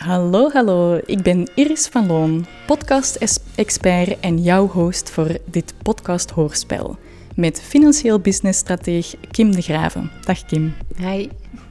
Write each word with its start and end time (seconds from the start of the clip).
Hallo, 0.00 0.50
hallo. 0.50 1.00
Ik 1.04 1.22
ben 1.22 1.50
Iris 1.54 1.86
van 1.86 2.06
Loon, 2.06 2.46
podcast-expert 2.66 4.20
en 4.20 4.42
jouw 4.42 4.68
host 4.68 5.10
voor 5.10 5.38
dit 5.44 5.74
podcast-hoorspel. 5.82 6.96
Met 7.34 7.62
financieel 7.62 8.18
businessstratege 8.18 9.16
Kim 9.30 9.54
de 9.54 9.62
Graven. 9.62 10.10
Dag 10.24 10.44
Kim. 10.44 10.74
Hi. 10.96 11.28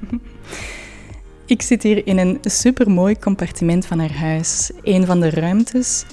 Ik 1.46 1.62
zit 1.62 1.84
hier 1.84 2.08
in 2.08 2.18
een 2.18 2.40
supermooi 2.42 3.20
compartiment 3.20 3.86
van 3.86 4.00
haar 4.00 4.14
huis. 4.14 4.72
Een 4.84 5.06
van 5.06 5.20
de 5.20 5.30
ruimtes 5.30 6.06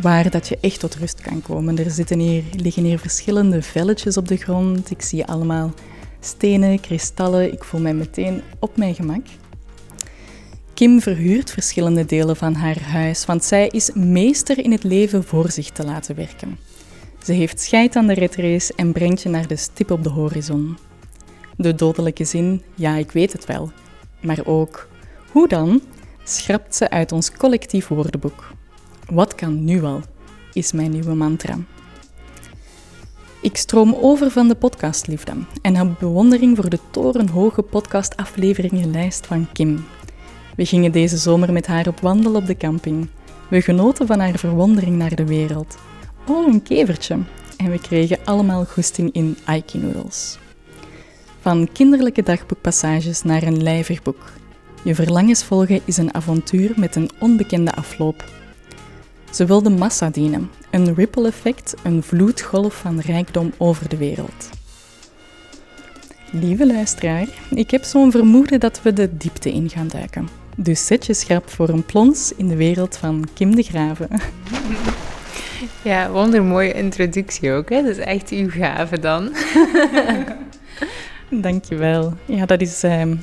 waar 0.00 0.30
dat 0.30 0.48
je 0.48 0.58
echt 0.60 0.80
tot 0.80 0.94
rust 0.94 1.20
kan 1.20 1.42
komen. 1.42 1.78
Er 1.78 1.90
zitten 1.90 2.18
hier, 2.18 2.44
liggen 2.56 2.84
hier 2.84 2.98
verschillende 2.98 3.62
velletjes 3.62 4.16
op 4.16 4.28
de 4.28 4.36
grond. 4.36 4.90
Ik 4.90 5.02
zie 5.02 5.24
allemaal 5.24 5.72
stenen, 6.20 6.80
kristallen. 6.80 7.52
Ik 7.52 7.64
voel 7.64 7.80
mij 7.80 7.94
meteen 7.94 8.42
op 8.58 8.76
mijn 8.76 8.94
gemak. 8.94 9.26
Kim 10.82 11.00
verhuurt 11.00 11.50
verschillende 11.50 12.04
delen 12.04 12.36
van 12.36 12.54
haar 12.54 12.80
huis, 12.80 13.24
want 13.24 13.44
zij 13.44 13.68
is 13.68 13.92
meester 13.92 14.58
in 14.58 14.72
het 14.72 14.84
leven 14.84 15.24
voor 15.24 15.50
zich 15.50 15.70
te 15.70 15.84
laten 15.84 16.14
werken. 16.16 16.58
Ze 17.24 17.32
heeft 17.32 17.60
scheid 17.60 17.96
aan 17.96 18.06
de 18.06 18.12
retrace 18.12 18.72
en 18.76 18.92
brengt 18.92 19.22
je 19.22 19.28
naar 19.28 19.46
de 19.46 19.56
stip 19.56 19.90
op 19.90 20.02
de 20.02 20.08
horizon. 20.08 20.78
De 21.56 21.74
dodelijke 21.74 22.24
zin, 22.24 22.62
ja, 22.74 22.96
ik 22.96 23.10
weet 23.10 23.32
het 23.32 23.46
wel, 23.46 23.70
maar 24.20 24.40
ook, 24.44 24.88
hoe 25.30 25.48
dan, 25.48 25.80
schrapt 26.24 26.74
ze 26.74 26.90
uit 26.90 27.12
ons 27.12 27.32
collectief 27.32 27.88
woordenboek. 27.88 28.52
Wat 29.10 29.34
kan 29.34 29.64
nu 29.64 29.82
al, 29.82 30.00
is 30.52 30.72
mijn 30.72 30.90
nieuwe 30.90 31.14
mantra. 31.14 31.58
Ik 33.42 33.56
stroom 33.56 33.94
over 33.94 34.30
van 34.30 34.48
de 34.48 34.54
podcastliefde 34.54 35.32
en 35.62 35.76
heb 35.76 35.96
bewondering 35.98 36.56
voor 36.56 36.70
de 36.70 36.78
torenhoge 36.90 37.62
podcastafleveringenlijst 37.62 39.26
van 39.26 39.52
Kim. 39.52 39.84
We 40.56 40.64
gingen 40.64 40.92
deze 40.92 41.16
zomer 41.16 41.52
met 41.52 41.66
haar 41.66 41.88
op 41.88 42.00
wandel 42.00 42.34
op 42.34 42.46
de 42.46 42.56
camping. 42.56 43.08
We 43.50 43.60
genoten 43.60 44.06
van 44.06 44.20
haar 44.20 44.38
verwondering 44.38 44.96
naar 44.96 45.14
de 45.14 45.26
wereld. 45.26 45.76
Oh, 46.26 46.52
een 46.52 46.62
kevertje. 46.62 47.18
En 47.56 47.70
we 47.70 47.78
kregen 47.78 48.18
allemaal 48.24 48.64
goesting 48.64 49.12
in 49.12 49.36
Aiki 49.44 49.78
noodles. 49.78 50.38
Van 51.40 51.68
kinderlijke 51.72 52.22
dagboekpassages 52.22 53.22
naar 53.22 53.42
een 53.42 53.62
lijvig 53.62 54.02
boek. 54.02 54.32
Je 54.82 54.94
verlangens 54.94 55.44
volgen 55.44 55.80
is 55.84 55.96
een 55.96 56.14
avontuur 56.14 56.72
met 56.76 56.96
een 56.96 57.10
onbekende 57.18 57.74
afloop. 57.74 58.24
Ze 59.30 59.46
wilde 59.46 59.70
massa 59.70 60.10
dienen, 60.10 60.50
een 60.70 60.94
ripple 60.94 61.26
effect, 61.26 61.74
een 61.82 62.02
vloedgolf 62.02 62.74
van 62.74 63.00
rijkdom 63.00 63.52
over 63.58 63.88
de 63.88 63.96
wereld. 63.96 64.50
Lieve 66.30 66.66
luisteraar, 66.66 67.26
ik 67.50 67.70
heb 67.70 67.84
zo'n 67.84 68.10
vermoeden 68.10 68.60
dat 68.60 68.82
we 68.82 68.92
de 68.92 69.16
diepte 69.16 69.52
in 69.52 69.70
gaan 69.70 69.88
duiken. 69.88 70.41
Dus 70.56 70.86
zet 70.86 71.06
je 71.06 71.14
schrap 71.14 71.50
voor 71.50 71.68
een 71.68 71.84
plons 71.84 72.32
in 72.36 72.48
de 72.48 72.56
wereld 72.56 72.96
van 72.96 73.26
Kim 73.34 73.56
de 73.56 73.62
Graven. 73.62 74.08
Ja, 75.82 76.10
wondermooie 76.10 76.72
introductie 76.72 77.52
ook. 77.52 77.70
Hè? 77.70 77.82
Dat 77.82 77.90
is 77.90 78.04
echt 78.04 78.30
uw 78.30 78.50
gave 78.50 78.98
dan. 78.98 79.32
Dankjewel. 81.42 82.12
Ja, 82.24 82.46
dat 82.46 82.60
is 82.60 82.82
um, 82.82 83.20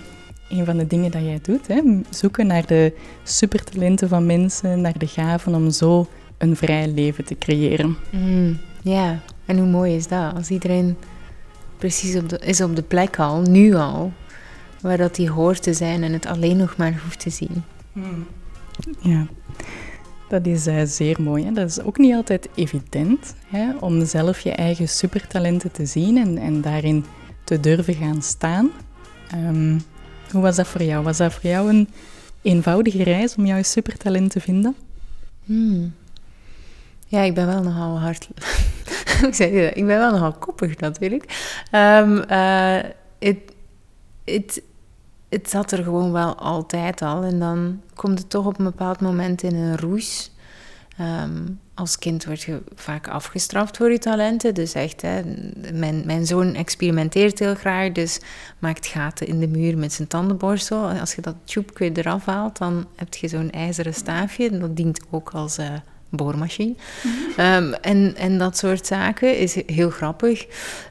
een 0.50 0.66
van 0.66 0.78
de 0.78 0.88
dingen 0.88 1.12
dat 1.12 1.22
jij 1.22 1.40
doet. 1.42 1.68
Hè? 1.68 1.82
Zoeken 2.10 2.48
naar 2.48 2.66
de 2.66 2.94
supertalenten 3.24 4.10
van 4.10 4.26
mensen, 4.26 4.82
naar 4.82 4.98
de 4.98 5.08
gaven 5.08 5.56
om 5.56 5.72
zo 5.72 6.08
een 6.38 6.56
vrij 6.56 6.88
leven 6.88 7.26
te 7.26 7.38
creëren. 7.38 7.98
Mm, 8.10 8.60
ja, 8.82 9.20
en 9.46 9.58
hoe 9.58 9.68
mooi 9.68 9.96
is 9.96 10.08
dat? 10.08 10.34
Als 10.36 10.50
iedereen 10.50 10.98
precies 11.78 12.16
op 12.16 12.30
de, 12.30 12.40
is 12.40 12.62
op 12.62 12.76
de 12.76 12.82
plek 12.82 13.20
al, 13.20 13.42
nu 13.42 13.74
al, 13.74 14.12
waar 14.82 14.98
dat 14.98 15.18
hij 15.18 15.28
hoort 15.28 15.64
te 15.64 15.74
zijn 15.74 16.04
en 16.04 16.14
het 16.14 16.26
alleen 16.26 16.58
nog 16.58 16.78
maar 16.78 17.02
hoeft 17.04 17.20
te 17.20 17.30
zien. 17.30 17.64
Mm. 17.94 18.28
Ja, 19.00 19.28
dat 20.30 20.46
is 20.46 20.68
uh, 20.68 20.82
zeer 20.86 21.22
mooi. 21.22 21.46
Hè? 21.46 21.52
Dat 21.52 21.70
is 21.70 21.82
ook 21.82 21.98
niet 21.98 22.14
altijd 22.14 22.50
evident 22.56 23.36
hè? 23.48 23.72
om 23.80 24.06
zelf 24.06 24.40
je 24.40 24.52
eigen 24.52 24.90
supertalenten 24.90 25.72
te 25.72 25.86
zien 25.86 26.18
en, 26.18 26.38
en 26.38 26.62
daarin 26.62 27.06
te 27.44 27.60
durven 27.60 27.94
gaan 27.94 28.22
staan. 28.22 28.70
Um, 29.36 29.82
hoe 30.32 30.42
was 30.42 30.56
dat 30.56 30.68
voor 30.68 30.84
jou? 30.84 31.04
Was 31.04 31.18
dat 31.18 31.34
voor 31.34 31.50
jou 31.50 31.70
een 31.70 31.90
eenvoudige 32.42 33.04
reis 33.04 33.36
om 33.36 33.46
jouw 33.46 33.64
supertalent 33.64 34.32
te 34.32 34.40
vinden? 34.40 34.76
Hmm. 35.46 35.94
Ja, 37.08 37.22
ik 37.22 37.34
ben 37.34 37.48
wel 37.48 37.64
nogal 37.64 38.00
hard. 38.00 38.30
Hoe 39.22 39.34
zeg 39.34 39.52
je 39.52 39.62
dat? 39.62 39.78
Ik 39.78 39.86
ben 39.86 39.98
wel 39.98 40.12
nogal 40.12 40.34
koppig 40.34 40.80
natuurlijk. 40.80 41.24
Um, 41.72 42.24
het, 44.24 44.62
het 45.30 45.50
zat 45.50 45.72
er 45.72 45.84
gewoon 45.84 46.12
wel 46.12 46.36
altijd 46.36 47.02
al. 47.02 47.24
En 47.24 47.40
dan 47.40 47.82
komt 47.96 48.20
het 48.20 48.30
toch 48.30 48.46
op 48.46 48.60
een 48.60 48.66
bepaald 48.66 49.00
moment 49.00 49.44
in 49.44 49.56
een 49.56 49.78
roes. 49.78 50.32
Ehm, 50.98 51.46
als 51.74 51.98
kind 51.98 52.26
word 52.26 52.42
je 52.42 52.62
vaak 52.76 53.08
afgestraft 53.08 53.78
voor 53.78 53.92
je 53.92 53.98
talenten. 53.98 54.54
Dus 54.54 54.74
echt, 54.74 55.02
hè, 55.02 55.22
mijn, 55.74 56.02
mijn 56.06 56.26
zoon 56.26 56.54
experimenteert 56.54 57.40
heel 57.40 57.56
graag, 57.56 57.92
dus 57.92 58.20
maakt 58.60 58.88
gaten 58.88 59.28
in 59.28 59.40
de 59.40 59.48
muur 59.48 59.78
met 59.78 59.94
zijn 59.94 60.08
tandenborstel. 60.08 60.90
Als 60.90 61.16
je 61.16 61.22
dat 61.22 61.36
tjoepje 61.44 61.92
eraf 61.94 62.26
haalt, 62.26 62.58
dan 62.58 62.86
heb 62.96 63.14
je 63.14 63.28
zo'n 63.28 63.52
ijzeren 63.52 63.94
staafje. 63.94 64.50
En 64.50 64.60
dat 64.60 64.76
dient 64.76 65.00
ook 65.10 65.30
als 65.30 65.60
uh, 65.60 65.66
boormachine. 66.10 66.76
Mhm. 67.04 67.40
Ehm, 67.40 67.74
en, 67.74 68.16
en 68.16 68.38
dat 68.38 68.58
soort 68.58 68.86
zaken 68.86 69.38
is 69.38 69.62
heel 69.66 69.90
grappig 69.90 70.46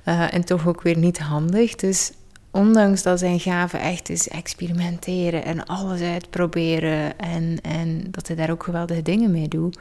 uh, 0.05 0.35
en 0.35 0.45
toch 0.45 0.67
ook 0.67 0.83
weer 0.83 0.99
niet 0.99 1.19
handig. 1.19 1.75
Dus 1.75 2.13
ondanks 2.51 3.03
dat 3.03 3.19
zijn 3.19 3.41
gave 3.41 3.77
echt 3.77 4.09
is 4.09 4.29
experimenteren 4.29 5.45
en 5.45 5.67
alles 5.67 6.01
uitproberen 6.01 7.19
en, 7.19 7.61
en 7.63 8.05
dat 8.11 8.27
hij 8.27 8.37
daar 8.37 8.51
ook 8.51 8.63
geweldige 8.63 9.03
dingen 9.03 9.31
mee 9.31 9.49
doet, 9.49 9.79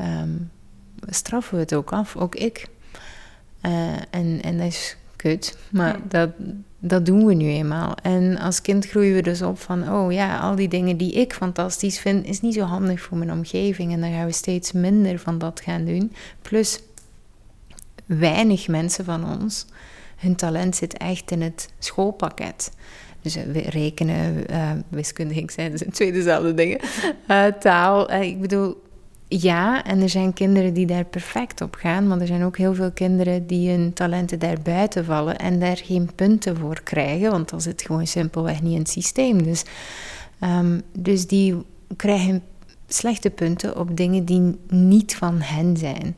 um, 0.00 0.50
straffen 1.08 1.54
we 1.54 1.60
het 1.60 1.74
ook 1.74 1.92
af, 1.92 2.16
ook 2.16 2.34
ik. 2.34 2.66
Uh, 3.62 3.92
en, 4.10 4.42
en 4.42 4.56
dat 4.58 4.66
is 4.66 4.96
kut, 5.16 5.58
maar 5.70 5.98
dat, 6.08 6.30
dat 6.78 7.06
doen 7.06 7.26
we 7.26 7.34
nu 7.34 7.48
eenmaal. 7.48 7.94
En 8.02 8.38
als 8.38 8.60
kind 8.60 8.86
groeien 8.86 9.14
we 9.14 9.22
dus 9.22 9.42
op 9.42 9.58
van, 9.58 9.92
oh 9.92 10.12
ja, 10.12 10.38
al 10.38 10.54
die 10.54 10.68
dingen 10.68 10.96
die 10.96 11.12
ik 11.12 11.32
fantastisch 11.32 11.98
vind, 11.98 12.26
is 12.26 12.40
niet 12.40 12.54
zo 12.54 12.62
handig 12.62 13.00
voor 13.00 13.16
mijn 13.16 13.32
omgeving. 13.32 13.92
En 13.92 14.00
dan 14.00 14.12
gaan 14.12 14.26
we 14.26 14.32
steeds 14.32 14.72
minder 14.72 15.18
van 15.18 15.38
dat 15.38 15.60
gaan 15.60 15.84
doen. 15.84 16.12
Plus, 16.42 16.80
weinig 18.06 18.68
mensen 18.68 19.04
van 19.04 19.40
ons 19.40 19.66
hun 20.24 20.36
talent 20.36 20.76
zit 20.76 20.96
echt 20.96 21.30
in 21.30 21.42
het 21.42 21.68
schoolpakket. 21.78 22.72
Dus 23.20 23.36
uh, 23.36 23.66
rekenen, 23.66 24.46
wiskunde, 24.88 25.34
ik 25.34 25.50
zei, 25.50 25.70
dat 25.70 25.78
zijn 25.78 25.90
twee 25.90 26.12
dezelfde 26.12 26.54
dingen. 26.54 26.80
Uh, 27.28 27.44
taal, 27.46 28.12
ik 28.12 28.40
bedoel, 28.40 28.82
ja, 29.28 29.84
en 29.84 30.00
er 30.00 30.08
zijn 30.08 30.32
kinderen 30.32 30.74
die 30.74 30.86
daar 30.86 31.04
perfect 31.04 31.60
op 31.60 31.74
gaan, 31.74 32.08
maar 32.08 32.20
er 32.20 32.26
zijn 32.26 32.44
ook 32.44 32.56
heel 32.56 32.74
veel 32.74 32.92
kinderen 32.92 33.46
die 33.46 33.70
hun 33.70 33.92
talenten 33.92 34.38
daar 34.38 34.60
buiten 34.62 35.04
vallen 35.04 35.38
en 35.38 35.60
daar 35.60 35.76
geen 35.76 36.10
punten 36.14 36.56
voor 36.56 36.80
krijgen, 36.82 37.30
want 37.30 37.48
dan 37.48 37.60
zit 37.60 37.82
gewoon 37.82 38.06
simpelweg 38.06 38.62
niet 38.62 38.72
in 38.72 38.78
het 38.78 38.90
systeem. 38.90 39.42
Dus, 39.42 39.62
um, 40.40 40.82
dus 40.98 41.26
die 41.26 41.54
krijgen 41.96 42.42
slechte 42.88 43.30
punten 43.30 43.78
op 43.78 43.96
dingen 43.96 44.24
die 44.24 44.58
niet 44.68 45.14
van 45.14 45.40
hen 45.40 45.76
zijn. 45.76 46.16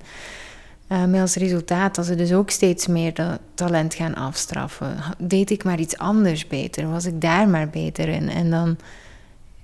Uh, 0.88 1.04
met 1.04 1.20
als 1.20 1.34
resultaat 1.34 1.94
dat 1.94 2.06
ze 2.06 2.14
dus 2.14 2.32
ook 2.32 2.50
steeds 2.50 2.86
meer 2.86 3.14
dat 3.14 3.38
talent 3.54 3.94
gaan 3.94 4.14
afstraffen. 4.14 4.96
Deed 5.18 5.50
ik 5.50 5.64
maar 5.64 5.78
iets 5.78 5.98
anders 5.98 6.46
beter? 6.46 6.90
Was 6.90 7.04
ik 7.04 7.20
daar 7.20 7.48
maar 7.48 7.68
beter 7.68 8.08
in? 8.08 8.28
En 8.28 8.50
dan 8.50 8.76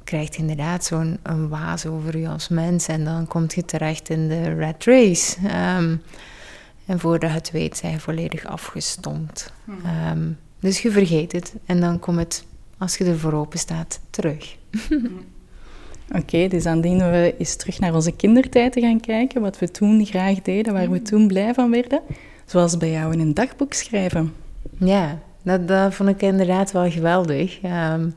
krijgt 0.04 0.34
je 0.34 0.40
inderdaad 0.40 0.84
zo'n 0.84 1.18
waas 1.48 1.86
over 1.86 2.18
je 2.18 2.28
als 2.28 2.48
mens. 2.48 2.88
En 2.88 3.04
dan 3.04 3.26
kom 3.26 3.44
je 3.48 3.64
terecht 3.64 4.08
in 4.08 4.28
de 4.28 4.54
rat 4.54 4.84
race. 4.84 5.36
Um, 5.78 6.02
en 6.86 7.00
voordat 7.00 7.30
je 7.30 7.36
het 7.36 7.50
weet, 7.50 7.76
zijn 7.76 7.92
je 7.92 8.00
volledig 8.00 8.44
afgestompt. 8.44 9.52
Um, 10.12 10.38
dus 10.60 10.82
je 10.82 10.90
vergeet 10.90 11.32
het. 11.32 11.54
En 11.66 11.80
dan 11.80 11.98
komt 11.98 12.18
het, 12.18 12.44
als 12.78 12.96
je 12.96 13.04
ervoor 13.04 13.32
open 13.32 13.58
staat, 13.58 14.00
terug. 14.10 14.56
Oké, 16.16 16.48
dus 16.48 16.62
dan 16.62 16.80
dienen 16.80 17.10
we 17.10 17.34
eens 17.38 17.56
terug 17.56 17.78
naar 17.78 17.94
onze 17.94 18.12
kindertijd 18.12 18.72
te 18.72 18.80
gaan 18.80 19.00
kijken, 19.00 19.40
wat 19.40 19.58
we 19.58 19.70
toen 19.70 20.06
graag 20.06 20.42
deden, 20.42 20.72
waar 20.72 20.90
we 20.90 20.98
mm. 20.98 21.04
toen 21.04 21.26
blij 21.26 21.54
van 21.54 21.70
werden. 21.70 22.00
Zoals 22.46 22.76
bij 22.76 22.90
jou 22.90 23.12
in 23.12 23.20
een 23.20 23.34
dagboek 23.34 23.72
schrijven. 23.72 24.34
Ja, 24.78 25.18
dat, 25.42 25.68
dat 25.68 25.94
vond 25.94 26.08
ik 26.08 26.22
inderdaad 26.22 26.72
wel 26.72 26.90
geweldig. 26.90 27.58
Um, 27.62 28.14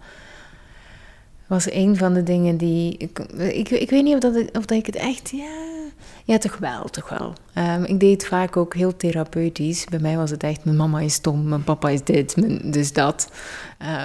was 1.47 1.71
een 1.71 1.97
van 1.97 2.13
de 2.13 2.23
dingen 2.23 2.57
die. 2.57 2.97
Ik, 2.97 3.19
ik, 3.37 3.69
ik 3.69 3.89
weet 3.89 4.03
niet 4.03 4.13
of, 4.13 4.19
dat 4.19 4.35
ik, 4.35 4.57
of 4.57 4.65
dat 4.65 4.77
ik 4.77 4.85
het 4.85 4.95
echt. 4.95 5.29
Ja, 5.29 5.84
ja 6.25 6.37
toch 6.37 6.57
wel, 6.57 6.83
toch 6.83 7.09
wel. 7.09 7.33
Um, 7.57 7.83
ik 7.83 7.99
deed 7.99 8.11
het 8.11 8.25
vaak 8.25 8.57
ook 8.57 8.73
heel 8.73 8.97
therapeutisch. 8.97 9.85
Bij 9.85 9.99
mij 9.99 10.17
was 10.17 10.31
het 10.31 10.43
echt: 10.43 10.65
mijn 10.65 10.77
mama 10.77 10.99
is 10.99 11.13
stom, 11.13 11.47
mijn 11.47 11.63
papa 11.63 11.89
is 11.89 12.03
dit, 12.03 12.35
mijn, 12.35 12.71
dus 12.71 12.93
dat. 12.93 13.31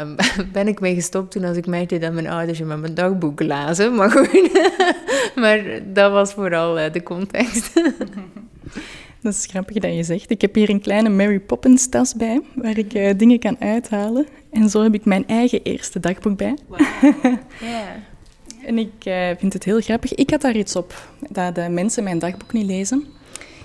Um, 0.02 0.16
ben 0.52 0.68
ik 0.68 0.80
mee 0.80 0.94
gestopt 0.94 1.30
toen 1.30 1.44
als 1.44 1.56
ik 1.56 1.66
merkte 1.66 1.98
dat 1.98 2.12
mijn 2.12 2.28
ouders 2.28 2.60
in 2.60 2.66
mijn 2.66 2.94
dagboek 2.94 3.42
lazen. 3.42 3.94
Maar 3.94 4.10
goed, 4.10 4.50
maar 5.42 5.62
dat 5.92 6.12
was 6.12 6.32
vooral 6.32 6.80
uh, 6.80 6.92
de 6.92 7.02
context. 7.02 7.72
Dat 9.22 9.34
is 9.34 9.46
grappig 9.46 9.78
dat 9.78 9.94
je 9.94 10.02
zegt. 10.02 10.30
Ik 10.30 10.40
heb 10.40 10.54
hier 10.54 10.70
een 10.70 10.80
kleine 10.80 11.08
Mary 11.08 11.40
Poppins 11.40 11.88
tas 11.88 12.14
bij, 12.14 12.40
waar 12.54 12.78
ik 12.78 12.94
uh, 12.94 13.10
dingen 13.16 13.38
kan 13.38 13.56
uithalen. 13.58 14.26
En 14.50 14.68
zo 14.68 14.82
heb 14.82 14.94
ik 14.94 15.04
mijn 15.04 15.26
eigen 15.26 15.62
eerste 15.62 16.00
dagboek 16.00 16.36
bij. 16.36 16.56
Wow. 16.68 16.80
yeah. 17.60 18.09
En 18.64 18.78
ik 18.78 19.04
uh, 19.04 19.28
vind 19.38 19.52
het 19.52 19.64
heel 19.64 19.80
grappig. 19.80 20.14
Ik 20.14 20.30
had 20.30 20.40
daar 20.40 20.56
iets 20.56 20.76
op, 20.76 21.08
dat 21.28 21.54
de 21.54 21.68
mensen 21.68 22.04
mijn 22.04 22.18
dagboek 22.18 22.52
niet 22.52 22.66
lezen. 22.66 23.06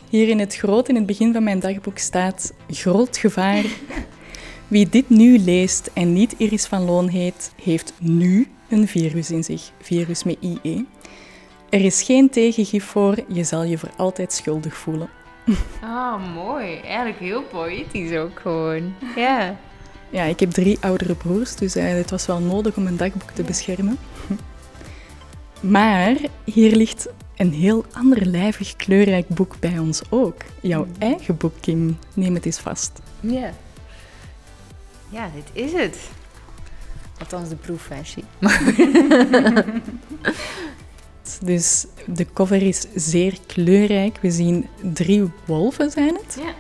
Hier 0.09 0.29
in 0.29 0.39
het 0.39 0.55
groot, 0.55 0.89
in 0.89 0.95
het 0.95 1.05
begin 1.05 1.33
van 1.33 1.43
mijn 1.43 1.59
dagboek 1.59 1.97
staat 1.97 2.53
groot 2.69 3.17
gevaar. 3.17 3.65
Wie 4.67 4.89
dit 4.89 5.09
nu 5.09 5.37
leest 5.39 5.89
en 5.93 6.13
niet 6.13 6.35
Iris 6.37 6.65
van 6.65 6.85
Loon 6.85 7.07
heet, 7.07 7.53
heeft 7.63 7.93
nu 7.99 8.47
een 8.69 8.87
virus 8.87 9.31
in 9.31 9.43
zich. 9.43 9.71
Virus 9.81 10.23
met 10.23 10.37
IE. 10.39 10.85
Er 11.69 11.85
is 11.85 12.01
geen 12.01 12.29
tegengif 12.29 12.85
voor, 12.85 13.15
je 13.27 13.43
zal 13.43 13.63
je 13.63 13.77
voor 13.77 13.91
altijd 13.97 14.33
schuldig 14.33 14.75
voelen. 14.75 15.09
Ah, 15.81 16.33
mooi. 16.35 16.79
Eigenlijk 16.79 17.19
heel 17.19 17.43
poëtisch 17.43 18.17
ook 18.17 18.39
gewoon. 18.39 18.93
Ja. 19.15 19.57
Ja, 20.09 20.23
ik 20.23 20.39
heb 20.39 20.51
drie 20.51 20.77
oudere 20.81 21.15
broers, 21.15 21.55
dus 21.55 21.75
uh, 21.75 21.83
het 21.83 22.09
was 22.09 22.25
wel 22.25 22.39
nodig 22.39 22.75
om 22.75 22.87
een 22.87 22.97
dagboek 22.97 23.31
te 23.31 23.43
beschermen. 23.43 23.97
Maar 25.59 26.15
hier 26.43 26.75
ligt 26.75 27.07
een 27.35 27.53
heel 27.53 27.85
ander 27.93 28.25
lijvig 28.25 28.75
kleurrijk 28.75 29.27
boek 29.27 29.59
bij 29.59 29.79
ons 29.79 30.01
ook. 30.09 30.41
Jouw 30.61 30.85
mm. 30.85 30.91
eigen 30.99 31.37
boek, 31.37 31.53
Kim. 31.59 31.97
Neem 32.13 32.33
het 32.33 32.45
eens 32.45 32.59
vast. 32.59 32.91
Ja. 33.19 33.53
Ja, 35.09 35.29
dit 35.35 35.65
is 35.65 35.71
het. 35.71 35.97
Althans, 37.19 37.49
de 37.49 37.55
proefversie. 37.55 38.23
dus 41.41 41.85
de 42.05 42.25
cover 42.33 42.61
is 42.61 42.85
zeer 42.95 43.37
kleurrijk. 43.47 44.17
We 44.21 44.31
zien 44.31 44.67
drie 44.93 45.31
wolven, 45.45 45.91
zijn 45.91 46.19
het? 46.23 46.37
Ja. 46.39 46.53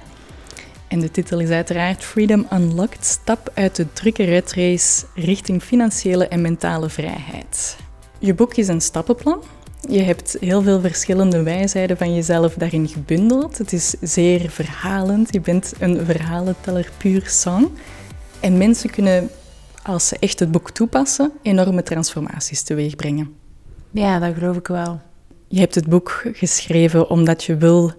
En 0.87 0.99
de 0.99 1.11
titel 1.11 1.39
is 1.39 1.49
uiteraard 1.49 2.03
Freedom 2.03 2.47
Unlocked, 2.53 3.05
stap 3.05 3.51
uit 3.53 3.75
de 3.75 3.93
drukke 3.93 4.41
race 4.45 5.05
richting 5.15 5.63
financiële 5.63 6.27
en 6.27 6.41
mentale 6.41 6.89
vrijheid. 6.89 7.77
Je 8.25 8.33
boek 8.33 8.55
is 8.55 8.67
een 8.67 8.81
stappenplan. 8.81 9.43
Je 9.89 10.01
hebt 10.01 10.37
heel 10.39 10.61
veel 10.61 10.79
verschillende 10.79 11.43
wijsheden 11.43 11.97
van 11.97 12.15
jezelf 12.15 12.53
daarin 12.53 12.87
gebundeld. 12.87 13.57
Het 13.57 13.73
is 13.73 13.95
zeer 14.01 14.49
verhalend. 14.49 15.33
Je 15.33 15.41
bent 15.41 15.73
een 15.79 16.05
verhalenteller 16.05 16.91
puur 16.97 17.23
sang. 17.27 17.69
En 18.39 18.57
mensen 18.57 18.89
kunnen, 18.89 19.29
als 19.83 20.07
ze 20.07 20.17
echt 20.19 20.39
het 20.39 20.51
boek 20.51 20.71
toepassen, 20.71 21.31
enorme 21.41 21.83
transformaties 21.83 22.61
teweegbrengen. 22.61 23.35
Ja, 23.91 24.19
dat 24.19 24.33
geloof 24.33 24.55
ik 24.55 24.67
wel. 24.67 25.01
Je 25.47 25.59
hebt 25.59 25.75
het 25.75 25.89
boek 25.89 26.23
geschreven 26.33 27.09
omdat 27.09 27.43
je 27.43 27.57
wil 27.57 27.91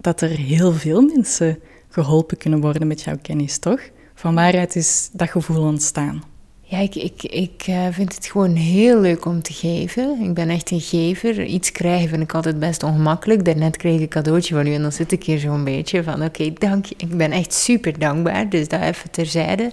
dat 0.00 0.20
er 0.20 0.28
heel 0.28 0.72
veel 0.72 1.00
mensen 1.00 1.58
geholpen 1.88 2.36
kunnen 2.36 2.60
worden 2.60 2.86
met 2.86 3.02
jouw 3.02 3.18
kennis, 3.22 3.58
toch? 3.58 3.80
Van 4.14 4.34
waaruit 4.34 4.76
is 4.76 5.10
dat 5.12 5.30
gevoel 5.30 5.62
ontstaan? 5.62 6.22
Ja, 6.74 6.80
ik, 6.80 6.94
ik, 6.94 7.22
ik 7.22 7.62
eh, 7.66 7.86
vind 7.90 8.14
het 8.14 8.26
gewoon 8.26 8.54
heel 8.54 9.00
leuk 9.00 9.24
om 9.24 9.42
te 9.42 9.52
geven. 9.52 10.20
Ik 10.22 10.34
ben 10.34 10.48
echt 10.48 10.70
een 10.70 10.80
gever. 10.80 11.44
Iets 11.44 11.72
krijgen 11.72 12.08
vind 12.08 12.22
ik 12.22 12.34
altijd 12.34 12.58
best 12.58 12.82
ongemakkelijk. 12.82 13.44
Daarnet 13.44 13.76
kreeg 13.76 13.94
ik 13.94 14.00
een 14.00 14.08
cadeautje 14.08 14.54
van 14.54 14.66
u 14.66 14.74
en 14.74 14.82
dan 14.82 14.92
zit 14.92 15.12
ik 15.12 15.24
hier 15.24 15.38
zo'n 15.38 15.64
beetje 15.64 16.02
van... 16.02 16.24
Oké, 16.24 16.52
dank 16.52 16.84
je. 16.84 16.94
Ik 16.98 17.16
ben 17.16 17.32
echt 17.32 17.52
super 17.52 17.98
dankbaar, 17.98 18.48
dus 18.48 18.68
dat 18.68 18.80
even 18.80 19.10
terzijde. 19.10 19.72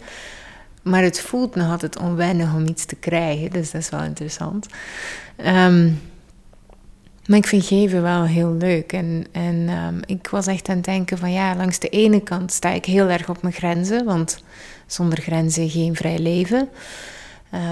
Maar 0.82 1.04
het 1.04 1.22
voelt 1.22 1.56
nog 1.56 1.72
altijd 1.72 2.00
onwennig 2.00 2.54
om 2.54 2.68
iets 2.68 2.86
te 2.86 2.96
krijgen, 2.96 3.50
dus 3.50 3.72
dat 3.72 3.82
is 3.82 3.90
wel 3.90 4.04
interessant. 4.04 4.68
Um, 5.38 6.00
maar 7.26 7.38
ik 7.38 7.48
vind 7.48 7.66
geven 7.66 8.02
wel 8.02 8.24
heel 8.24 8.54
leuk. 8.54 8.94
En, 8.94 9.26
en 9.32 9.70
ehm, 9.70 10.00
ik 10.06 10.28
was 10.28 10.48
echt 10.48 10.70
aan 10.70 10.76
het 10.76 10.86
denken 10.86 11.18
van 11.18 11.32
ja, 11.32 11.56
langs 11.56 11.80
de 11.80 11.90
ene 11.90 12.22
kant 12.22 12.52
sta 12.52 12.70
ik 12.70 12.86
heel 12.86 13.10
erg 13.10 13.30
op 13.30 13.42
mijn 13.42 13.54
grenzen. 13.54 14.06
Want 14.06 14.44
zonder 14.94 15.22
grenzen 15.22 15.70
geen 15.70 15.96
vrij 15.96 16.20
leven. 16.20 16.70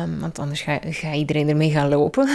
Um, 0.04 0.20
want 0.20 0.40
anders 0.40 0.62
ga, 0.62 0.80
ga, 0.84 1.14
iedereen 1.14 1.50
ermee 1.50 1.72
gaan 1.72 1.90
lopen. 1.90 2.30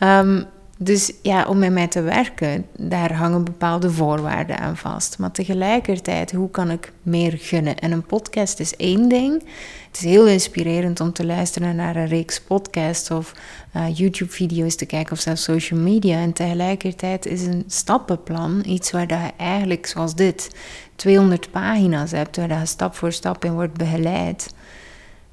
um, 0.00 0.46
dus 0.82 1.12
ja, 1.22 1.44
om 1.44 1.58
met 1.58 1.72
mij 1.72 1.86
te 1.86 2.02
werken, 2.02 2.66
daar 2.76 3.12
hangen 3.12 3.44
bepaalde 3.44 3.90
voorwaarden 3.90 4.58
aan 4.58 4.76
vast. 4.76 5.18
Maar 5.18 5.30
tegelijkertijd, 5.30 6.32
hoe 6.32 6.50
kan 6.50 6.70
ik 6.70 6.92
meer 7.02 7.34
gunnen? 7.38 7.78
En 7.78 7.92
een 7.92 8.06
podcast 8.06 8.60
is 8.60 8.76
één 8.76 9.08
ding. 9.08 9.42
Het 9.86 9.96
is 9.96 10.04
heel 10.04 10.26
inspirerend 10.26 11.00
om 11.00 11.12
te 11.12 11.26
luisteren 11.26 11.76
naar 11.76 11.96
een 11.96 12.06
reeks 12.06 12.40
podcasts 12.40 13.10
of 13.10 13.34
uh, 13.76 13.96
YouTube-video's 13.96 14.76
te 14.76 14.86
kijken 14.86 15.12
of 15.12 15.20
zelfs 15.20 15.42
social 15.42 15.80
media. 15.80 16.18
En 16.18 16.32
tegelijkertijd 16.32 17.26
is 17.26 17.42
een 17.42 17.64
stappenplan 17.66 18.62
iets 18.66 18.90
waar 18.90 19.08
je 19.08 19.30
eigenlijk, 19.36 19.86
zoals 19.86 20.14
dit, 20.14 20.50
200 20.96 21.50
pagina's 21.50 22.10
hebt, 22.10 22.36
waar 22.36 22.58
je 22.58 22.66
stap 22.66 22.94
voor 22.94 23.12
stap 23.12 23.44
in 23.44 23.52
wordt 23.52 23.76
begeleid. 23.76 24.54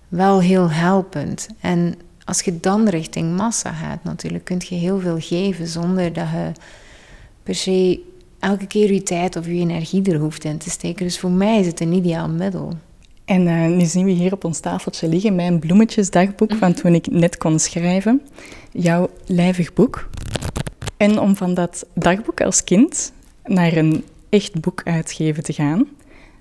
Wel 0.07 0.41
heel 0.41 0.71
helpend. 0.71 1.47
En 1.59 1.95
als 2.27 2.41
je 2.41 2.59
dan 2.59 2.89
richting 2.89 3.35
massa 3.35 3.71
gaat, 3.71 4.03
natuurlijk, 4.03 4.43
kun 4.43 4.61
je 4.69 4.75
heel 4.75 4.99
veel 4.99 5.19
geven 5.19 5.67
zonder 5.67 6.13
dat 6.13 6.27
je 6.29 6.51
per 7.43 7.55
se 7.55 7.99
elke 8.39 8.67
keer 8.67 8.93
je 8.93 9.03
tijd 9.03 9.35
of 9.35 9.45
je 9.45 9.53
energie 9.53 10.11
er 10.11 10.19
hoeft 10.19 10.43
in 10.43 10.57
te 10.57 10.69
steken. 10.69 11.05
Dus 11.05 11.19
voor 11.19 11.31
mij 11.31 11.59
is 11.59 11.65
het 11.65 11.79
een 11.79 11.93
ideaal 11.93 12.29
middel. 12.29 12.73
En 13.25 13.47
uh, 13.47 13.67
nu 13.67 13.85
zien 13.85 14.05
we 14.05 14.11
hier 14.11 14.33
op 14.33 14.43
ons 14.43 14.59
tafeltje 14.59 15.07
liggen 15.07 15.35
mijn 15.35 15.59
bloemetjesdagboek 15.59 16.55
van 16.55 16.73
toen 16.73 16.93
ik 16.93 17.11
net 17.11 17.37
kon 17.37 17.59
schrijven. 17.59 18.21
Jouw 18.71 19.09
lijvig 19.25 19.73
boek. 19.73 20.09
En 20.97 21.19
om 21.19 21.35
van 21.35 21.53
dat 21.53 21.85
dagboek 21.93 22.41
als 22.41 22.63
kind 22.63 23.11
naar 23.45 23.75
een 23.75 24.03
echt 24.29 24.61
boek 24.61 24.81
uitgeven 24.83 25.43
te 25.43 25.53
gaan, 25.53 25.87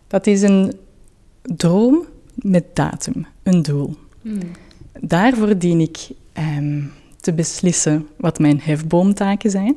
dat 0.06 0.26
is 0.26 0.42
een 0.42 0.72
droom 1.42 2.04
met 2.34 2.64
datum, 2.72 3.26
een 3.42 3.62
doel. 3.62 3.96
Hmm. 4.22 4.38
Daarvoor 5.00 5.58
dien 5.58 5.80
ik 5.80 6.08
ehm, 6.32 6.82
te 7.20 7.32
beslissen 7.32 8.08
wat 8.16 8.38
mijn 8.38 8.60
hefboomtaken 8.60 9.50
zijn. 9.50 9.76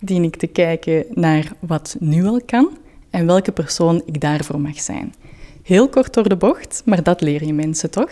Dien 0.00 0.22
ik 0.24 0.36
te 0.36 0.46
kijken 0.46 1.04
naar 1.10 1.52
wat 1.58 1.96
nu 2.00 2.26
al 2.26 2.40
kan 2.46 2.68
en 3.10 3.26
welke 3.26 3.52
persoon 3.52 4.02
ik 4.04 4.20
daarvoor 4.20 4.60
mag 4.60 4.80
zijn. 4.80 5.14
Heel 5.62 5.88
kort 5.88 6.14
door 6.14 6.28
de 6.28 6.36
bocht, 6.36 6.82
maar 6.84 7.02
dat 7.02 7.20
leer 7.20 7.44
je 7.44 7.52
mensen 7.52 7.90
toch? 7.90 8.10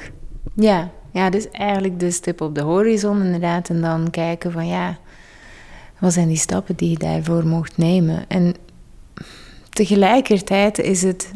Ja, 0.55 0.91
ja 1.13 1.31
dus 1.31 1.51
eigenlijk 1.51 2.01
de 2.01 2.11
stip 2.11 2.41
op 2.41 2.55
de 2.55 2.63
horizon 2.63 3.23
inderdaad. 3.23 3.69
En 3.69 3.81
dan 3.81 4.11
kijken 4.11 4.53
van 4.53 4.67
ja, 4.67 4.99
wat 5.99 6.13
zijn 6.13 6.29
die 6.29 6.37
stappen 6.37 6.77
die 6.77 6.91
je 6.91 6.99
daarvoor 6.99 7.47
mocht 7.47 7.77
nemen? 7.77 8.25
En 8.29 8.55
tegelijkertijd 9.71 10.79
is 10.79 11.03
het 11.03 11.31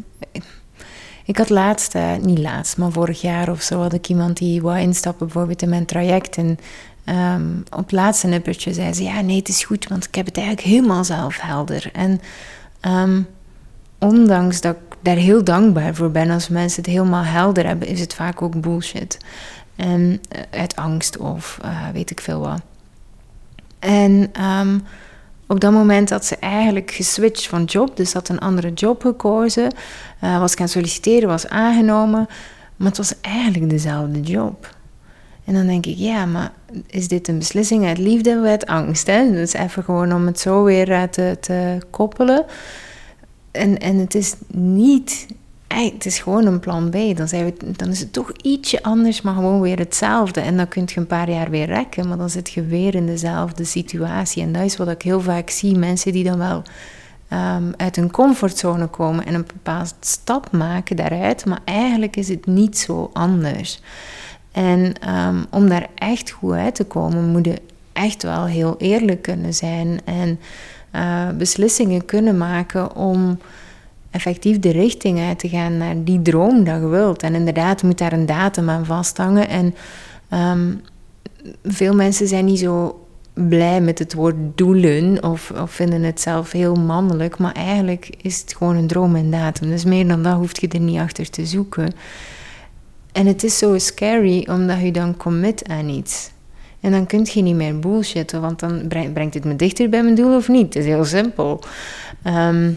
ik 1.29 1.37
had 1.37 1.49
laatst, 1.49 1.95
uh, 1.95 2.15
niet 2.15 2.39
laatst, 2.39 2.77
maar 2.77 2.91
vorig 2.91 3.21
jaar 3.21 3.49
of 3.49 3.61
zo 3.61 3.81
had 3.81 3.93
ik 3.93 4.07
iemand 4.07 4.37
die 4.37 4.61
wou 4.61 4.79
instappen 4.79 5.25
bijvoorbeeld 5.25 5.61
in 5.61 5.69
mijn 5.69 5.85
traject. 5.85 6.37
En 6.37 6.59
um, 7.05 7.63
op 7.69 7.77
het 7.77 7.91
laatste 7.91 8.27
nippertje 8.27 8.73
zei 8.73 8.93
ze, 8.93 9.03
ja 9.03 9.21
nee, 9.21 9.37
het 9.37 9.47
is 9.47 9.63
goed, 9.63 9.87
want 9.87 10.05
ik 10.05 10.15
heb 10.15 10.25
het 10.25 10.37
eigenlijk 10.37 10.67
helemaal 10.67 11.03
zelf 11.03 11.39
helder. 11.39 11.89
En 11.93 12.21
um, 12.81 13.27
ondanks 13.99 14.61
dat 14.61 14.75
ik 14.75 14.97
daar 15.01 15.15
heel 15.15 15.43
dankbaar 15.43 15.95
voor 15.95 16.11
ben 16.11 16.29
als 16.29 16.47
mensen 16.47 16.81
het 16.81 16.91
helemaal 16.91 17.23
helder 17.23 17.65
hebben, 17.65 17.87
is 17.87 17.99
het 17.99 18.13
vaak 18.13 18.41
ook 18.41 18.61
bullshit. 18.61 19.17
En 19.75 20.01
uh, 20.01 20.41
uit 20.49 20.75
angst 20.75 21.17
of 21.17 21.59
uh, 21.65 21.89
weet 21.93 22.11
ik 22.11 22.21
veel 22.21 22.39
wat. 22.39 22.61
En 23.79 24.31
um, 24.43 24.83
op 25.49 25.59
dat 25.59 25.71
moment 25.71 26.09
had 26.09 26.25
ze 26.25 26.35
eigenlijk 26.35 26.91
geswitcht 26.91 27.47
van 27.47 27.63
job, 27.63 27.97
dus 27.97 28.13
had 28.13 28.29
een 28.29 28.39
andere 28.39 28.73
job 28.73 29.01
gekozen. 29.01 29.73
Uh, 30.23 30.39
was 30.39 30.55
gaan 30.55 30.67
solliciteren, 30.67 31.29
was 31.29 31.47
aangenomen, 31.47 32.27
maar 32.75 32.87
het 32.87 32.97
was 32.97 33.13
eigenlijk 33.21 33.69
dezelfde 33.69 34.21
job. 34.21 34.75
En 35.45 35.53
dan 35.53 35.67
denk 35.67 35.85
ik, 35.85 35.97
ja, 35.97 36.25
maar 36.25 36.51
is 36.87 37.07
dit 37.07 37.27
een 37.27 37.37
beslissing 37.37 37.85
uit 37.85 37.97
liefde 37.97 38.37
of 38.39 38.45
uit 38.45 38.65
angst? 38.65 39.07
Hè? 39.07 39.31
Dus 39.31 39.53
even 39.53 39.83
gewoon 39.83 40.13
om 40.13 40.25
het 40.25 40.39
zo 40.39 40.63
weer 40.63 40.89
uh, 40.89 41.03
te, 41.03 41.37
te 41.39 41.77
koppelen. 41.89 42.45
En, 43.51 43.77
en 43.77 43.97
het 43.97 44.15
is 44.15 44.35
niet 44.53 45.25
het 45.77 46.05
is 46.05 46.19
gewoon 46.19 46.45
een 46.45 46.59
plan 46.59 46.89
B. 46.89 47.17
Dan, 47.17 47.27
zijn 47.27 47.45
we, 47.45 47.53
dan 47.75 47.89
is 47.89 47.99
het 47.99 48.13
toch 48.13 48.31
ietsje 48.31 48.83
anders, 48.83 49.21
maar 49.21 49.33
gewoon 49.33 49.61
weer 49.61 49.77
hetzelfde. 49.77 50.41
En 50.41 50.57
dan 50.57 50.67
kun 50.67 50.83
je 50.85 50.99
een 50.99 51.07
paar 51.07 51.29
jaar 51.29 51.49
weer 51.49 51.65
rekken, 51.65 52.07
maar 52.07 52.17
dan 52.17 52.29
zit 52.29 52.51
je 52.51 52.65
weer 52.65 52.95
in 52.95 53.05
dezelfde 53.05 53.63
situatie. 53.63 54.43
En 54.43 54.51
dat 54.51 54.63
is 54.63 54.77
wat 54.77 54.89
ik 54.89 55.01
heel 55.01 55.21
vaak 55.21 55.49
zie. 55.49 55.77
Mensen 55.77 56.11
die 56.11 56.23
dan 56.23 56.37
wel 56.37 56.63
ehm, 57.27 57.71
uit 57.77 57.95
hun 57.95 58.11
comfortzone 58.11 58.87
komen 58.87 59.25
en 59.25 59.33
een 59.33 59.45
bepaalde 59.53 59.89
stap 59.99 60.51
maken 60.51 60.95
daaruit, 60.95 61.45
maar 61.45 61.59
eigenlijk 61.65 62.15
is 62.15 62.27
het 62.29 62.45
niet 62.45 62.77
zo 62.77 63.09
anders. 63.13 63.81
En 64.51 64.93
ehm, 64.99 65.43
om 65.49 65.69
daar 65.69 65.87
echt 65.95 66.31
goed 66.31 66.53
uit 66.53 66.75
te 66.75 66.83
komen, 66.83 67.25
moet 67.25 67.45
je 67.45 67.61
echt 67.93 68.23
wel 68.23 68.45
heel 68.45 68.75
eerlijk 68.77 69.21
kunnen 69.21 69.53
zijn 69.53 69.99
en 70.05 70.39
uh, 70.95 71.29
beslissingen 71.37 72.05
kunnen 72.05 72.37
maken 72.37 72.95
om 72.95 73.39
effectief 74.11 74.59
de 74.59 74.71
richting 74.71 75.19
uit 75.19 75.39
te 75.39 75.49
gaan 75.49 75.77
naar 75.77 76.03
die 76.03 76.21
droom 76.21 76.63
dat 76.63 76.79
je 76.79 76.87
wilt. 76.87 77.23
En 77.23 77.35
inderdaad 77.35 77.83
moet 77.83 77.97
daar 77.97 78.13
een 78.13 78.25
datum 78.25 78.69
aan 78.69 78.85
vasthangen. 78.85 79.47
En 79.49 79.75
ehm, 80.29 80.73
veel 81.63 81.95
mensen 81.95 82.27
zijn 82.27 82.45
niet 82.45 82.59
zo 82.59 83.03
blij 83.33 83.81
met 83.81 83.99
het 83.99 84.13
woord 84.13 84.35
doelen 84.55 85.23
of, 85.23 85.51
of, 85.51 85.71
vinden 85.71 86.03
het 86.03 86.21
zelf 86.21 86.51
heel 86.51 86.75
mannelijk. 86.75 87.37
Maar 87.37 87.53
eigenlijk 87.53 88.09
is 88.21 88.39
het 88.39 88.55
gewoon 88.57 88.75
een 88.75 88.87
droom 88.87 89.15
en 89.15 89.31
datum. 89.31 89.69
Dus 89.69 89.85
meer 89.85 90.07
dan 90.07 90.23
dat 90.23 90.35
hoef 90.35 90.59
je 90.59 90.67
er 90.67 90.79
niet 90.79 90.99
achter 90.99 91.29
te 91.29 91.45
zoeken. 91.45 91.93
En 93.11 93.25
het 93.25 93.43
is 93.43 93.57
zo 93.57 93.77
scary 93.77 94.47
omdat 94.49 94.81
je 94.81 94.91
dan 94.91 95.17
commit 95.17 95.67
aan 95.67 95.89
iets. 95.89 96.31
En 96.79 96.91
dan 96.91 97.05
kun 97.05 97.27
je 97.33 97.41
niet 97.41 97.55
meer 97.55 97.79
bullshitten, 97.79 98.41
want 98.41 98.59
dan 98.59 98.87
brengt 98.87 99.33
het 99.33 99.45
me 99.45 99.55
dichter 99.55 99.89
bij 99.89 100.03
mijn 100.03 100.15
doel 100.15 100.35
of 100.35 100.47
niet. 100.47 100.73
Het 100.73 100.83
is 100.83 100.85
heel 100.85 101.05
simpel. 101.05 101.63
Ehm, 102.23 102.71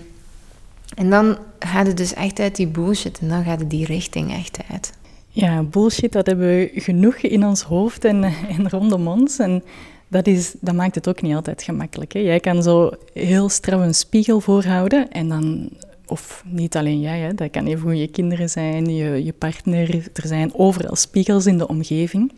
en 0.95 1.11
dan 1.11 1.39
gaat 1.59 1.87
het 1.87 1.97
dus 1.97 2.15
echt 2.15 2.41
uit 2.41 2.57
die 2.57 2.67
bullshit 2.67 3.19
en 3.19 3.29
dan 3.29 3.45
gaat 3.45 3.61
het 3.61 3.71
die 3.71 3.87
richting 3.87 4.33
echt 4.33 4.59
uit. 4.71 4.93
Ja, 5.29 5.63
bullshit, 5.63 6.13
dat 6.13 6.27
hebben 6.27 6.47
we 6.47 6.71
genoeg 6.75 7.17
in 7.17 7.47
ons 7.47 7.63
hoofd 7.63 8.05
en, 8.05 8.25
en 8.25 8.71
rondom 8.71 9.09
ons. 9.09 9.39
En 9.39 9.63
dat, 10.09 10.27
is, 10.27 10.55
dat 10.61 10.75
maakt 10.75 10.95
het 10.95 11.09
ook 11.09 11.23
niet 11.23 11.35
altijd 11.35 11.63
gemakkelijk. 11.63 12.13
Hè. 12.13 12.21
Jij 12.21 12.41
kan 12.41 12.63
zo 12.63 12.91
heel 13.13 13.49
strak 13.49 13.81
een 13.81 13.95
spiegel 13.95 14.41
voorhouden 14.41 15.11
en 15.11 15.29
dan 15.29 15.71
of 16.07 16.45
niet 16.47 16.77
alleen 16.77 17.01
jij, 17.01 17.19
hè, 17.19 17.35
dat 17.35 17.51
kan 17.51 17.67
even 17.67 17.97
je 17.97 18.09
kinderen 18.09 18.51
zijn, 18.51 18.95
je, 18.95 19.25
je 19.25 19.33
partner. 19.33 20.11
Er 20.13 20.27
zijn 20.27 20.55
overal 20.55 20.97
spiegels 20.97 21.47
in 21.47 21.59
de 21.59 21.69
omgeving. 21.69 22.33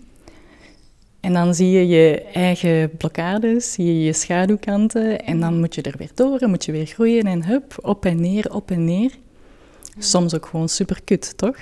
En 1.25 1.33
dan 1.33 1.54
zie 1.54 1.71
je 1.71 1.87
je 1.87 2.23
eigen 2.23 2.97
blokkades, 2.97 3.73
zie 3.73 3.87
je 3.87 4.04
je 4.04 4.12
schaduwkanten 4.12 5.25
en 5.25 5.40
dan 5.40 5.61
moet 5.61 5.75
je 5.75 5.83
er 5.83 5.95
weer 5.99 6.11
door 6.14 6.38
en 6.38 6.50
moet 6.50 6.64
je 6.64 6.73
weer 6.73 6.87
groeien 6.87 7.25
en 7.25 7.45
hup, 7.45 7.78
op 7.83 8.04
en 8.04 8.21
neer, 8.21 8.54
op 8.54 8.71
en 8.71 8.85
neer. 8.85 9.11
Soms 9.99 10.35
ook 10.35 10.47
gewoon 10.47 10.69
super 10.69 11.00
kut, 11.04 11.37
toch? 11.37 11.57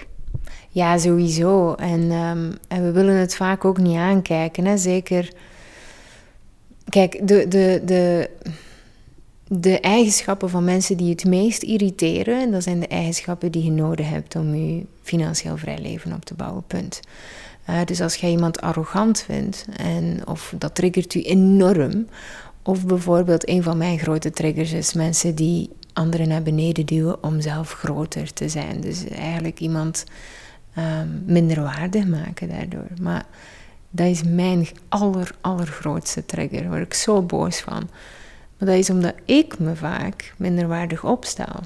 Ja, 0.68 0.98
sowieso. 0.98 1.74
En, 1.74 2.10
ehm, 2.10 2.52
en 2.68 2.82
we 2.84 2.90
willen 2.92 3.14
het 3.14 3.34
vaak 3.34 3.64
ook 3.64 3.78
niet 3.78 3.96
aankijken, 3.96 4.64
hè? 4.64 4.76
zeker. 4.76 5.32
Kijk, 6.88 7.28
de, 7.28 7.48
de, 7.48 7.82
de, 7.84 8.30
de 9.48 9.80
eigenschappen 9.80 10.50
van 10.50 10.64
mensen 10.64 10.96
die 10.96 11.10
het 11.10 11.24
meest 11.24 11.62
irriteren, 11.62 12.50
dat 12.50 12.62
zijn 12.62 12.80
de 12.80 12.88
eigenschappen 12.88 13.52
die 13.52 13.64
je 13.64 13.70
nodig 13.70 14.08
hebt 14.08 14.36
om 14.36 14.54
je 14.54 14.84
financieel 15.02 15.56
vrij 15.56 15.78
leven 15.78 16.12
op 16.12 16.24
te 16.24 16.34
bouwen. 16.34 16.64
Punt. 16.66 17.00
Dus 17.84 18.00
als 18.00 18.14
jij 18.14 18.30
iemand 18.30 18.60
arrogant 18.60 19.20
vindt, 19.20 19.66
en, 19.76 20.20
of 20.26 20.54
dat 20.58 20.74
triggert 20.74 21.14
u 21.14 21.22
enorm. 21.22 22.06
Of 22.62 22.86
bijvoorbeeld, 22.86 23.48
een 23.48 23.62
van 23.62 23.76
mijn 23.76 23.98
grote 23.98 24.30
triggers 24.30 24.72
is 24.72 24.92
mensen 24.92 25.34
die 25.34 25.70
anderen 25.92 26.28
naar 26.28 26.42
beneden 26.42 26.86
duwen 26.86 27.22
om 27.22 27.40
zelf 27.40 27.72
groter 27.72 28.32
te 28.32 28.48
zijn. 28.48 28.80
Dus 28.80 29.08
eigenlijk 29.08 29.60
iemand 29.60 30.04
um, 30.78 31.22
minder 31.26 31.62
waardig 31.62 32.06
maken 32.06 32.48
daardoor. 32.48 32.86
Maar 33.00 33.24
dat 33.90 34.06
is 34.06 34.22
mijn 34.22 34.68
aller, 34.88 35.34
allergrootste 35.40 36.26
trigger. 36.26 36.68
Word 36.68 36.82
ik 36.82 36.94
zo 36.94 37.22
boos 37.22 37.60
van. 37.60 37.88
Maar 38.58 38.68
dat 38.68 38.78
is 38.78 38.90
omdat 38.90 39.14
ik 39.24 39.58
me 39.58 39.76
vaak 39.76 40.34
minderwaardig 40.36 41.04
opstel. 41.04 41.60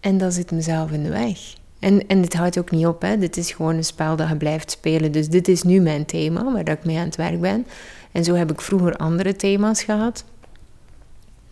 En 0.00 0.18
dat 0.18 0.34
zit 0.34 0.50
mezelf 0.50 0.90
in 0.90 1.02
de 1.02 1.10
weg. 1.10 1.38
En, 1.80 2.06
en 2.06 2.20
dit 2.20 2.34
houdt 2.34 2.58
ook 2.58 2.70
niet 2.70 2.86
op, 2.86 3.02
hè. 3.02 3.18
dit 3.18 3.36
is 3.36 3.52
gewoon 3.52 3.76
een 3.76 3.84
spel 3.84 4.16
dat 4.16 4.28
je 4.28 4.36
blijft 4.36 4.70
spelen. 4.70 5.12
Dus 5.12 5.28
dit 5.28 5.48
is 5.48 5.62
nu 5.62 5.80
mijn 5.80 6.04
thema, 6.04 6.52
waar 6.52 6.68
ik 6.68 6.84
mee 6.84 6.98
aan 6.98 7.04
het 7.04 7.16
werk 7.16 7.40
ben. 7.40 7.66
En 8.12 8.24
zo 8.24 8.34
heb 8.34 8.50
ik 8.50 8.60
vroeger 8.60 8.96
andere 8.96 9.36
thema's 9.36 9.82
gehad. 9.82 10.24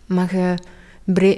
Maar 0.06 0.34
je, 0.34 0.56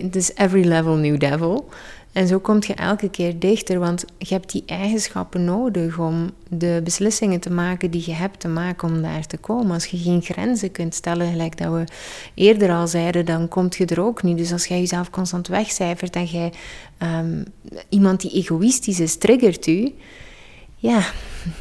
het 0.02 0.16
is 0.16 0.34
every 0.34 0.66
level 0.66 0.96
new 0.96 1.18
devil. 1.18 1.68
En 2.12 2.26
zo 2.26 2.38
kom 2.38 2.56
je 2.66 2.74
elke 2.74 3.10
keer 3.10 3.38
dichter, 3.38 3.78
want 3.78 4.04
je 4.18 4.34
hebt 4.34 4.52
die 4.52 4.62
eigenschappen 4.66 5.44
nodig 5.44 5.98
om 5.98 6.30
de 6.48 6.80
beslissingen 6.84 7.40
te 7.40 7.50
maken 7.50 7.90
die 7.90 8.02
je 8.06 8.12
hebt 8.12 8.40
te 8.40 8.48
maken 8.48 8.88
om 8.88 9.02
daar 9.02 9.26
te 9.26 9.36
komen. 9.36 9.72
Als 9.72 9.86
je 9.86 9.98
geen 9.98 10.22
grenzen 10.22 10.72
kunt 10.72 10.94
stellen, 10.94 11.30
gelijk 11.30 11.58
dat 11.58 11.72
we 11.72 11.84
eerder 12.34 12.70
al 12.72 12.86
zeiden, 12.86 13.26
dan 13.26 13.48
kom 13.48 13.66
je 13.68 13.86
er 13.86 14.00
ook 14.00 14.22
niet. 14.22 14.38
Dus 14.38 14.52
als 14.52 14.66
jij 14.66 14.78
jezelf 14.78 15.10
constant 15.10 15.48
wegcijfert 15.48 16.16
en 16.16 16.24
jij 16.24 16.52
um, 17.02 17.44
iemand 17.88 18.20
die 18.20 18.30
egoïstisch 18.30 19.00
is, 19.00 19.16
triggert 19.16 19.66
u, 19.66 19.94
ja, 20.76 21.02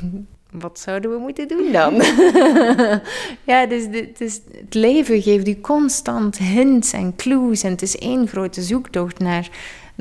wat 0.51 0.79
zouden 0.79 1.11
we 1.11 1.17
moeten 1.17 1.47
doen 1.47 1.71
dan? 1.71 1.93
ja, 3.51 3.65
dus, 3.65 4.07
dus, 4.17 4.41
het 4.51 4.73
leven 4.73 5.21
geeft 5.21 5.47
u 5.47 5.61
constant 5.61 6.37
hints 6.37 6.93
en 6.93 7.15
clues 7.15 7.63
en 7.63 7.71
het 7.71 7.81
is 7.81 7.97
één 7.97 8.27
grote 8.27 8.61
zoektocht 8.61 9.19
naar 9.19 9.49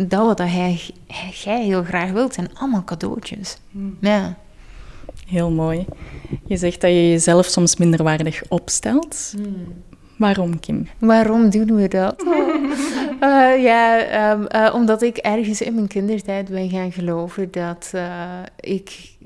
dat 0.06 0.26
wat 0.26 0.38
hij, 0.38 0.80
jij 1.32 1.64
heel 1.64 1.82
graag 1.82 2.10
wilt, 2.10 2.34
zijn 2.34 2.50
allemaal 2.54 2.84
cadeautjes. 2.84 3.56
Hmm. 3.70 3.96
Ja. 4.00 4.36
Heel 5.26 5.50
mooi. 5.50 5.86
Je 6.46 6.56
zegt 6.56 6.80
dat 6.80 6.90
je 6.90 7.08
jezelf 7.08 7.46
soms 7.46 7.76
minderwaardig 7.76 8.42
opstelt. 8.48 9.34
Hmm. 9.36 9.82
Waarom, 10.16 10.60
Kim? 10.60 10.88
Waarom 10.98 11.50
doen 11.50 11.74
we 11.74 11.88
dat? 11.88 12.22
uh, 13.20 13.62
ja, 13.70 14.30
um, 14.32 14.46
uh, 14.54 14.74
omdat 14.74 15.02
ik 15.02 15.16
ergens 15.16 15.60
in 15.60 15.74
mijn 15.74 15.86
kindertijd 15.86 16.48
ben 16.48 16.70
gaan 16.70 16.92
geloven 16.92 17.50
dat 17.50 17.90
uh, 17.94 18.22
ik 18.60 19.16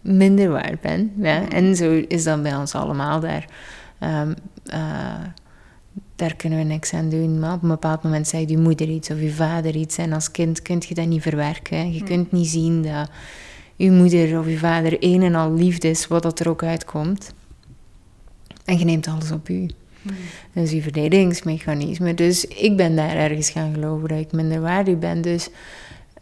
minder 0.00 0.50
waard 0.50 0.80
ben. 0.80 1.12
Ja? 1.16 1.38
Hmm. 1.38 1.48
En 1.48 1.76
zo 1.76 2.02
is 2.08 2.24
dat 2.24 2.42
bij 2.42 2.56
ons 2.56 2.74
allemaal 2.74 3.20
daar. 3.20 3.44
Um, 4.00 4.34
daar 6.16 6.36
kunnen 6.36 6.58
we 6.58 6.64
niks 6.64 6.92
aan 6.92 7.08
doen. 7.08 7.38
Maar 7.38 7.54
op 7.54 7.62
een 7.62 7.68
bepaald 7.68 8.02
moment 8.02 8.28
zegt 8.28 8.50
je 8.50 8.58
moeder 8.58 8.88
iets 8.88 9.10
of 9.10 9.20
je 9.20 9.32
vader 9.32 9.76
iets. 9.76 9.96
En 9.96 10.12
als 10.12 10.30
kind 10.30 10.62
kun 10.62 10.82
je 10.88 10.94
dat 10.94 11.06
niet 11.06 11.22
verwerken. 11.22 11.92
Je 11.92 11.98
hmm. 11.98 12.08
kunt 12.08 12.32
niet 12.32 12.48
zien 12.48 12.82
dat 12.82 13.10
je 13.76 13.90
moeder 13.90 14.38
of 14.38 14.46
je 14.46 14.58
vader 14.58 14.96
een 15.00 15.22
en 15.22 15.34
al 15.34 15.54
liefde 15.54 15.88
is, 15.88 16.06
wat 16.06 16.22
dat 16.22 16.40
er 16.40 16.48
ook 16.48 16.62
uitkomt. 16.62 17.32
En 18.64 18.78
je 18.78 18.84
neemt 18.84 19.08
alles 19.08 19.30
op 19.30 19.48
u. 19.48 19.68
Hmm. 20.02 20.14
Dat 20.52 20.64
is 20.64 20.70
je 20.70 20.82
verdedigingsmechanisme. 20.82 22.14
Dus 22.14 22.44
ik 22.44 22.76
ben 22.76 22.96
daar 22.96 23.16
ergens 23.16 23.50
gaan 23.50 23.72
geloven 23.74 24.08
dat 24.08 24.18
ik 24.18 24.32
minder 24.32 24.60
waardig 24.60 24.98
ben. 24.98 25.20
Dus, 25.20 25.48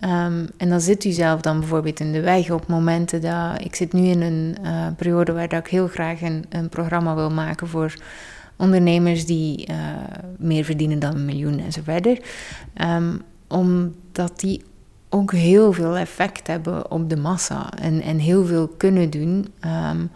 um, 0.00 0.48
en 0.56 0.68
dan 0.68 0.80
zit 0.80 1.04
u 1.04 1.10
zelf 1.10 1.40
dan 1.40 1.58
bijvoorbeeld 1.58 2.00
in 2.00 2.12
de 2.12 2.20
weg 2.20 2.50
op 2.50 2.66
momenten 2.66 3.20
dat... 3.20 3.64
Ik 3.64 3.74
zit 3.74 3.92
nu 3.92 4.06
in 4.06 4.20
een 4.20 4.56
uh, 4.62 4.86
periode 4.96 5.32
waar 5.32 5.48
dat 5.48 5.60
ik 5.60 5.70
heel 5.70 5.88
graag 5.88 6.22
een, 6.22 6.44
een 6.48 6.68
programma 6.68 7.14
wil 7.14 7.30
maken 7.30 7.68
voor 7.68 7.94
ondernemers 8.60 9.26
die 9.26 9.68
uh, 9.70 9.76
meer 10.38 10.64
verdienen 10.64 10.98
dan 10.98 11.14
een 11.14 11.24
miljoen 11.24 11.58
en 11.58 11.72
zo 11.72 11.80
verder. 11.84 12.18
Um, 12.82 13.22
omdat 13.48 14.40
die 14.40 14.62
ook 15.08 15.32
heel 15.32 15.72
veel 15.72 15.96
effect 15.96 16.46
hebben 16.46 16.90
op 16.90 17.10
de 17.10 17.16
massa 17.16 17.70
en, 17.78 18.00
en 18.02 18.18
heel 18.18 18.44
veel 18.44 18.68
kunnen 18.68 19.10
doen. 19.10 19.46
Um, 19.90 20.10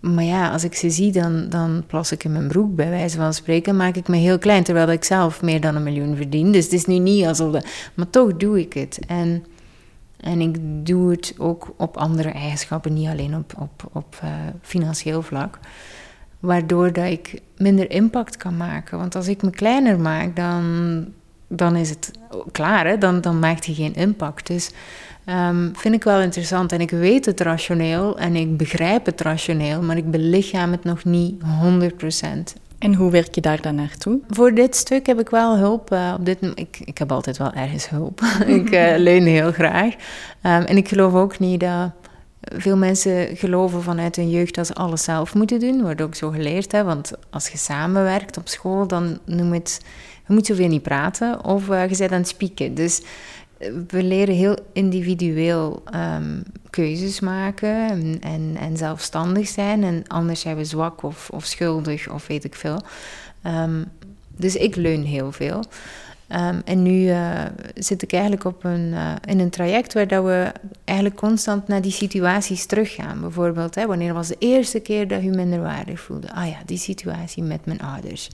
maar 0.00 0.24
ja, 0.24 0.50
als 0.50 0.64
ik 0.64 0.74
ze 0.74 0.90
zie, 0.90 1.12
dan, 1.12 1.48
dan 1.48 1.84
plas 1.86 2.12
ik 2.12 2.24
in 2.24 2.32
mijn 2.32 2.48
broek, 2.48 2.76
bij 2.76 2.90
wijze 2.90 3.16
van 3.16 3.34
spreken. 3.34 3.76
Maak 3.76 3.96
ik 3.96 4.08
me 4.08 4.16
heel 4.16 4.38
klein, 4.38 4.62
terwijl 4.62 4.90
ik 4.90 5.04
zelf 5.04 5.42
meer 5.42 5.60
dan 5.60 5.76
een 5.76 5.82
miljoen 5.82 6.16
verdien. 6.16 6.52
Dus 6.52 6.64
het 6.64 6.72
is 6.72 6.84
nu 6.84 6.98
niet. 6.98 7.36
De, 7.36 7.62
maar 7.94 8.10
toch 8.10 8.36
doe 8.36 8.60
ik 8.60 8.72
het. 8.72 8.98
En, 9.06 9.44
en 10.20 10.40
ik 10.40 10.56
doe 10.86 11.10
het 11.10 11.34
ook 11.38 11.74
op 11.76 11.96
andere 11.96 12.28
eigenschappen, 12.28 12.92
niet 12.92 13.08
alleen 13.08 13.36
op, 13.36 13.52
op, 13.58 13.90
op 13.92 14.20
uh, 14.24 14.30
financieel 14.62 15.22
vlak 15.22 15.58
waardoor 16.40 16.92
dat 16.92 17.04
ik 17.04 17.40
minder 17.56 17.90
impact 17.90 18.36
kan 18.36 18.56
maken. 18.56 18.98
Want 18.98 19.14
als 19.14 19.28
ik 19.28 19.42
me 19.42 19.50
kleiner 19.50 20.00
maak, 20.00 20.36
dan, 20.36 21.04
dan 21.48 21.76
is 21.76 21.90
het 21.90 22.10
klaar, 22.52 22.86
hè? 22.86 22.98
Dan, 22.98 23.20
dan 23.20 23.38
maakt 23.38 23.66
hij 23.66 23.74
geen 23.74 23.94
impact. 23.94 24.46
Dus 24.46 24.70
um, 25.26 25.72
vind 25.76 25.94
ik 25.94 26.04
wel 26.04 26.20
interessant. 26.20 26.72
En 26.72 26.80
ik 26.80 26.90
weet 26.90 27.26
het 27.26 27.40
rationeel 27.40 28.18
en 28.18 28.36
ik 28.36 28.56
begrijp 28.56 29.06
het 29.06 29.20
rationeel, 29.20 29.82
maar 29.82 29.96
ik 29.96 30.10
belichaam 30.10 30.70
het 30.72 30.84
nog 30.84 31.04
niet 31.04 31.42
100%. 31.42 31.46
En 32.78 32.94
hoe 32.94 33.10
werk 33.10 33.34
je 33.34 33.40
daar 33.40 33.60
dan 33.60 33.74
naartoe? 33.74 34.20
Voor 34.28 34.54
dit 34.54 34.76
stuk 34.76 35.06
heb 35.06 35.20
ik 35.20 35.30
wel 35.30 35.56
hulp. 35.56 35.92
Uh, 35.92 36.14
op 36.18 36.24
dit, 36.24 36.38
ik, 36.54 36.80
ik 36.84 36.98
heb 36.98 37.12
altijd 37.12 37.38
wel 37.38 37.52
ergens 37.52 37.88
hulp. 37.88 38.20
ik 38.46 38.70
uh, 38.70 38.96
leun 39.06 39.26
heel 39.26 39.52
graag. 39.52 39.94
Um, 39.94 40.62
en 40.62 40.76
ik 40.76 40.88
geloof 40.88 41.14
ook 41.14 41.38
niet 41.38 41.60
dat 41.60 41.90
veel 42.56 42.76
mensen 42.76 43.36
geloven 43.36 43.82
vanuit 43.82 44.16
hun 44.16 44.30
jeugd 44.30 44.54
dat 44.54 44.66
ze 44.66 44.74
alles 44.74 45.04
zelf 45.04 45.34
moeten 45.34 45.60
doen. 45.60 45.82
Wordt 45.82 46.00
ook 46.00 46.14
zo 46.14 46.30
geleerd, 46.30 46.72
hè? 46.72 46.84
want 46.84 47.12
als 47.30 47.48
je 47.48 47.58
samenwerkt 47.58 48.36
op 48.36 48.48
school, 48.48 48.86
dan 48.86 49.18
noem 49.24 49.52
het... 49.52 49.80
Je 50.26 50.34
moet 50.34 50.46
zoveel 50.46 50.68
niet 50.68 50.82
praten 50.82 51.44
of 51.44 51.68
uh, 51.68 51.88
je 51.88 51.96
bent 51.96 52.12
aan 52.12 52.18
het 52.18 52.28
spieken. 52.28 52.74
Dus 52.74 53.02
eh, 53.58 53.72
we 53.88 54.02
leren 54.02 54.34
heel 54.34 54.56
individueel 54.72 55.82
um, 55.94 56.42
keuzes 56.70 57.20
maken 57.20 58.20
en, 58.20 58.56
en, 58.56 58.76
zelfstandig 58.76 59.48
zijn. 59.48 59.84
En 59.84 60.02
anders 60.06 60.40
zijn 60.40 60.56
we 60.56 60.64
zwak 60.64 61.02
of, 61.02 61.30
of 61.30 61.44
schuldig 61.44 62.10
of 62.10 62.26
weet 62.26 62.44
ik 62.44 62.54
veel. 62.54 62.80
Um, 63.46 63.84
dus 64.36 64.56
ik 64.56 64.76
leun 64.76 65.02
heel 65.02 65.32
veel. 65.32 65.64
Um, 66.32 66.62
en 66.64 66.82
nu 66.82 67.00
uh, 67.00 67.42
zit 67.74 68.02
ik 68.02 68.12
eigenlijk 68.12 68.44
op 68.44 68.64
een, 68.64 68.88
uh, 68.92 69.12
in 69.24 69.40
een 69.40 69.50
traject 69.50 69.94
waar 69.94 70.08
dat 70.08 70.24
we 70.24 70.52
eigenlijk 70.84 71.18
constant 71.18 71.68
naar 71.68 71.82
die 71.82 71.92
situaties 71.92 72.66
teruggaan. 72.66 73.20
Bijvoorbeeld, 73.20 73.74
hè, 73.74 73.86
wanneer 73.86 74.14
was 74.14 74.28
de 74.28 74.36
eerste 74.38 74.80
keer 74.80 75.08
dat 75.08 75.22
je 75.22 75.30
minder 75.30 75.60
waardig 75.60 76.00
voelde? 76.00 76.32
Ah 76.32 76.48
ja, 76.48 76.56
die 76.66 76.78
situatie 76.78 77.42
met 77.42 77.66
mijn 77.66 77.80
ouders. 77.80 78.30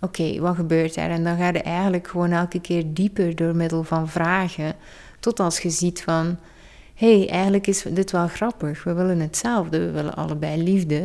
Oké, 0.00 0.40
wat 0.40 0.54
gebeurt 0.54 0.96
er? 0.96 1.10
En 1.10 1.24
dan 1.24 1.36
ga 1.36 1.46
je 1.46 1.62
eigenlijk 1.62 2.08
gewoon 2.08 2.30
elke 2.30 2.60
keer 2.60 2.84
dieper 2.86 3.36
door 3.36 3.56
middel 3.56 3.84
van 3.84 4.08
vragen. 4.08 4.74
Tot 5.20 5.40
als 5.40 5.58
je 5.58 5.70
ziet 5.70 6.02
van, 6.02 6.38
hé, 6.94 7.18
hey, 7.18 7.28
eigenlijk 7.28 7.66
is 7.66 7.84
dit 7.90 8.10
wel 8.10 8.28
grappig. 8.28 8.84
We 8.84 8.92
willen 8.92 9.20
hetzelfde, 9.20 9.78
we 9.78 9.90
willen 9.90 10.14
allebei 10.14 10.62
liefde. 10.62 11.02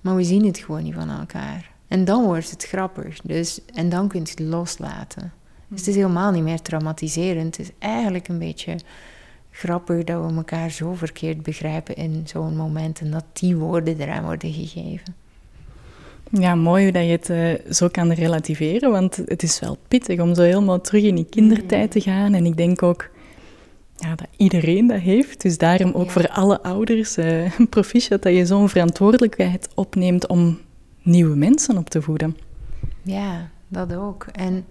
Maar 0.00 0.16
we 0.16 0.24
zien 0.24 0.46
het 0.46 0.58
gewoon 0.58 0.82
niet 0.82 0.94
van 0.94 1.10
elkaar. 1.10 1.70
En 1.88 2.04
dan 2.04 2.24
wordt 2.24 2.50
het 2.50 2.64
grappig. 2.64 3.20
Dus, 3.20 3.60
en 3.74 3.88
dan 3.88 4.08
kun 4.08 4.22
je 4.22 4.30
het 4.30 4.40
loslaten. 4.40 5.32
Dus 5.68 5.78
het 5.78 5.88
is 5.88 5.94
helemaal 5.94 6.30
niet 6.30 6.42
meer 6.42 6.62
traumatiserend. 6.62 7.56
Het 7.56 7.66
is 7.66 7.72
eigenlijk 7.78 8.28
een 8.28 8.38
beetje 8.38 8.76
grappig 9.50 10.04
dat 10.04 10.30
we 10.30 10.36
elkaar 10.36 10.70
zo 10.70 10.94
verkeerd 10.94 11.42
begrijpen 11.42 11.94
in 11.94 12.22
zo'n 12.24 12.56
moment 12.56 13.00
en 13.00 13.10
dat 13.10 13.24
die 13.32 13.56
woorden 13.56 14.00
eraan 14.00 14.24
worden 14.24 14.52
gegeven. 14.52 15.14
Ja, 16.30 16.54
mooi 16.54 16.82
hoe 16.82 16.92
dat 16.92 17.02
je 17.02 17.10
het 17.10 17.28
uh, 17.30 17.72
zo 17.72 17.88
kan 17.88 18.12
relativeren, 18.12 18.90
want 18.90 19.16
het 19.16 19.42
is 19.42 19.60
wel 19.60 19.76
pittig 19.88 20.20
om 20.20 20.34
zo 20.34 20.42
helemaal 20.42 20.80
terug 20.80 21.02
in 21.02 21.14
die 21.14 21.26
kindertijd 21.30 21.90
te 21.90 22.00
gaan. 22.00 22.34
En 22.34 22.46
ik 22.46 22.56
denk 22.56 22.82
ook 22.82 23.10
ja, 23.96 24.14
dat 24.14 24.26
iedereen 24.36 24.86
dat 24.86 25.00
heeft. 25.00 25.42
Dus 25.42 25.58
daarom 25.58 25.92
ook 25.92 26.10
voor 26.10 26.28
alle 26.28 26.62
ouders 26.62 27.18
uh, 27.18 27.50
proficiat 27.70 28.22
dat 28.22 28.34
je 28.34 28.46
zo'n 28.46 28.68
verantwoordelijkheid 28.68 29.68
opneemt 29.74 30.26
om 30.26 30.58
nieuwe 31.02 31.36
mensen 31.36 31.76
op 31.76 31.88
te 31.88 32.02
voeden. 32.02 32.36
Ja, 33.02 33.50
dat 33.68 33.94
ook. 33.94 34.26
En 34.32 34.64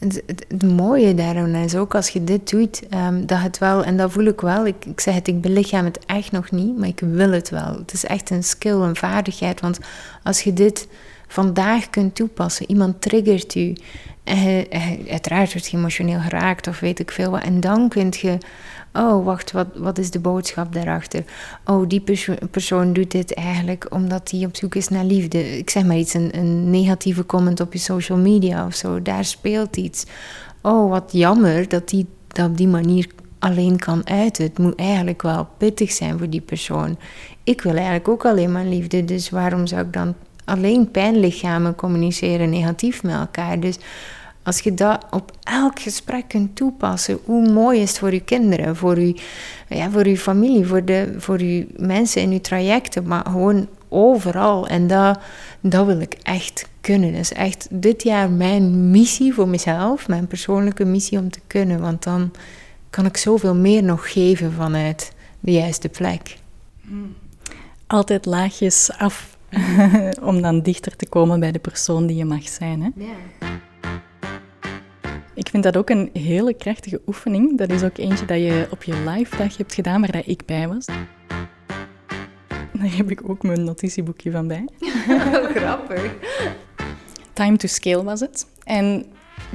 het, 0.00 0.22
het, 0.26 0.62
mooie 0.62 1.14
daarom 1.14 1.54
is 1.54 1.74
ook 1.74 1.94
als 1.94 2.08
je 2.08 2.24
dit 2.24 2.50
doet, 2.50 2.82
um, 2.94 3.26
dat 3.26 3.40
het 3.40 3.58
wel, 3.58 3.84
en 3.84 3.96
dat 3.96 4.12
voel 4.12 4.24
ik 4.24 4.40
wel, 4.40 4.66
ik, 4.66 4.84
ik 4.84 5.00
zeg 5.00 5.14
het, 5.14 5.28
ik 5.28 5.40
belichaam 5.40 5.84
het 5.84 5.98
echt 6.06 6.32
nog 6.32 6.50
niet, 6.50 6.78
maar 6.78 6.88
ik 6.88 7.00
wil 7.00 7.30
het 7.30 7.50
wel. 7.50 7.76
Het 7.78 7.92
is 7.92 8.04
echt 8.04 8.30
een 8.30 8.44
skill, 8.44 8.80
een 8.80 8.96
vaardigheid, 8.96 9.60
want 9.60 9.78
als 10.22 10.40
je 10.40 10.52
dit 10.52 10.88
vandaag 11.26 11.90
kunt 11.90 12.14
toepassen, 12.14 12.70
iemand 12.70 13.00
triggert 13.00 13.54
u, 13.54 13.74
en 14.24 14.66
uiteraard 15.10 15.52
wordt 15.52 15.68
je 15.68 15.76
emotioneel 15.76 16.20
geraakt 16.20 16.66
of 16.66 16.80
weet 16.80 16.98
ik 16.98 17.10
veel 17.10 17.38
en 17.38 17.60
dan 17.60 17.88
kun 17.88 18.08
je 18.10 18.38
Oh, 18.92 19.24
wacht, 19.24 19.52
wat, 19.52 19.66
wat 19.74 19.98
is 19.98 20.10
de 20.10 20.18
boodschap 20.18 20.72
daarachter? 20.72 21.24
Oh, 21.64 21.88
die 21.88 22.00
perso 22.00 22.34
persoon 22.50 22.92
doet 22.92 23.10
dit 23.10 23.34
eigenlijk 23.34 23.86
omdat 23.90 24.30
hij 24.30 24.44
op 24.44 24.56
zoek 24.56 24.74
is 24.74 24.88
naar 24.88 25.04
liefde. 25.04 25.58
Ik 25.58 25.70
zeg 25.70 25.84
maar 25.84 25.96
iets, 25.96 26.14
een, 26.14 26.38
een 26.38 26.70
negatieve 26.70 27.26
comment 27.26 27.60
op 27.60 27.72
je 27.72 27.78
social 27.78 28.18
media 28.18 28.66
of 28.66 28.74
zo. 28.74 29.02
Daar 29.02 29.24
speelt 29.24 29.76
iets. 29.76 30.04
Oh, 30.62 30.90
wat 30.90 31.12
jammer 31.12 31.68
dat 31.68 31.88
die 31.88 32.06
dat 32.32 32.48
op 32.48 32.56
die 32.56 32.68
manier 32.68 33.06
alleen 33.38 33.78
kan 33.78 34.08
uiten. 34.08 34.44
Het 34.44 34.58
moet 34.58 34.74
eigenlijk 34.74 35.22
wel 35.22 35.48
pittig 35.56 35.92
zijn 35.92 36.18
voor 36.18 36.30
die 36.30 36.40
persoon. 36.40 36.98
Ik 37.44 37.60
wil 37.62 37.74
eigenlijk 37.74 38.08
ook 38.08 38.26
alleen 38.26 38.52
maar 38.52 38.64
liefde, 38.64 39.04
dus 39.04 39.30
waarom 39.30 39.66
zou 39.66 39.82
ik 39.82 39.92
dan 39.92 40.14
alleen 40.44 40.90
pijnlichamen 40.90 41.74
communiceren 41.74 42.50
negatief 42.50 43.02
met 43.02 43.14
elkaar? 43.14 43.60
Dus 43.60 43.78
als 44.42 44.60
je 44.60 44.74
dat 44.74 45.06
op 45.10 45.32
elk 45.42 45.80
gesprek 45.80 46.28
kunt 46.28 46.56
toepassen, 46.56 47.18
hoe 47.24 47.50
mooi 47.50 47.80
is 47.80 47.88
het 47.88 47.98
voor 47.98 48.12
je 48.12 48.20
kinderen, 48.20 48.76
voor 48.76 49.00
je, 49.00 49.14
ja, 49.68 49.90
voor 49.90 50.08
je 50.08 50.18
familie, 50.18 50.66
voor, 50.66 50.84
de, 50.84 51.14
voor 51.16 51.42
je 51.42 51.66
mensen 51.76 52.22
in 52.22 52.30
je 52.30 52.40
trajecten, 52.40 53.06
maar 53.06 53.24
gewoon 53.26 53.68
overal. 53.88 54.68
En 54.68 54.86
dat, 54.86 55.18
dat 55.60 55.86
wil 55.86 56.00
ik 56.00 56.14
echt 56.22 56.68
kunnen. 56.80 57.12
Dat 57.12 57.20
is 57.20 57.32
echt 57.32 57.68
dit 57.70 58.02
jaar 58.02 58.30
mijn 58.30 58.90
missie 58.90 59.34
voor 59.34 59.48
mezelf, 59.48 60.08
mijn 60.08 60.26
persoonlijke 60.26 60.84
missie 60.84 61.18
om 61.18 61.30
te 61.30 61.40
kunnen. 61.46 61.80
Want 61.80 62.02
dan 62.02 62.30
kan 62.90 63.06
ik 63.06 63.16
zoveel 63.16 63.54
meer 63.54 63.82
nog 63.82 64.12
geven 64.12 64.52
vanuit 64.52 65.12
de 65.40 65.52
juiste 65.52 65.88
plek. 65.88 66.38
Altijd 67.86 68.26
laagjes 68.26 68.90
af 68.98 69.36
om 70.22 70.42
dan 70.42 70.62
dichter 70.62 70.96
te 70.96 71.08
komen 71.08 71.40
bij 71.40 71.52
de 71.52 71.58
persoon 71.58 72.06
die 72.06 72.16
je 72.16 72.24
mag 72.24 72.48
zijn. 72.48 72.82
Hè? 72.82 73.04
Ja. 73.04 73.60
Ik 75.40 75.48
vind 75.48 75.62
dat 75.62 75.76
ook 75.76 75.90
een 75.90 76.10
hele 76.12 76.54
krachtige 76.54 77.00
oefening. 77.06 77.58
Dat 77.58 77.70
is 77.70 77.82
ook 77.82 77.98
eentje 77.98 78.26
dat 78.26 78.38
je 78.38 78.66
op 78.70 78.82
je 78.82 78.94
live 78.94 79.36
dag 79.36 79.56
hebt 79.56 79.74
gedaan, 79.74 80.00
waar 80.00 80.12
dat 80.12 80.26
ik 80.26 80.44
bij 80.46 80.68
was. 80.68 80.84
Daar 82.72 82.96
heb 82.96 83.10
ik 83.10 83.30
ook 83.30 83.42
mijn 83.42 83.64
notitieboekje 83.64 84.30
van 84.30 84.48
bij. 84.48 84.64
Grappig. 85.54 86.12
Time 87.32 87.56
to 87.56 87.68
scale 87.68 88.02
was 88.02 88.20
het. 88.20 88.46
En 88.64 89.06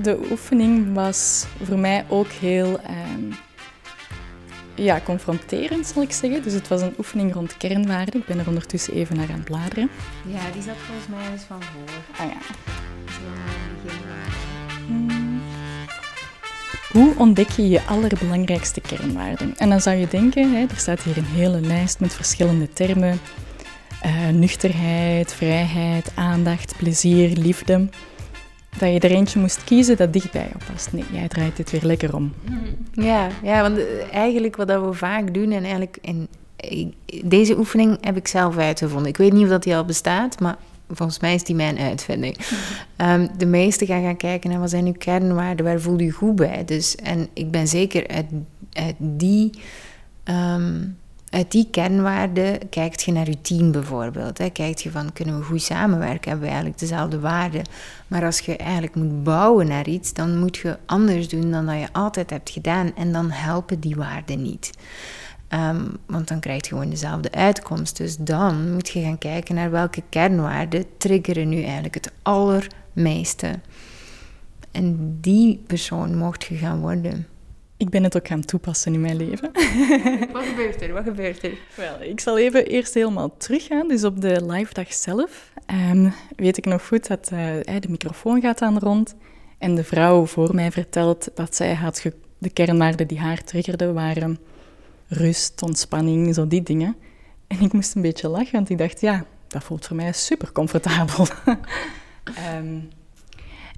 de 0.02 0.28
oefening 0.32 0.94
was 0.94 1.46
voor 1.64 1.80
mij 1.80 2.06
ook 2.10 2.28
heel 2.28 2.80
ehm, 2.80 3.32
ja, 4.76 5.02
confronterend, 5.04 5.88
zal 5.88 6.02
ik 6.02 6.12
zeggen. 6.12 6.44
Dus 6.44 6.54
het 6.54 6.68
was 6.68 6.82
een 6.82 6.94
oefening 6.98 7.34
rond 7.34 7.58
kernwaarden. 7.58 8.20
Ik 8.20 8.26
ben 8.26 8.40
er 8.40 8.48
ondertussen 8.48 8.94
even 8.94 9.16
naar 9.16 9.30
aan 9.30 9.36
het 9.36 9.44
bladeren. 9.44 9.90
Ja, 10.28 10.52
die 10.54 10.62
zat 10.62 10.78
volgens 10.78 11.08
mij 11.08 11.32
eens 11.32 11.44
van 11.44 11.64
voor. 11.64 12.26
Ah 12.26 12.32
ja. 12.32 12.38
Hmm. 13.06 14.45
Hoe 16.96 17.14
ontdek 17.18 17.50
je 17.50 17.70
je 17.70 17.82
allerbelangrijkste 17.84 18.82
kernwaarden? 18.82 19.54
En 19.58 19.70
dan 19.70 19.82
zou 19.82 19.96
je 19.96 20.08
denken, 20.08 20.54
hè, 20.54 20.62
er 20.62 20.78
staat 20.78 21.04
hier 21.04 21.18
een 21.18 21.26
hele 21.26 21.62
lijst 21.62 22.00
met 22.00 22.14
verschillende 22.14 22.70
termen. 22.70 23.20
Uh, 24.06 24.30
nuchterheid, 24.30 25.34
vrijheid, 25.34 26.12
aandacht, 26.16 26.78
plezier, 26.78 27.38
liefde. 27.38 27.88
Dat 28.78 28.94
je 28.94 29.00
er 29.00 29.12
eentje 29.12 29.40
moest 29.40 29.64
kiezen 29.64 29.98
dat 29.98 30.14
dichtbij 30.14 30.50
je 30.54 30.66
past. 30.72 30.94
Nee, 30.94 31.04
jij 31.12 31.28
draait 31.28 31.56
dit 31.56 31.72
weer 31.72 31.84
lekker 31.84 32.16
om. 32.16 32.34
Ja, 32.92 33.28
ja 33.44 33.62
want 33.62 33.78
eh, 33.78 34.14
eigenlijk 34.14 34.56
wat 34.56 34.68
we 34.68 34.94
vaak 34.94 35.34
doen, 35.34 35.52
en 35.52 35.64
eigenlijk 35.64 35.98
in 36.02 36.28
deze 37.24 37.58
oefening 37.58 37.98
heb 38.02 38.18
ik 38.18 38.28
zelf 38.28 38.58
uitgevonden. 38.58 39.08
Ik 39.08 39.18
weet 39.18 39.34
niet 39.34 39.44
of 39.44 39.50
dat 39.50 39.64
die 39.64 39.76
al 39.76 39.86
bestaat, 39.86 40.40
maar 40.40 40.58
volgens 40.90 41.20
mij 41.20 41.34
is 41.34 41.44
die 41.44 41.56
mijn 41.56 41.78
uitvinding. 41.78 42.38
Um, 42.98 43.30
de 43.38 43.46
meesten 43.46 43.88
gaan 43.88 44.04
gaan 44.04 44.18
kijken 44.18 44.50
naar 44.50 44.60
wat 44.60 44.70
zijn 44.70 44.86
uw 44.86 44.96
kernwaarden, 44.98 45.66
waar 45.66 45.80
voel 45.80 46.00
je 46.00 46.12
goed 46.12 46.36
bij. 46.36 46.66
Dus, 46.66 46.96
en 46.96 47.28
ik 47.34 47.52
ben 47.52 47.68
zeker 47.68 48.08
uit, 48.08 48.26
die... 48.98 49.50
Uit 51.30 51.52
die 51.52 51.68
kernwaarden 51.72 52.70
kijkt 52.70 53.04
je 53.04 53.12
naar 53.12 53.30
je 53.30 53.42
team 53.42 53.72
bijvoorbeeld. 53.72 54.38
Hè. 54.38 54.50
Kijkt 54.50 54.82
je 54.82 54.92
van, 54.92 55.14
kunnen 55.14 55.38
we 55.38 55.44
goed 55.44 55.62
samenwerken? 55.62 56.30
Hebben 56.30 56.40
we 56.40 56.54
eigenlijk 56.54 56.80
dezelfde 56.80 57.20
waarden? 57.20 57.62
Maar 58.08 58.26
als 58.26 58.40
je 58.40 58.58
eigenlijk 58.58 58.96
moet 58.96 59.24
bouwen 59.24 59.68
naar 59.68 59.88
iets, 59.88 60.14
dan 60.14 60.38
moet 60.38 60.58
je 60.58 60.78
anders 60.86 61.30
doen 61.30 61.52
dan 61.52 61.66
dat 61.66 61.80
je 61.80 61.88
altijd 61.92 62.30
hebt 62.30 62.50
gedaan. 62.50 62.92
En 62.96 63.12
dan 63.12 63.32
helpen 63.32 63.80
die 63.80 63.96
waarden 63.96 64.42
niet. 64.42 64.72
Ehm, 65.48 65.86
want 66.06 66.28
dan 66.28 66.40
krijg 66.40 66.62
je 66.62 66.68
gewoon 66.68 66.90
dezelfde 66.90 67.32
uitkomst. 67.32 67.98
Dus 67.98 68.18
dan 68.18 68.74
moet 68.74 68.90
je 68.90 69.02
gaan 69.02 69.18
kijken 69.18 69.56
naar 69.56 69.72
welke 69.72 70.04
kernwaarden 70.10 70.86
triggeren 70.98 71.50
nu 71.50 71.64
eigenlijk 71.64 71.94
het 71.94 72.12
allermeeste. 72.22 73.60
En 74.72 75.18
die 75.22 75.64
persoon 75.68 76.18
mocht 76.18 76.44
je 76.44 76.56
gaan 76.56 76.80
worden. 76.80 77.28
Ik 77.78 77.90
ben 77.90 78.04
het 78.04 78.18
ook 78.18 78.28
gaan 78.28 78.46
toepassen 78.46 78.94
in 78.94 79.02
mijn 79.02 79.16
leven. 79.16 79.52
Wat 80.34 80.44
gebeurt 80.44 80.82
er? 80.82 80.94
Wat 80.94 81.04
gebeurt 81.04 81.44
er? 81.44 81.58
Wel, 81.76 82.02
ik 82.02 82.20
zal 82.20 82.38
even 82.38 82.66
eerst 82.66 82.94
helemaal 82.94 83.38
teruggaan. 83.38 83.88
Dus 83.88 84.04
op 84.04 84.22
de 84.22 84.46
live 84.46 84.74
dag 84.74 84.94
zelf 84.94 85.52
um, 85.92 86.14
weet 86.36 86.58
ik 86.58 86.66
nog 86.66 86.88
goed 86.88 87.08
dat 87.08 87.30
uh, 87.34 87.40
de 87.80 87.90
microfoon 87.90 88.42
gaat 88.42 88.62
aan 88.62 88.80
rond. 88.80 89.16
En 89.58 89.76
de 89.76 89.84
vrouw 89.84 90.26
voor 90.26 90.56
mij 90.56 90.72
vertelt 90.72 91.30
dat 91.34 91.56
zij 91.56 91.74
had 91.74 92.06
de 92.38 92.50
kernwaarden 92.50 93.08
die 93.08 93.20
haar 93.20 93.44
triggerden 93.44 93.94
waren 93.94 94.40
rust, 95.08 95.62
ontspanning, 95.62 96.34
zo 96.34 96.48
die 96.48 96.64
dingen. 96.64 96.96
En 97.48 97.60
ik 97.62 97.74
moest 97.74 97.96
een 97.96 98.02
beetje 98.02 98.28
lachen, 98.28 98.52
want 98.52 98.70
ik 98.70 98.78
dacht, 98.78 99.02
ja, 99.02 99.26
dat 99.48 99.64
voelt 99.64 99.86
voor 99.86 99.96
mij 99.96 100.12
super 100.12 100.52
comfortabel. 100.52 101.28
Ehm, 102.36 102.80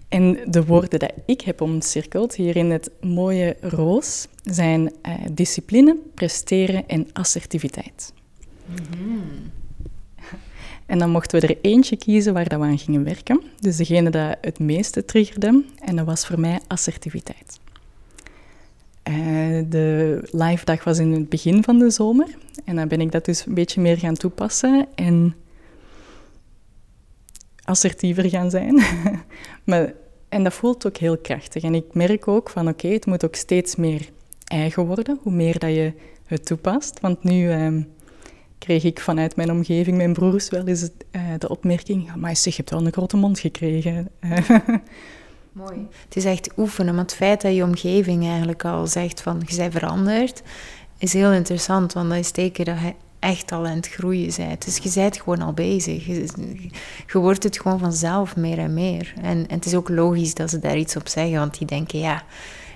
en 0.09 0.39
de 0.45 0.65
woorden 0.65 0.99
die 0.99 1.09
ik 1.25 1.41
heb 1.41 1.61
omcirkeld 1.61 2.35
hier 2.35 2.55
in 2.55 2.71
het 2.71 2.91
mooie 3.01 3.57
roos 3.61 4.27
zijn 4.43 4.81
uh, 4.81 5.13
discipline, 5.31 5.97
presteren 6.13 6.87
en 6.87 7.07
assertiviteit. 7.13 8.13
Mhm. 8.65 9.19
En 10.85 10.99
dan 10.99 11.09
mochten 11.09 11.39
we 11.39 11.47
er 11.47 11.57
eentje 11.61 11.97
kiezen 11.97 12.33
waar 12.33 12.49
dat 12.49 12.59
we 12.59 12.65
aan 12.65 12.79
gingen 12.79 13.03
werken. 13.03 13.41
Dus 13.59 13.77
degene 13.77 14.09
dat 14.09 14.37
het 14.41 14.59
meeste 14.59 15.05
triggerde. 15.05 15.63
En 15.79 15.95
dat 15.95 16.05
was 16.05 16.25
voor 16.25 16.39
mij 16.39 16.59
assertiviteit. 16.67 17.59
Uh, 19.09 19.63
de 19.69 20.19
live 20.31 20.65
dag 20.65 20.83
was 20.83 20.99
in 20.99 21.11
het 21.11 21.29
begin 21.29 21.63
van 21.63 21.79
de 21.79 21.89
zomer. 21.89 22.27
En 22.65 22.75
dan 22.75 22.87
ben 22.87 23.01
ik 23.01 23.11
dat 23.11 23.25
dus 23.25 23.45
een 23.45 23.53
beetje 23.53 23.81
meer 23.81 23.97
gaan 23.97 24.15
toepassen 24.15 24.87
en 24.95 25.35
assertiever 27.63 28.29
gaan 28.29 28.49
zijn. 28.49 28.81
maar, 29.63 29.93
en 30.29 30.43
dat 30.43 30.53
voelt 30.53 30.87
ook 30.87 30.97
heel 30.97 31.17
krachtig. 31.17 31.63
En 31.63 31.75
ik 31.75 31.93
merk 31.93 32.27
ook 32.27 32.49
van 32.49 32.67
oké, 32.67 32.87
het 32.87 33.05
moet 33.05 33.25
ook 33.25 33.35
steeds 33.35 33.75
meer 33.75 34.09
eigen 34.43 34.85
worden, 34.85 35.19
hoe 35.21 35.33
meer 35.33 35.59
dat 35.59 35.69
je 35.69 35.93
het 36.25 36.45
toepast. 36.45 36.99
Want 36.99 37.23
nu 37.23 37.51
ehm, 37.51 37.81
kreeg 38.57 38.83
ik 38.83 38.99
vanuit 38.99 39.35
mijn 39.35 39.51
omgeving, 39.51 39.97
mijn 39.97 40.13
broers, 40.13 40.49
wel 40.49 40.65
eens 40.65 40.89
uh, 41.11 41.21
de 41.37 41.49
opmerking... 41.49 42.15
Maar 42.15 42.37
je 42.43 42.51
hebt 42.55 42.69
wel 42.69 42.85
een 42.85 42.91
grote 42.91 43.17
mond 43.17 43.39
gekregen. 43.39 44.09
Mooi. 45.57 45.87
Het 46.05 46.15
is 46.15 46.25
echt 46.25 46.49
oefenen, 46.57 46.95
maar 46.95 47.03
het 47.03 47.13
feit 47.13 47.41
dat 47.41 47.55
je 47.55 47.63
omgeving 47.63 48.27
eigenlijk 48.27 48.65
al 48.65 48.87
zegt 48.87 49.21
van 49.21 49.41
je 49.45 49.55
bent 49.55 49.73
veranderd, 49.73 50.41
is 50.97 51.13
heel 51.13 51.31
interessant, 51.31 51.93
want 51.93 52.09
dat 52.09 52.17
is 52.17 52.31
teken 52.31 52.65
dat 52.65 52.79
je 52.79 52.93
echt 53.19 53.51
al 53.51 53.65
aan 53.65 53.75
het 53.75 53.87
groeien 53.87 54.33
bent. 54.37 54.65
Dus 54.65 54.77
je 54.77 54.91
bent 55.01 55.17
gewoon 55.17 55.41
al 55.41 55.53
bezig. 55.53 56.05
Je, 56.05 56.25
je 57.07 57.17
wordt 57.17 57.43
het 57.43 57.61
gewoon 57.61 57.79
vanzelf 57.79 58.35
meer 58.35 58.57
en 58.57 58.73
meer. 58.73 59.13
En, 59.21 59.47
en, 59.47 59.55
het 59.55 59.65
is 59.65 59.75
ook 59.75 59.89
logisch 59.89 60.33
dat 60.33 60.49
ze 60.49 60.59
daar 60.59 60.77
iets 60.77 60.95
op 60.95 61.07
zeggen, 61.07 61.39
want 61.39 61.57
die 61.57 61.67
denken, 61.67 61.99
ja, 61.99 62.23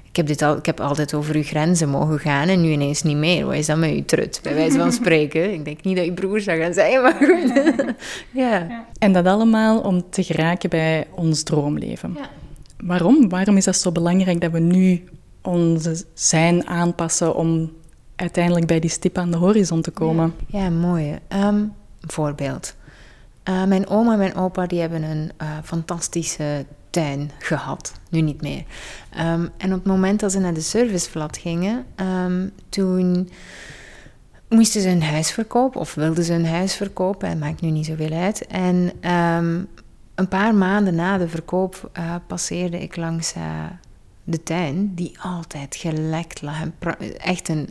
ik 0.09 0.15
heb, 0.15 0.27
dit 0.27 0.41
al, 0.41 0.57
ik 0.57 0.65
heb 0.65 0.79
altijd 0.79 1.13
over 1.13 1.35
uw 1.35 1.43
grenzen 1.43 1.89
mogen 1.89 2.19
gaan 2.19 2.47
en 2.47 2.61
nu 2.61 2.69
ineens 2.69 3.01
niet 3.01 3.17
meer. 3.17 3.45
Wat 3.45 3.55
is 3.55 3.65
dat 3.65 3.77
met 3.77 3.91
uw 3.91 4.05
trut, 4.05 4.39
bij 4.43 4.53
wijze 4.53 4.77
van 4.77 4.91
spreken? 5.01 5.53
Ik 5.53 5.65
denk 5.65 5.83
niet 5.83 5.95
dat 5.95 6.05
je 6.05 6.13
broer 6.13 6.41
zou 6.41 6.59
gaan 6.59 6.73
zeggen, 6.73 7.01
maar 7.01 7.15
goed. 7.15 7.93
ja. 8.31 8.67
En 8.99 9.13
dat 9.13 9.25
allemaal 9.25 9.79
om 9.79 10.09
te 10.09 10.23
geraken 10.23 10.69
bij 10.69 11.07
ons 11.15 11.43
droomleven. 11.43 12.13
Ja. 12.17 12.40
Waarom? 12.83 13.29
Waarom 13.29 13.57
is 13.57 13.65
dat 13.65 13.75
zo 13.75 13.91
belangrijk 13.91 14.41
dat 14.41 14.51
we 14.51 14.59
nu 14.59 15.03
onze 15.41 16.03
zijn 16.13 16.67
aanpassen 16.67 17.35
om 17.35 17.71
uiteindelijk 18.15 18.67
bij 18.67 18.79
die 18.79 18.89
stip 18.89 19.17
aan 19.17 19.31
de 19.31 19.37
horizon 19.37 19.81
te 19.81 19.91
komen. 19.91 20.33
Ja, 20.47 20.69
mooi. 20.69 21.19
Um, 21.29 21.73
voorbeeld. 22.01 22.75
Uh, 23.49 23.63
mijn 23.63 23.87
oma 23.87 24.11
en 24.11 24.17
mijn 24.17 24.35
opa 24.35 24.67
die 24.67 24.79
hebben 24.79 25.03
een 25.03 25.31
uh, 25.41 25.47
fantastische 25.63 26.65
tuin 26.89 27.31
gehad. 27.39 27.93
Nu 28.09 28.21
niet 28.21 28.41
meer. 28.41 28.63
Um, 29.19 29.49
en 29.57 29.73
op 29.73 29.77
het 29.77 29.85
moment 29.85 30.19
dat 30.19 30.31
ze 30.31 30.39
naar 30.39 30.53
de 30.53 30.61
servicevlat 30.61 31.37
gingen, 31.37 31.85
um, 32.25 32.51
toen 32.69 33.29
moesten 34.49 34.81
ze 34.81 34.89
een 34.89 35.03
huis 35.03 35.31
verkopen 35.31 35.79
of 35.79 35.93
wilden 35.93 36.23
ze 36.23 36.33
een 36.33 36.45
huis 36.45 36.75
verkopen. 36.75 37.29
Het 37.29 37.39
maakt 37.39 37.61
nu 37.61 37.69
niet 37.69 37.85
zoveel 37.85 38.11
uit. 38.11 38.47
En 38.47 38.91
een 40.21 40.27
paar 40.27 40.55
maanden 40.55 40.95
na 40.95 41.17
de 41.17 41.27
verkoop 41.27 41.91
uh, 41.97 42.15
passeerde 42.27 42.79
ik 42.79 42.95
langs 42.95 43.33
de 44.23 44.43
tuin, 44.43 44.95
die 44.95 45.17
altijd 45.21 45.75
gelekt 45.75 46.41
lag. 46.41 46.57
Echt 47.17 47.49
een 47.49 47.69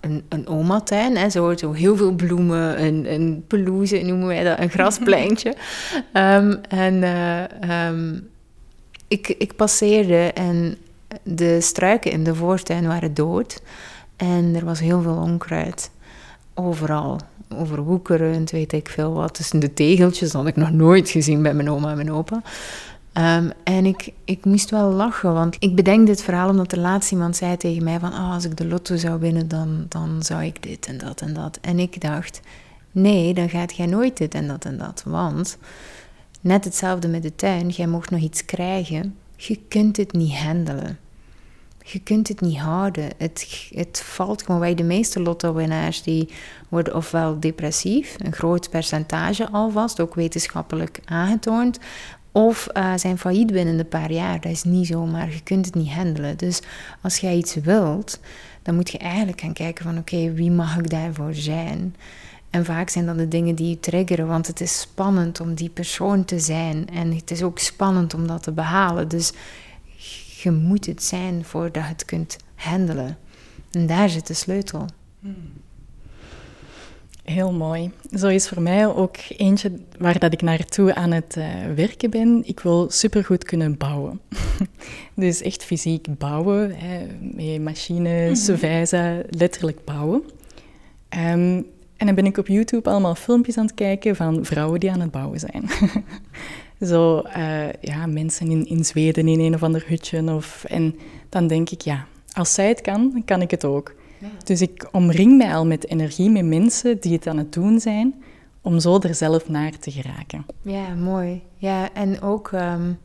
een, 0.00 0.24
een 0.28 0.46
oma-tuin, 0.46 1.16
hè, 1.16 1.30
zo, 1.30 1.56
zo 1.56 1.72
heel 1.72 1.96
veel 1.96 2.12
bloemen, 2.12 2.84
een, 2.84 3.12
een 3.12 3.44
pelouse 3.46 3.98
noemen 3.98 4.26
wij 4.26 4.44
dat, 4.44 4.58
een 4.58 4.70
graspleintje. 4.78 5.54
um, 6.12 6.60
en 6.68 6.94
uh, 6.94 7.88
um, 7.88 8.28
ik, 9.08 9.28
ik 9.28 9.56
passeerde 9.56 10.32
en 10.32 10.76
de 11.22 11.60
struiken 11.60 12.10
in 12.10 12.24
de 12.24 12.34
voortuin 12.34 12.86
waren 12.86 13.14
dood. 13.14 13.62
En 14.16 14.54
er 14.54 14.64
was 14.64 14.80
heel 14.80 15.02
veel 15.02 15.16
onkruid. 15.16 15.90
Overal. 16.54 17.20
Overwoekerend, 17.56 18.50
weet 18.50 18.72
ik 18.72 18.88
veel 18.88 19.12
wat. 19.12 19.34
Tussen 19.34 19.60
de 19.60 19.74
tegeltjes, 19.74 20.32
had 20.32 20.46
ik 20.46 20.56
nog 20.56 20.72
nooit 20.72 21.10
gezien 21.10 21.42
bij 21.42 21.54
mijn 21.54 21.70
oma 21.70 21.90
en 21.90 21.96
mijn 21.96 22.12
opa. 22.12 22.42
Um, 23.14 23.52
en 23.64 23.86
ik, 23.86 24.12
ik 24.24 24.44
moest 24.44 24.70
wel 24.70 24.90
lachen, 24.90 25.32
want 25.32 25.56
ik 25.58 25.74
bedenk 25.74 26.06
dit 26.06 26.22
verhaal 26.22 26.48
omdat 26.48 26.72
er 26.72 26.78
laatst 26.78 27.12
iemand 27.12 27.36
zei 27.36 27.56
tegen 27.56 27.84
mij 27.84 27.98
van... 27.98 28.12
Oh, 28.12 28.32
als 28.32 28.44
ik 28.44 28.56
de 28.56 28.66
lotto 28.66 28.96
zou 28.96 29.20
winnen, 29.20 29.48
dan, 29.48 29.86
dan 29.88 30.22
zou 30.22 30.44
ik 30.44 30.62
dit 30.62 30.86
en 30.86 30.98
dat 30.98 31.20
en 31.20 31.34
dat. 31.34 31.58
En 31.60 31.78
ik 31.78 32.00
dacht, 32.00 32.40
nee, 32.92 33.34
dan 33.34 33.48
gaat 33.48 33.76
jij 33.76 33.86
nooit 33.86 34.16
dit 34.16 34.34
en 34.34 34.46
dat 34.46 34.64
en 34.64 34.78
dat. 34.78 35.02
Want, 35.06 35.58
net 36.40 36.64
hetzelfde 36.64 37.08
met 37.08 37.22
de 37.22 37.34
tuin, 37.34 37.68
jij 37.68 37.86
mocht 37.86 38.10
nog 38.10 38.20
iets 38.20 38.44
krijgen. 38.44 39.16
Je 39.36 39.58
kunt 39.68 39.96
het 39.96 40.12
niet 40.12 40.34
handelen. 40.34 40.98
Je 41.84 41.98
kunt 41.98 42.28
het 42.28 42.40
niet 42.40 42.58
houden. 42.58 43.08
Het, 43.16 43.68
het 43.74 44.00
valt 44.04 44.42
gewoon 44.42 44.60
bij 44.60 44.74
de 44.74 44.82
meeste 44.82 45.20
lotto-winnaars 45.20 46.02
die 46.02 46.28
worden 46.68 46.96
ofwel 46.96 47.40
depressief, 47.40 48.14
een 48.18 48.32
groot 48.32 48.70
percentage 48.70 49.50
alvast, 49.50 50.00
ook 50.00 50.14
wetenschappelijk 50.14 51.00
aangetoond, 51.04 51.78
of 52.32 52.68
uh, 52.74 52.92
zijn 52.96 53.18
failliet 53.18 53.52
binnen 53.52 53.78
een 53.78 53.88
paar 53.88 54.12
jaar. 54.12 54.40
Dat 54.40 54.52
is 54.52 54.64
niet 54.64 54.86
zo, 54.86 55.06
maar 55.06 55.30
je 55.30 55.42
kunt 55.42 55.66
het 55.66 55.74
niet 55.74 55.92
handelen. 55.92 56.36
Dus 56.36 56.62
als 57.00 57.18
jij 57.18 57.36
iets 57.36 57.54
wilt, 57.54 58.20
dan 58.62 58.74
moet 58.74 58.90
je 58.90 58.98
eigenlijk 58.98 59.40
gaan 59.40 59.52
kijken 59.52 59.84
van 59.84 59.98
oké, 59.98 60.32
wie 60.32 60.50
mag 60.50 60.78
ik 60.78 60.90
daarvoor 60.90 61.34
zijn? 61.34 61.94
En 62.50 62.64
vaak 62.64 62.88
zijn 62.88 63.06
dat 63.06 63.18
de 63.18 63.28
dingen 63.28 63.54
die 63.54 63.68
je 63.68 63.80
triggeren, 63.80 64.26
want 64.26 64.46
het 64.46 64.60
is 64.60 64.80
spannend 64.80 65.40
om 65.40 65.54
die 65.54 65.68
persoon 65.68 66.24
te 66.24 66.38
zijn. 66.38 66.88
En 66.88 67.14
het 67.16 67.30
is 67.30 67.42
ook 67.42 67.58
spannend 67.58 68.14
om 68.14 68.26
dat 68.26 68.42
te 68.42 68.52
behalen. 68.52 69.08
Dus 69.08 69.32
je 70.42 70.50
moet 70.50 70.86
het 70.86 71.02
zijn 71.02 71.44
voordat 71.44 71.82
je 71.82 71.88
het 71.88 72.04
kunt 72.04 72.36
handelen. 72.54 73.18
En 73.70 73.86
daar 73.86 74.08
zit 74.08 74.26
de 74.26 74.34
sleutel. 74.34 74.86
Heel 77.24 77.52
mooi. 77.52 77.90
Zo 78.14 78.28
is 78.28 78.48
voor 78.48 78.62
mij 78.62 78.86
ook 78.86 79.16
eentje 79.36 79.72
waar 79.98 80.18
dat 80.18 80.32
ik 80.32 80.42
naartoe 80.42 80.94
aan 80.94 81.10
het 81.10 81.36
uh, 81.38 81.44
werken 81.76 82.10
ben. 82.10 82.42
Ik 82.44 82.60
wil 82.60 82.90
supergoed 82.90 83.44
kunnen 83.44 83.76
bouwen. 83.76 84.20
dus 85.14 85.42
echt 85.42 85.64
fysiek 85.64 86.18
bouwen, 86.18 86.74
hè, 86.76 87.06
met 87.20 87.62
machines, 87.62 88.48
mm 88.48 89.22
letterlijk 89.30 89.84
bouwen. 89.84 90.22
Um, 91.10 91.66
en 91.96 92.06
dan 92.06 92.14
ben 92.14 92.26
ik 92.26 92.38
op 92.38 92.46
YouTube 92.46 92.90
allemaal 92.90 93.14
filmpjes 93.14 93.56
aan 93.56 93.66
het 93.66 93.74
kijken 93.74 94.16
van 94.16 94.44
vrouwen 94.44 94.80
die 94.80 94.90
aan 94.90 95.00
het 95.00 95.10
bouwen 95.10 95.38
zijn. 95.38 95.64
Zo, 96.86 97.22
uh, 97.36 97.72
ja, 97.80 98.06
mensen 98.06 98.50
in, 98.50 98.66
in 98.66 98.84
Zweden 98.84 99.28
in 99.28 99.40
een 99.40 99.54
of 99.54 99.62
ander 99.62 99.84
hutje. 99.86 100.34
Of, 100.34 100.64
en 100.64 100.94
dan 101.28 101.46
denk 101.46 101.70
ik, 101.70 101.80
ja, 101.80 102.06
als 102.32 102.54
zij 102.54 102.68
het 102.68 102.80
kan, 102.80 103.10
dan 103.12 103.24
kan 103.24 103.42
ik 103.42 103.50
het 103.50 103.64
ook. 103.64 103.94
Dus 104.44 104.60
ik 104.60 104.88
omring 104.92 105.36
mij 105.36 105.54
al 105.54 105.66
met 105.66 105.88
energie, 105.88 106.30
met 106.30 106.44
mensen 106.44 107.00
die 107.00 107.12
het 107.12 107.26
aan 107.26 107.38
het 107.38 107.52
doen 107.52 107.80
zijn, 107.80 108.22
om 108.60 108.80
zo 108.80 108.98
er 108.98 109.14
zelf 109.14 109.48
naar 109.48 109.78
te 109.78 109.90
geraken. 109.90 110.46
Ja, 110.62 110.94
mooi. 110.94 111.42
Ja, 111.56 111.92
en 111.92 112.20
ook, 112.20 112.50
um, 112.52 112.98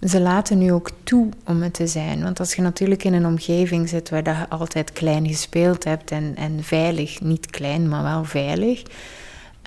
ze 0.00 0.20
laten 0.20 0.58
nu 0.58 0.72
ook 0.72 0.90
toe 1.02 1.28
om 1.46 1.62
het 1.62 1.74
te 1.74 1.86
zijn. 1.86 2.22
Want 2.22 2.40
als 2.40 2.54
je 2.54 2.62
natuurlijk 2.62 3.04
in 3.04 3.12
een 3.12 3.26
omgeving 3.26 3.88
zit 3.88 4.10
waar 4.10 4.24
je 4.24 4.48
altijd 4.48 4.92
klein 4.92 5.26
gespeeld 5.28 5.84
hebt 5.84 6.10
en, 6.10 6.36
en 6.36 6.62
veilig, 6.62 7.20
niet 7.20 7.50
klein, 7.50 7.88
maar 7.88 8.02
wel 8.02 8.24
veilig, 8.24 8.82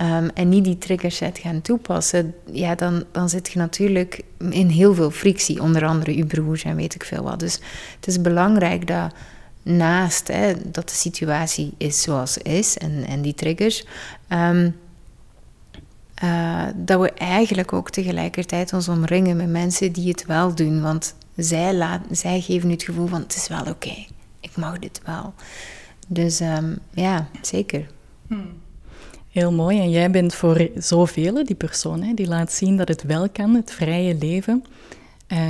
um, 0.01 0.29
en 0.29 0.49
niet 0.49 0.63
die 0.63 0.77
triggerset 0.77 1.37
gaan 1.37 1.61
toepassen, 1.61 2.35
ja, 2.51 2.75
dan, 2.75 3.03
dan 3.11 3.29
zit 3.29 3.51
je 3.51 3.59
natuurlijk 3.59 4.21
in 4.49 4.67
heel 4.67 4.93
veel 4.93 5.11
frictie, 5.11 5.61
onder 5.61 5.85
andere 5.85 6.17
je 6.17 6.25
broers 6.25 6.63
en 6.63 6.75
weet 6.75 6.95
ik 6.95 7.03
veel 7.03 7.23
wat. 7.23 7.39
Dus 7.39 7.59
het 7.95 8.07
is 8.07 8.21
belangrijk 8.21 8.87
dat 8.87 9.13
naast 9.63 10.27
hè, 10.27 10.53
dat 10.71 10.89
de 10.89 10.95
situatie 10.95 11.73
is 11.77 12.01
zoals 12.01 12.37
is 12.37 12.77
en, 12.77 13.05
en 13.05 13.21
die 13.21 13.33
triggers, 13.33 13.85
um, 14.29 14.75
uh, 16.23 16.65
dat 16.75 17.01
we 17.01 17.11
eigenlijk 17.11 17.73
ook 17.73 17.89
tegelijkertijd 17.89 18.73
ons 18.73 18.87
omringen 18.87 19.37
met 19.37 19.49
mensen 19.49 19.91
die 19.91 20.07
het 20.07 20.25
wel 20.25 20.55
doen. 20.55 20.81
Want 20.81 21.15
zij, 21.35 21.99
zij 22.11 22.41
geven 22.41 22.67
nu 22.67 22.73
het 22.73 22.83
gevoel 22.83 23.07
van 23.07 23.21
het 23.21 23.35
is 23.35 23.47
wel 23.47 23.65
oké, 23.65 24.05
ik 24.39 24.55
mag 24.55 24.79
dit 24.79 25.01
wel. 25.05 25.33
Dus 26.07 26.39
um, 26.39 26.77
ja, 26.93 27.27
zeker. 27.41 27.87
Hmm. 28.27 28.51
Heel 29.29 29.51
mooi. 29.51 29.79
En 29.79 29.89
jij 29.89 30.11
bent 30.11 30.33
voor 30.33 30.69
zoveel 30.75 31.43
die 31.43 31.55
persoon 31.55 32.01
hè, 32.01 32.13
die 32.13 32.27
laat 32.27 32.51
zien 32.51 32.77
dat 32.77 32.87
het 32.87 33.03
wel 33.03 33.29
kan, 33.29 33.55
het 33.55 33.71
vrije 33.71 34.15
leven. 34.15 34.63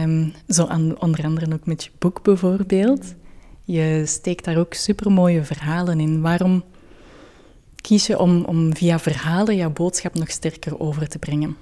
Um, 0.03 0.33
zo 0.47 0.65
aan, 0.65 1.01
onder 1.01 1.23
andere 1.25 1.53
ook 1.53 1.65
met 1.65 1.83
je 1.83 1.89
boek 1.97 2.23
bijvoorbeeld. 2.23 3.13
Je 3.63 4.03
steekt 4.05 4.45
daar 4.45 4.57
ook 4.57 4.73
supermooie 4.73 5.43
verhalen 5.43 5.99
in. 5.99 6.21
Waarom 6.21 6.63
kies 7.75 8.07
je 8.07 8.19
om, 8.19 8.43
om 8.43 8.75
via 8.75 8.99
verhalen 8.99 9.55
jouw 9.55 9.71
boodschap 9.71 10.13
nog 10.13 10.29
sterker 10.29 10.79
over 10.79 11.07
te 11.07 11.19
brengen? 11.19 11.55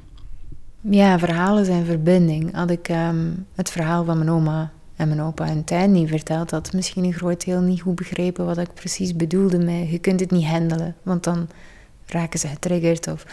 Ja, 0.82 1.20
verhalen 1.20 1.66
zijn 1.66 1.86
verbinding. 1.86 2.56
Had 2.56 2.70
ik 2.70 2.90
ehm, 2.90 3.32
het 3.56 3.70
verhaal 3.70 4.06
van 4.06 4.18
mijn 4.18 4.30
oma 4.30 4.72
en 4.96 5.08
mijn 5.08 5.22
opa 5.22 5.46
en 5.46 5.64
tuin 5.64 5.92
niet 5.92 6.10
verteld, 6.10 6.52
had 6.52 6.74
misschien 6.74 7.04
een 7.04 7.14
groot 7.14 7.46
deel 7.46 7.62
niet 7.62 7.82
goed 7.82 7.96
begrepen 7.96 8.46
wat 8.46 8.58
ik 8.58 8.74
precies 8.74 9.16
bedoelde 9.16 9.58
met 9.58 9.90
je 9.90 10.00
kunt 10.00 10.20
het 10.20 10.32
niet 10.32 10.46
handelen, 10.46 10.96
want 11.04 11.24
dan 11.24 11.48
raken 12.12 12.40
ze 12.40 12.48
getriggerd 12.48 13.08
of, 13.08 13.26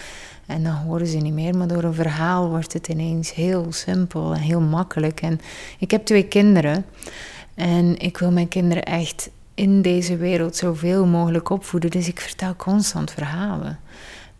en 0.46 0.62
dan 0.62 0.74
horen 0.74 1.06
ze 1.06 1.16
niet 1.16 1.32
meer. 1.32 1.56
Maar 1.56 1.68
door 1.68 1.82
een 1.82 1.94
verhaal 1.94 2.48
wordt 2.48 2.72
het 2.72 2.88
ineens 2.88 3.34
heel 3.34 3.66
simpel 3.72 4.34
en 4.34 4.40
heel 4.40 4.60
makkelijk. 4.60 5.20
En 5.20 5.40
ik 5.78 5.90
heb 5.90 6.04
twee 6.04 6.24
kinderen. 6.24 6.84
En 7.54 7.98
ik 7.98 8.18
wil 8.18 8.30
mijn 8.32 8.48
kinderen 8.48 8.84
echt 8.84 9.30
in 9.54 9.82
deze 9.82 10.16
wereld 10.16 10.56
zoveel 10.56 11.06
mogelijk 11.06 11.50
opvoeden. 11.50 11.90
Dus 11.90 12.08
ik 12.08 12.20
vertel 12.20 12.56
constant 12.56 13.10
verhalen. 13.10 13.78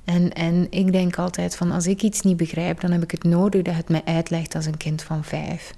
En, 0.04 0.32
en 0.32 0.66
ik 0.70 0.92
denk 0.92 1.18
altijd 1.18 1.56
van 1.56 1.70
als 1.70 1.86
ik 1.86 2.02
iets 2.02 2.20
niet 2.20 2.36
begrijp, 2.36 2.80
dan 2.80 2.90
heb 2.90 3.02
ik 3.02 3.10
het 3.10 3.24
nodig 3.24 3.62
dat 3.62 3.74
het 3.74 3.88
mij 3.88 4.02
uitlegt 4.04 4.54
als 4.54 4.66
een 4.66 4.76
kind 4.76 5.02
van 5.02 5.24
vijf. 5.24 5.74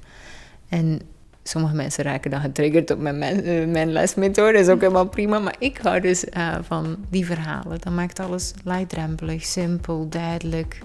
En 0.69 1.01
sommige 1.49 1.75
mensen 1.75 2.05
raken 2.05 2.31
dan 2.31 2.41
getriggerd 2.41 2.91
op 2.91 2.99
mijn, 2.99 3.23
eh, 3.23 3.67
mijn 3.67 3.93
lesmethode, 3.93 4.53
dat 4.53 4.61
is 4.61 4.69
ook 4.69 4.81
helemaal 4.81 5.09
prima. 5.09 5.39
Maar 5.39 5.57
ik 5.59 5.79
hou 5.83 6.01
dus 6.01 6.25
uh, 6.25 6.55
van 6.63 6.97
die 7.11 7.27
verhalen. 7.27 7.79
Dat 7.81 7.93
maakt 7.93 8.21
alles 8.21 8.53
laagdrempelig, 8.65 9.45
simpel, 9.45 10.09
duidelijk. 10.09 10.81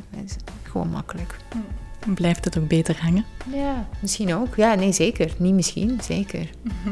Gewoon 0.63 0.89
makkelijk. 0.89 1.35
Hmm. 1.51 2.13
Blijft 2.13 2.45
het 2.45 2.57
ook 2.57 2.67
beter 2.67 3.01
hangen? 3.01 3.25
Ja, 3.53 3.87
misschien 3.99 4.33
ook. 4.33 4.55
Ja, 4.55 4.75
nee, 4.75 4.91
zeker. 4.91 5.33
Niet 5.37 5.53
misschien, 5.53 5.99
zeker. 6.03 6.49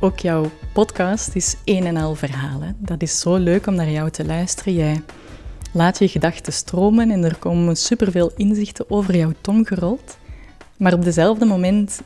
Ook 0.00 0.18
jouw 0.18 0.50
podcast 0.72 1.34
is 1.34 1.56
een 1.64 1.86
en 1.86 1.96
al 1.96 2.14
verhalen. 2.14 2.76
Dat 2.78 3.02
is 3.02 3.20
zo 3.20 3.36
leuk 3.36 3.66
om 3.66 3.74
naar 3.74 3.90
jou 3.90 4.10
te 4.10 4.24
luisteren. 4.24 4.74
Jij 4.74 5.02
laat 5.72 5.98
je 5.98 6.08
gedachten 6.08 6.52
stromen 6.52 7.10
en 7.10 7.24
er 7.24 7.36
komen 7.36 7.76
superveel 7.76 8.32
inzichten 8.36 8.90
over 8.90 9.16
jouw 9.16 9.32
tong 9.40 9.68
gerold. 9.68 10.16
Maar 10.76 10.92
op 10.92 11.04
dezelfde 11.04 11.44
moment 11.44 12.02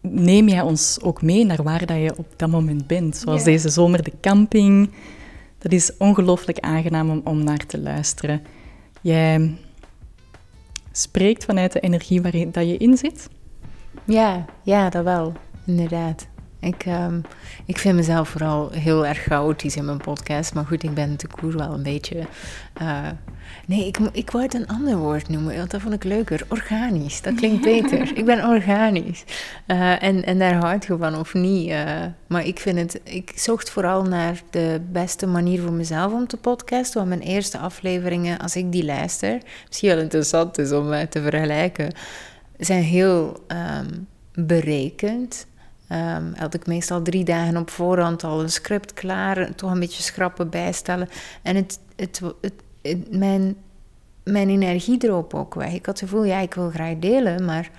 neem 0.00 0.48
jij 0.48 0.60
ons 0.60 0.98
ook 1.02 1.22
mee 1.22 1.44
naar 1.44 1.62
waar 1.62 1.86
dat 1.86 1.96
je 1.96 2.14
op 2.16 2.26
dat 2.36 2.50
moment 2.50 2.86
bent. 2.86 3.16
Zoals 3.16 3.44
deze 3.44 3.68
zomer 3.68 4.02
de 4.02 4.12
camping. 4.20 4.90
Dat 5.58 5.72
is 5.72 5.96
ongelooflijk 5.98 6.58
aangenaam 6.58 7.10
om, 7.10 7.20
om 7.24 7.44
naar 7.44 7.66
te 7.66 7.80
luisteren. 7.80 8.42
Jij 9.00 9.54
spreekt 10.92 11.44
vanuit 11.44 11.72
de 11.72 11.80
energie 11.80 12.22
waarin 12.22 12.50
dat 12.50 12.68
je 12.68 12.76
in 12.76 12.96
zit? 12.96 13.28
Ja, 14.04 14.44
ja, 14.62 14.90
dat 14.90 15.04
wel, 15.04 15.32
inderdaad. 15.64 16.26
Ik, 16.60 16.84
ehm, 16.84 17.20
ik 17.64 17.78
vind 17.78 17.96
mezelf 17.96 18.28
vooral 18.28 18.70
heel 18.70 19.06
erg 19.06 19.18
chaotisch 19.18 19.76
in 19.76 19.84
mijn 19.84 19.98
podcast. 19.98 20.54
Maar 20.54 20.66
goed, 20.66 20.82
ik 20.82 20.94
ben 20.94 21.16
te 21.16 21.26
koer 21.26 21.56
wel 21.56 21.72
een 21.72 21.82
beetje. 21.82 22.26
Uh, 22.82 23.08
nee, 23.66 23.86
ik, 23.86 23.98
ik 24.12 24.30
wou 24.30 24.44
het 24.44 24.54
een 24.54 24.66
ander 24.66 24.96
woord 24.96 25.28
noemen, 25.28 25.56
want 25.56 25.70
dat 25.70 25.80
vond 25.80 25.94
ik 25.94 26.04
leuker. 26.04 26.46
Organisch, 26.48 27.22
dat 27.22 27.34
klinkt 27.34 27.62
beter. 27.62 28.10
ik 28.18 28.24
ben 28.24 28.48
organisch. 28.48 29.24
Uh, 29.66 30.02
en, 30.02 30.24
en 30.24 30.38
daar 30.38 30.54
houd 30.54 30.84
je 30.84 30.96
van 30.96 31.18
of 31.18 31.34
niet. 31.34 31.68
Uh, 31.68 32.04
maar 32.26 32.46
ik 32.46 32.58
vind 32.58 32.78
het, 32.78 33.00
ik 33.04 33.32
zocht 33.34 33.70
vooral 33.70 34.02
naar 34.02 34.42
de 34.50 34.80
beste 34.90 35.26
manier 35.26 35.62
voor 35.62 35.72
mezelf 35.72 36.12
om 36.12 36.26
te 36.26 36.36
podcasten. 36.36 36.98
Want 36.98 37.08
mijn 37.08 37.30
eerste 37.30 37.58
afleveringen, 37.58 38.38
als 38.38 38.56
ik 38.56 38.72
die 38.72 38.84
luister, 38.84 39.40
misschien 39.66 39.88
wel 39.88 39.98
interessant 39.98 40.58
is 40.58 40.72
om 40.72 41.08
te 41.08 41.22
vergelijken, 41.22 41.92
zijn 42.58 42.82
heel 42.82 43.44
um, 43.48 44.06
berekend. 44.34 45.46
Um, 45.92 46.32
had 46.36 46.54
ik 46.54 46.66
meestal 46.66 47.02
drie 47.02 47.24
dagen 47.24 47.56
op 47.56 47.70
voorhand 47.70 48.24
al 48.24 48.42
een 48.42 48.50
script 48.50 48.92
klaar, 48.92 49.54
toch 49.54 49.70
een 49.70 49.80
beetje 49.80 50.02
schrappen 50.02 50.50
bijstellen. 50.50 51.08
En 51.42 51.56
het, 51.56 51.78
het, 51.96 52.20
het, 52.40 52.52
mijn, 53.10 53.56
mijn 54.24 54.48
energie 54.48 54.98
droop 54.98 55.34
ook 55.34 55.54
weg. 55.54 55.72
Ik 55.72 55.86
had 55.86 56.00
het 56.00 56.08
gevoel, 56.08 56.24
ja, 56.24 56.38
ik 56.38 56.54
wil 56.54 56.70
graag 56.70 56.98
delen, 56.98 57.44
maar 57.44 57.70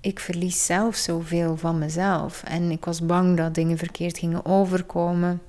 ik 0.00 0.20
verlies 0.20 0.66
zelf 0.66 0.96
zoveel 0.96 1.56
van 1.56 1.78
mezelf. 1.78 2.42
En 2.42 2.70
ik 2.70 2.84
was 2.84 3.06
bang 3.06 3.36
dat 3.36 3.54
dingen 3.54 3.78
verkeerd 3.78 4.18
gingen 4.18 4.44
overkomen. 4.44 5.40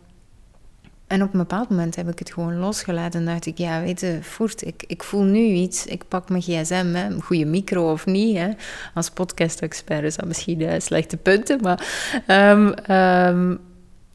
En 1.07 1.23
op 1.23 1.33
een 1.33 1.39
bepaald 1.39 1.69
moment 1.69 1.95
heb 1.95 2.09
ik 2.09 2.19
het 2.19 2.33
gewoon 2.33 2.57
losgelaten 2.57 3.19
en 3.19 3.25
dacht 3.25 3.45
ik, 3.45 3.57
ja, 3.57 3.81
weet 3.81 3.99
je, 3.99 4.17
voert, 4.21 4.65
ik, 4.65 4.83
ik 4.87 5.03
voel 5.03 5.23
nu 5.23 5.39
iets, 5.39 5.85
ik 5.85 6.07
pak 6.07 6.29
mijn 6.29 6.41
gsm, 6.41 6.91
hè, 6.93 7.05
een 7.05 7.21
goede 7.21 7.45
micro 7.45 7.91
of 7.91 8.05
niet. 8.05 8.37
Hè. 8.37 8.49
Als 8.93 9.09
podcast-expert 9.09 10.03
is 10.03 10.15
dat 10.15 10.25
misschien 10.25 10.59
uh, 10.59 10.73
slechte 10.77 11.17
punten, 11.17 11.61
maar 11.61 11.87
um, 12.27 12.73
um, 12.95 13.59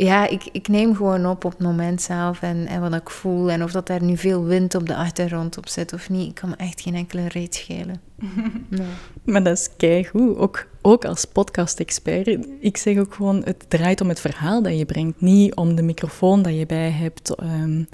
ja, 0.04 0.28
ik, 0.28 0.48
ik 0.52 0.68
neem 0.68 0.96
gewoon 0.96 1.26
op 1.26 1.44
op 1.44 1.50
het 1.50 1.60
moment 1.60 2.02
zelf 2.02 2.42
en, 2.42 2.66
en 2.66 2.80
wat 2.80 2.94
ik 2.94 3.10
voel. 3.10 3.50
En 3.50 3.62
of 3.62 3.72
dat 3.72 3.88
er 3.88 4.02
nu 4.02 4.16
veel 4.16 4.44
wind 4.44 4.74
op 4.74 4.86
de 4.86 4.94
achtergrond 4.94 5.58
op 5.58 5.68
zit 5.68 5.92
of 5.92 6.10
niet, 6.10 6.28
ik 6.28 6.34
kan 6.34 6.48
me 6.48 6.56
echt 6.56 6.80
geen 6.80 6.94
enkele 6.94 7.28
reet 7.28 7.54
schelen. 7.54 8.00
nee. 8.68 8.86
Maar 9.24 9.42
dat 9.42 9.58
is 9.58 9.68
keigoed. 9.76 10.36
Ook, 10.36 10.66
ook 10.82 11.04
als 11.04 11.24
podcast-expert. 11.24 12.38
Ik 12.60 12.76
zeg 12.76 12.98
ook 12.98 13.14
gewoon, 13.14 13.42
het 13.44 13.64
draait 13.68 14.00
om 14.00 14.08
het 14.08 14.20
verhaal 14.20 14.62
dat 14.62 14.78
je 14.78 14.84
brengt. 14.84 15.20
Niet 15.20 15.54
om 15.54 15.74
de 15.74 15.82
microfoon 15.82 16.42
dat 16.42 16.54
je 16.54 16.66
bij 16.66 16.90
hebt. 16.90 17.42
Um, 17.42 17.88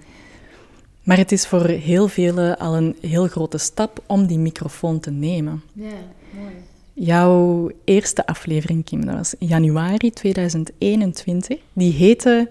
maar 1.02 1.16
het 1.16 1.32
is 1.32 1.46
voor 1.46 1.66
heel 1.66 2.08
velen 2.08 2.58
al 2.58 2.76
een 2.76 2.96
heel 3.00 3.26
grote 3.26 3.58
stap 3.58 4.02
om 4.06 4.26
die 4.26 4.38
microfoon 4.38 5.00
te 5.00 5.10
nemen. 5.10 5.62
Ja, 5.72 5.90
mooi. 6.30 6.54
Jouw 6.98 7.70
eerste 7.84 8.26
aflevering, 8.26 8.84
Kim, 8.84 9.06
dat 9.06 9.14
was 9.14 9.34
januari 9.38 10.10
2021. 10.10 11.58
Die 11.72 11.92
heette 11.92 12.50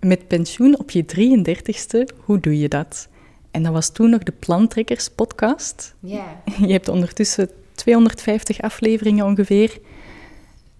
Met 0.00 0.28
pensioen 0.28 0.78
op 0.78 0.90
je 0.90 1.04
33ste, 1.04 2.16
hoe 2.24 2.40
doe 2.40 2.58
je 2.58 2.68
dat? 2.68 3.08
En 3.50 3.62
dat 3.62 3.72
was 3.72 3.92
toen 3.92 4.10
nog 4.10 4.22
de 4.22 4.32
Plantrekkers 4.32 5.08
podcast. 5.08 5.94
Ja. 6.00 6.42
Je 6.66 6.72
hebt 6.72 6.88
ondertussen 6.88 7.50
250 7.74 8.60
afleveringen 8.60 9.24
ongeveer. 9.24 9.78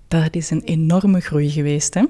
Dat 0.09 0.35
is 0.35 0.51
een 0.51 0.63
enorme 0.65 1.21
groei 1.21 1.51
geweest, 1.51 1.95
hè? 1.95 2.05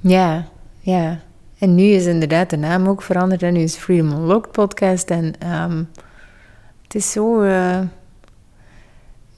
Ja, 0.00 0.48
ja. 0.80 1.22
En 1.58 1.74
nu 1.74 1.82
is 1.82 2.06
inderdaad 2.06 2.50
de 2.50 2.56
naam 2.56 2.86
ook 2.86 3.02
veranderd. 3.02 3.42
En 3.42 3.52
nu 3.52 3.60
is 3.60 3.76
Freedom 3.76 4.10
Unlocked 4.10 4.52
podcast. 4.52 5.10
En 5.10 5.34
um, 5.52 5.88
het 6.82 6.94
is 6.94 7.12
zo... 7.12 7.42
Uh 7.42 7.80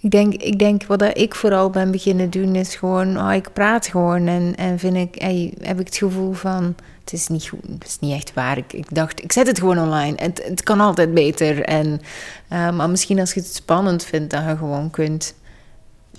ik 0.00 0.10
denk, 0.10 0.34
ik 0.34 0.58
denk 0.58 0.84
wat 0.86 1.18
ik 1.18 1.34
vooral 1.34 1.70
ben 1.70 1.90
beginnen 1.90 2.30
doen 2.30 2.54
is 2.54 2.74
gewoon, 2.74 3.18
oh, 3.18 3.34
ik 3.34 3.52
praat 3.52 3.86
gewoon 3.86 4.26
en, 4.26 4.54
en 4.56 4.78
vind 4.78 4.96
ik, 4.96 5.14
hey, 5.20 5.52
heb 5.60 5.80
ik 5.80 5.86
het 5.86 5.96
gevoel 5.96 6.32
van, 6.32 6.74
het 7.00 7.12
is 7.12 7.28
niet 7.28 7.48
goed, 7.48 7.62
het 7.78 7.86
is 7.86 7.98
niet 8.00 8.14
echt 8.14 8.34
waar. 8.34 8.58
Ik, 8.58 8.72
ik 8.72 8.94
dacht, 8.94 9.22
ik 9.22 9.32
zet 9.32 9.46
het 9.46 9.58
gewoon 9.58 9.78
online. 9.78 10.16
Het, 10.16 10.42
het 10.44 10.62
kan 10.62 10.80
altijd 10.80 11.14
beter. 11.14 11.62
En, 11.62 12.00
uh, 12.52 12.70
maar 12.70 12.90
misschien 12.90 13.20
als 13.20 13.34
je 13.34 13.40
het 13.40 13.54
spannend 13.54 14.04
vindt, 14.04 14.30
dat 14.30 14.44
je 14.44 14.56
gewoon 14.56 14.90
kunt 14.90 15.34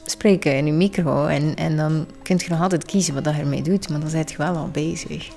spreken 0.05 0.57
in 0.57 0.65
je 0.65 0.71
micro 0.71 1.25
en, 1.25 1.55
en 1.55 1.77
dan 1.77 2.05
kun 2.23 2.37
je 2.37 2.49
nog 2.49 2.61
altijd 2.61 2.85
kiezen 2.85 3.13
wat 3.13 3.25
je 3.25 3.31
ermee 3.31 3.61
doet, 3.61 3.89
maar 3.89 3.99
dan 3.99 4.09
zit 4.09 4.31
je 4.31 4.37
wel 4.37 4.55
al 4.55 4.69
bezig. 4.71 5.27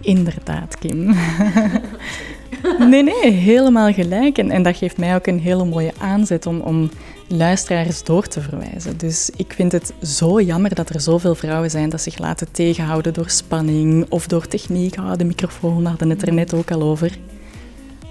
Inderdaad, 0.00 0.78
Kim. 0.78 1.04
nee, 2.90 3.02
nee, 3.02 3.30
helemaal 3.30 3.92
gelijk. 3.92 4.38
En, 4.38 4.50
en 4.50 4.62
dat 4.62 4.76
geeft 4.76 4.96
mij 4.96 5.14
ook 5.14 5.26
een 5.26 5.40
hele 5.40 5.64
mooie 5.64 5.92
aanzet 5.98 6.46
om, 6.46 6.60
om 6.60 6.90
luisteraars 7.32 8.04
door 8.04 8.26
te 8.26 8.40
verwijzen. 8.40 8.98
Dus 8.98 9.30
ik 9.36 9.52
vind 9.52 9.72
het 9.72 9.92
zo 10.02 10.40
jammer 10.40 10.74
dat 10.74 10.88
er 10.88 11.00
zoveel 11.00 11.34
vrouwen 11.34 11.70
zijn 11.70 11.88
dat 11.88 12.00
zich 12.00 12.18
laten 12.18 12.52
tegenhouden 12.52 13.14
door 13.14 13.30
spanning 13.30 14.06
of 14.08 14.26
door 14.26 14.46
techniek. 14.46 14.98
Ah, 14.98 15.16
de 15.16 15.24
microfoon 15.24 15.84
hadden 15.84 16.10
het 16.10 16.22
er 16.22 16.32
net 16.32 16.54
ook 16.54 16.70
al 16.70 16.82
over. 16.82 17.18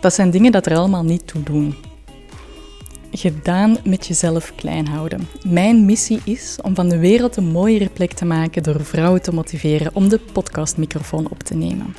Dat 0.02 0.14
zijn 0.14 0.32
dingen 0.32 0.52
dat 0.52 0.66
er 0.66 0.78
allemaal 0.78 1.04
niet 1.04 1.28
toe 1.28 1.44
doen. 1.44 1.76
Gedaan 3.12 3.78
met 3.84 4.08
jezelf 4.08 4.54
klein 4.56 4.88
houden. 4.88 5.28
Mijn 5.48 5.86
missie 5.86 6.20
is 6.24 6.58
om 6.62 6.76
van 6.76 6.90
de 6.90 6.98
wereld 6.98 7.36
een 7.36 7.52
mooiere 7.52 7.90
plek 7.90 8.12
te 8.14 8.26
maken 8.26 8.64
door 8.64 8.86
vrouwen 8.86 9.22
te 9.22 9.34
motiveren 9.34 9.96
om 9.96 10.10
de 10.10 10.20
podcastmicrofoon 10.20 11.30
op 11.30 11.44
te 11.44 11.56
nemen. 11.56 11.96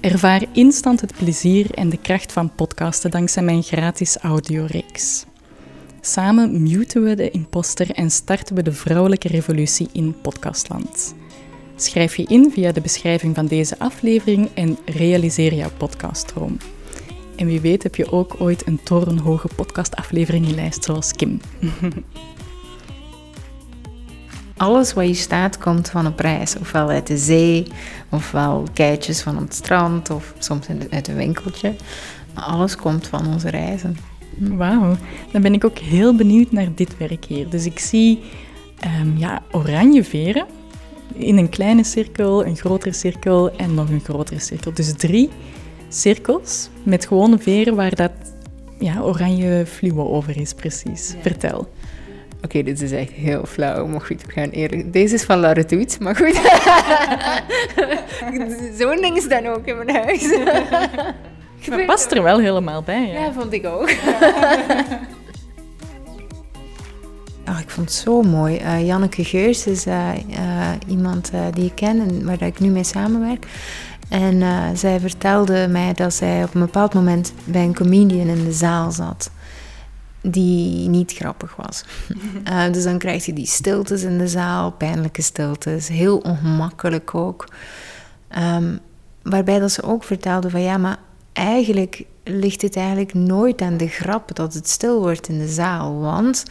Ervaar 0.00 0.42
instant 0.52 1.00
het 1.00 1.12
plezier 1.16 1.70
en 1.70 1.88
de 1.88 1.98
kracht 1.98 2.32
van 2.32 2.54
podcasten 2.54 3.10
dankzij 3.10 3.42
mijn 3.42 3.62
gratis 3.62 4.16
audioreeks. 4.16 5.24
Samen 6.00 6.62
muten 6.62 7.02
we 7.02 7.14
de 7.14 7.30
imposter 7.30 7.90
en 7.90 8.10
starten 8.10 8.54
we 8.54 8.62
de 8.62 8.72
vrouwelijke 8.72 9.28
revolutie 9.28 9.88
in 9.92 10.20
podcastland. 10.20 11.14
Schrijf 11.76 12.16
je 12.16 12.22
in 12.22 12.50
via 12.50 12.72
de 12.72 12.80
beschrijving 12.80 13.34
van 13.34 13.46
deze 13.46 13.78
aflevering 13.78 14.48
en 14.54 14.78
realiseer 14.84 15.54
jouw 15.54 15.70
podcaststroom. 15.76 16.56
En 17.36 17.46
wie 17.46 17.60
weet 17.60 17.82
heb 17.82 17.94
je 17.94 18.12
ook 18.12 18.36
ooit 18.38 18.66
een 18.66 18.82
torenhoge 18.82 19.48
podcastafleveringenlijst 19.56 20.84
zoals 20.84 21.12
Kim. 21.12 21.40
Alles 24.56 24.92
wat 24.92 25.06
je 25.06 25.14
staat 25.14 25.58
komt 25.58 25.90
van 25.90 26.06
een 26.06 26.14
prijs. 26.14 26.56
Ofwel 26.58 26.88
uit 26.88 27.06
de 27.06 27.16
zee, 27.16 27.66
ofwel 28.08 28.64
keitjes 28.72 29.20
van 29.20 29.36
het 29.36 29.54
strand, 29.54 30.10
of 30.10 30.34
soms 30.38 30.66
uit 30.90 31.08
een 31.08 31.16
winkeltje. 31.16 31.74
Alles 32.34 32.76
komt 32.76 33.06
van 33.06 33.26
onze 33.26 33.50
reizen. 33.50 33.96
Wauw, 34.38 34.96
dan 35.32 35.42
ben 35.42 35.54
ik 35.54 35.64
ook 35.64 35.78
heel 35.78 36.14
benieuwd 36.14 36.52
naar 36.52 36.68
dit 36.74 36.96
werk 36.96 37.24
hier. 37.24 37.48
Dus 37.48 37.66
ik 37.66 37.78
zie 37.78 38.20
um, 39.00 39.16
ja, 39.16 39.42
oranje 39.50 40.04
veren 40.04 40.46
in 41.14 41.36
een 41.36 41.48
kleine 41.48 41.84
cirkel, 41.84 42.46
een 42.46 42.56
grotere 42.56 42.92
cirkel 42.92 43.56
en 43.56 43.74
nog 43.74 43.90
een 43.90 44.00
grotere 44.00 44.40
cirkel. 44.40 44.72
Dus 44.72 44.92
drie 44.92 45.30
cirkels 45.88 46.68
met 46.82 47.06
gewone 47.06 47.38
veren 47.38 47.74
waar 47.74 47.94
dat 47.94 48.12
ja, 48.78 49.00
oranje 49.00 49.66
fluo 49.66 50.08
over 50.08 50.40
is, 50.40 50.54
precies. 50.54 51.14
Vertel. 51.22 51.58
Oké, 51.58 52.46
okay, 52.46 52.62
dit 52.62 52.82
is 52.82 52.92
echt 52.92 53.10
heel 53.10 53.46
flauw, 53.46 53.86
maar 53.86 54.00
goed, 54.00 54.26
we 54.26 54.32
gaan 54.32 54.50
eerlijk... 54.50 54.92
Deze 54.92 55.14
is 55.14 55.24
van 55.24 55.38
Lara 55.38 55.62
maar 56.00 56.16
goed. 56.16 56.34
Zo'n 58.78 59.00
ding 59.00 59.16
is 59.16 59.28
dan 59.28 59.46
ook 59.46 59.66
in 59.66 59.76
mijn 59.76 59.90
huis. 59.90 60.22
Maar 61.68 61.84
past 61.84 62.12
er 62.12 62.22
wel 62.22 62.38
helemaal 62.38 62.82
bij. 62.82 63.06
Ja, 63.06 63.20
ja 63.20 63.32
vond 63.32 63.52
ik 63.52 63.66
ook. 63.66 63.90
Oh, 67.48 67.58
ik 67.64 67.70
vond 67.70 67.88
het 67.88 67.92
zo 67.92 68.22
mooi. 68.22 68.60
Uh, 68.60 68.86
Janneke 68.86 69.24
Geurs 69.24 69.66
is 69.66 69.86
uh, 69.86 70.08
uh, 70.30 70.70
iemand 70.86 71.30
die 71.52 71.64
ik 71.64 71.74
ken 71.74 72.00
en 72.00 72.24
waar 72.24 72.42
ik 72.42 72.60
nu 72.60 72.68
mee 72.68 72.84
samenwerk. 72.84 73.46
En 74.08 74.42
zij 74.76 75.00
vertelde 75.00 75.66
mij 75.70 75.92
dat 75.92 76.14
zij 76.14 76.44
op 76.44 76.54
een 76.54 76.60
bepaald 76.60 76.94
moment 76.94 77.32
bij 77.44 77.62
een 77.62 77.74
comedian 77.74 78.26
in 78.26 78.44
de 78.44 78.52
zaal 78.52 78.90
zat. 78.90 79.30
Die 80.20 80.88
niet 80.88 81.12
grappig 81.12 81.56
was. 81.56 81.84
dus 82.72 82.84
dan 82.84 82.98
krijg 82.98 83.26
je 83.26 83.32
die 83.32 83.46
stiltes 83.46 84.02
in 84.02 84.18
de 84.18 84.28
zaal, 84.28 84.70
pijnlijke 84.70 85.22
stiltes, 85.22 85.88
heel 85.88 86.18
ongemakkelijk 86.18 87.14
ook. 87.14 87.48
Um, 88.38 88.80
waarbij 89.22 89.58
dat 89.58 89.72
ze 89.72 89.82
ook 89.82 90.04
vertelde 90.04 90.50
van 90.50 90.62
ja, 90.62 90.76
maar 90.76 90.98
eigenlijk 91.38 92.04
ligt 92.24 92.62
het 92.62 92.76
eigenlijk 92.76 93.14
nooit 93.14 93.60
aan 93.60 93.76
de 93.76 93.88
grap 93.88 94.36
dat 94.36 94.54
het 94.54 94.68
stil 94.68 95.00
wordt 95.00 95.28
in 95.28 95.38
de 95.38 95.48
zaal. 95.48 96.00
Want 96.00 96.44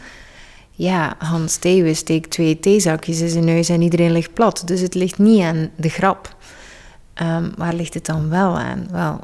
ja, 0.70 1.14
Hans 1.18 1.56
Theeuwen 1.56 1.96
steekt 1.96 2.30
twee 2.30 2.60
theezakjes 2.60 3.20
in 3.20 3.28
zijn 3.28 3.44
neus 3.44 3.68
en 3.68 3.82
iedereen 3.82 4.12
ligt 4.12 4.32
plat. 4.32 4.62
Dus 4.64 4.80
het 4.80 4.94
ligt 4.94 5.18
niet 5.18 5.42
aan 5.42 5.70
de 5.76 5.88
grap. 5.88 6.36
Um, 7.22 7.52
waar 7.56 7.74
ligt 7.74 7.94
het 7.94 8.06
dan 8.06 8.28
wel 8.28 8.58
aan? 8.58 8.86
Wel, 8.90 9.20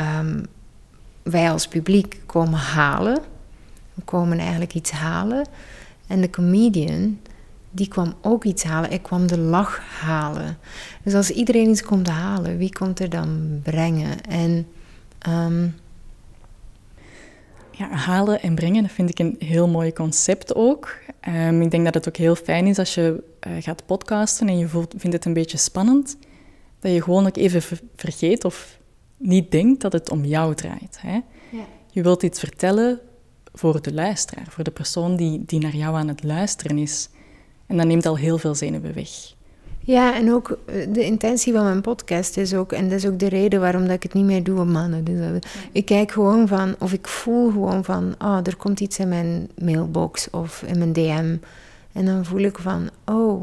um, 0.00 0.46
wij 1.22 1.50
als 1.50 1.68
publiek 1.68 2.20
komen 2.26 2.58
halen. 2.58 3.22
We 3.94 4.02
komen 4.04 4.38
eigenlijk 4.38 4.74
iets 4.74 4.90
halen. 4.90 5.46
En 6.06 6.20
de 6.20 6.30
comedian, 6.30 7.18
die 7.70 7.88
kwam 7.88 8.14
ook 8.20 8.44
iets 8.44 8.62
halen. 8.62 8.92
Ik 8.92 9.02
kwam 9.02 9.26
de 9.26 9.38
lach 9.38 9.80
halen. 10.00 10.58
Dus 11.02 11.14
als 11.14 11.30
iedereen 11.30 11.68
iets 11.70 11.82
komt 11.82 12.08
halen, 12.08 12.58
wie 12.58 12.72
komt 12.72 13.00
er 13.00 13.10
dan 13.10 13.60
brengen? 13.62 14.20
En 14.20 14.66
Um, 15.28 15.74
Ja, 17.76 17.88
halen 17.88 18.42
en 18.42 18.54
brengen, 18.54 18.82
dat 18.82 18.92
vind 18.92 19.10
ik 19.10 19.18
een 19.18 19.36
heel 19.38 19.68
mooi 19.68 19.92
concept 19.92 20.54
ook. 20.54 20.96
Ehm, 21.20 21.60
ik 21.60 21.70
denk 21.70 21.84
dat 21.84 21.94
het 21.94 22.08
ook 22.08 22.16
heel 22.16 22.34
fijn 22.34 22.66
is 22.66 22.78
als 22.78 22.94
je 22.94 23.22
uh, 23.46 23.52
gaat 23.62 23.86
podcasten 23.86 24.48
en 24.48 24.58
je 24.58 24.68
voelt, 24.68 24.94
vindt 24.96 25.16
het 25.16 25.24
een 25.24 25.32
beetje 25.32 25.56
spannend, 25.56 26.16
dat 26.80 26.92
je 26.92 27.02
gewoon 27.02 27.26
ook 27.26 27.36
even 27.36 27.62
vergeet 27.96 28.44
of 28.44 28.78
niet 29.16 29.50
denkt 29.50 29.80
dat 29.80 29.92
het 29.92 30.10
om 30.10 30.24
jou 30.24 30.54
draait. 30.54 30.98
Hè? 31.00 31.20
Ja. 31.50 31.64
Je 31.90 32.02
wilt 32.02 32.22
iets 32.22 32.38
vertellen 32.38 33.00
voor 33.52 33.82
de 33.82 33.94
luisteraar, 33.94 34.46
voor 34.48 34.64
de 34.64 34.70
persoon 34.70 35.16
die, 35.16 35.42
die 35.46 35.60
naar 35.60 35.76
jou 35.76 35.96
aan 35.96 36.08
het 36.08 36.22
luisteren 36.22 36.78
is. 36.78 37.08
En 37.66 37.76
dat 37.76 37.86
neemt 37.86 38.06
al 38.06 38.16
heel 38.16 38.38
veel 38.38 38.54
zenuwen 38.54 38.94
weg. 38.94 39.33
Ja, 39.86 40.14
en 40.14 40.32
ook 40.32 40.58
eh, 40.66 40.86
de 40.92 41.04
intentie 41.04 41.52
van 41.52 41.64
mijn 41.64 41.80
podcast 41.80 42.36
is 42.36 42.54
ook, 42.54 42.72
en 42.72 42.88
dat 42.88 42.98
is 42.98 43.06
ook 43.06 43.18
de 43.18 43.28
reden 43.28 43.60
waarom 43.60 43.82
dat 43.82 43.90
ik 43.90 44.02
het 44.02 44.14
niet 44.14 44.24
meer 44.24 44.42
doe 44.42 44.60
op 44.60 44.66
mannen. 44.66 45.04
Dus 45.04 45.38
ik 45.72 45.84
kijk 45.84 46.12
gewoon 46.12 46.48
van, 46.48 46.74
of 46.78 46.92
ik 46.92 47.06
voel 47.06 47.50
gewoon 47.50 47.84
van, 47.84 48.14
oh, 48.18 48.38
er 48.42 48.56
komt 48.56 48.80
iets 48.80 48.98
in 48.98 49.08
mijn 49.08 49.48
mailbox 49.58 50.30
of 50.30 50.62
in 50.66 50.78
mijn 50.78 50.92
DM. 50.92 51.36
En 51.92 52.04
dan 52.04 52.24
voel 52.24 52.40
ik 52.40 52.58
van, 52.58 52.90
oh, 53.04 53.42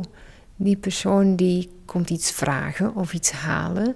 die 0.55 0.77
persoon 0.77 1.35
die 1.35 1.69
komt 1.85 2.09
iets 2.09 2.31
vragen 2.31 2.95
of 2.95 3.13
iets 3.13 3.31
halen. 3.31 3.95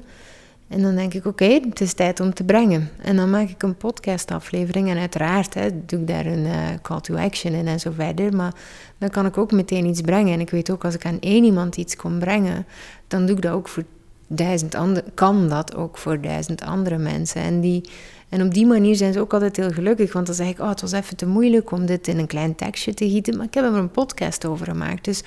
En 0.68 0.82
dan 0.82 0.96
denk 0.96 1.14
ik, 1.14 1.26
oké, 1.26 1.46
het 1.46 1.82
is 1.82 1.94
tijd 1.94 2.20
om 2.20 2.34
te 2.34 2.44
brengen. 2.44 2.90
En 3.02 3.16
dan 3.16 3.30
maak 3.30 3.50
ik 3.50 3.64
een 3.64 3.76
podcastaflevering. 3.76 4.90
En 4.90 4.98
uiteraard 4.98 5.54
hè, 5.54 5.86
doe 5.86 6.00
ik 6.00 6.08
daar 6.08 6.26
een 6.26 6.46
uh, 6.46 6.54
call 6.82 7.02
to 7.02 7.16
action 7.16 7.54
in 7.54 7.68
en 7.68 7.80
zo 7.80 7.92
verder. 7.92 8.36
Maar 8.36 8.54
dan 8.98 9.10
kan 9.10 9.26
ik 9.26 9.38
ook 9.38 9.52
meteen 9.52 9.86
iets 9.86 10.02
brengen. 10.02 10.34
En 10.34 10.40
ik 10.40 10.50
weet 10.50 10.72
ook, 10.72 10.86
als 10.86 10.96
ik 10.96 11.06
aan 11.06 11.20
één 11.20 11.44
iemand 11.44 11.78
iets 11.78 11.96
kon 11.96 12.20
brengen, 12.20 12.66
dan 13.08 13.26
doe 13.26 13.36
ik 13.36 13.42
dat 13.42 13.52
ook 13.52 13.68
voor 13.68 13.84
duizend 14.28 14.76
andere, 14.76 15.06
kan 15.14 15.50
dat 15.50 15.76
ook 15.76 15.98
voor 15.98 16.22
duizend 16.22 16.62
andere 16.62 16.98
mensen. 16.98 17.42
En, 17.42 17.60
die, 17.60 17.90
en 18.30 18.42
op 18.42 18.54
die 18.54 18.66
manier 18.66 18.96
zijn 18.96 19.14
ze 19.14 19.20
ook 19.20 19.34
altijd 19.34 19.56
heel 19.56 19.72
gelukkig. 19.72 20.14
Want 20.14 20.26
dan 20.26 20.36
zeg 20.36 20.48
ik, 20.48 20.60
oh, 20.60 20.70
het 20.70 20.82
was 20.82 20.92
even 20.92 21.18
te 21.18 21.28
moeilijk 21.28 21.72
om 21.72 21.86
dit 21.86 22.08
in 22.08 22.20
een 22.20 22.28
klein 22.28 22.56
tekstje 22.56 22.94
te 22.94 23.10
gieten. 23.10 23.38
Maar 23.38 23.46
ik 23.46 23.54
heb 23.54 23.64
er 23.64 23.74
een 23.74 23.92
podcast 23.92 24.46
over 24.46 24.66
gemaakt. 24.66 25.06
Dus 25.06 25.24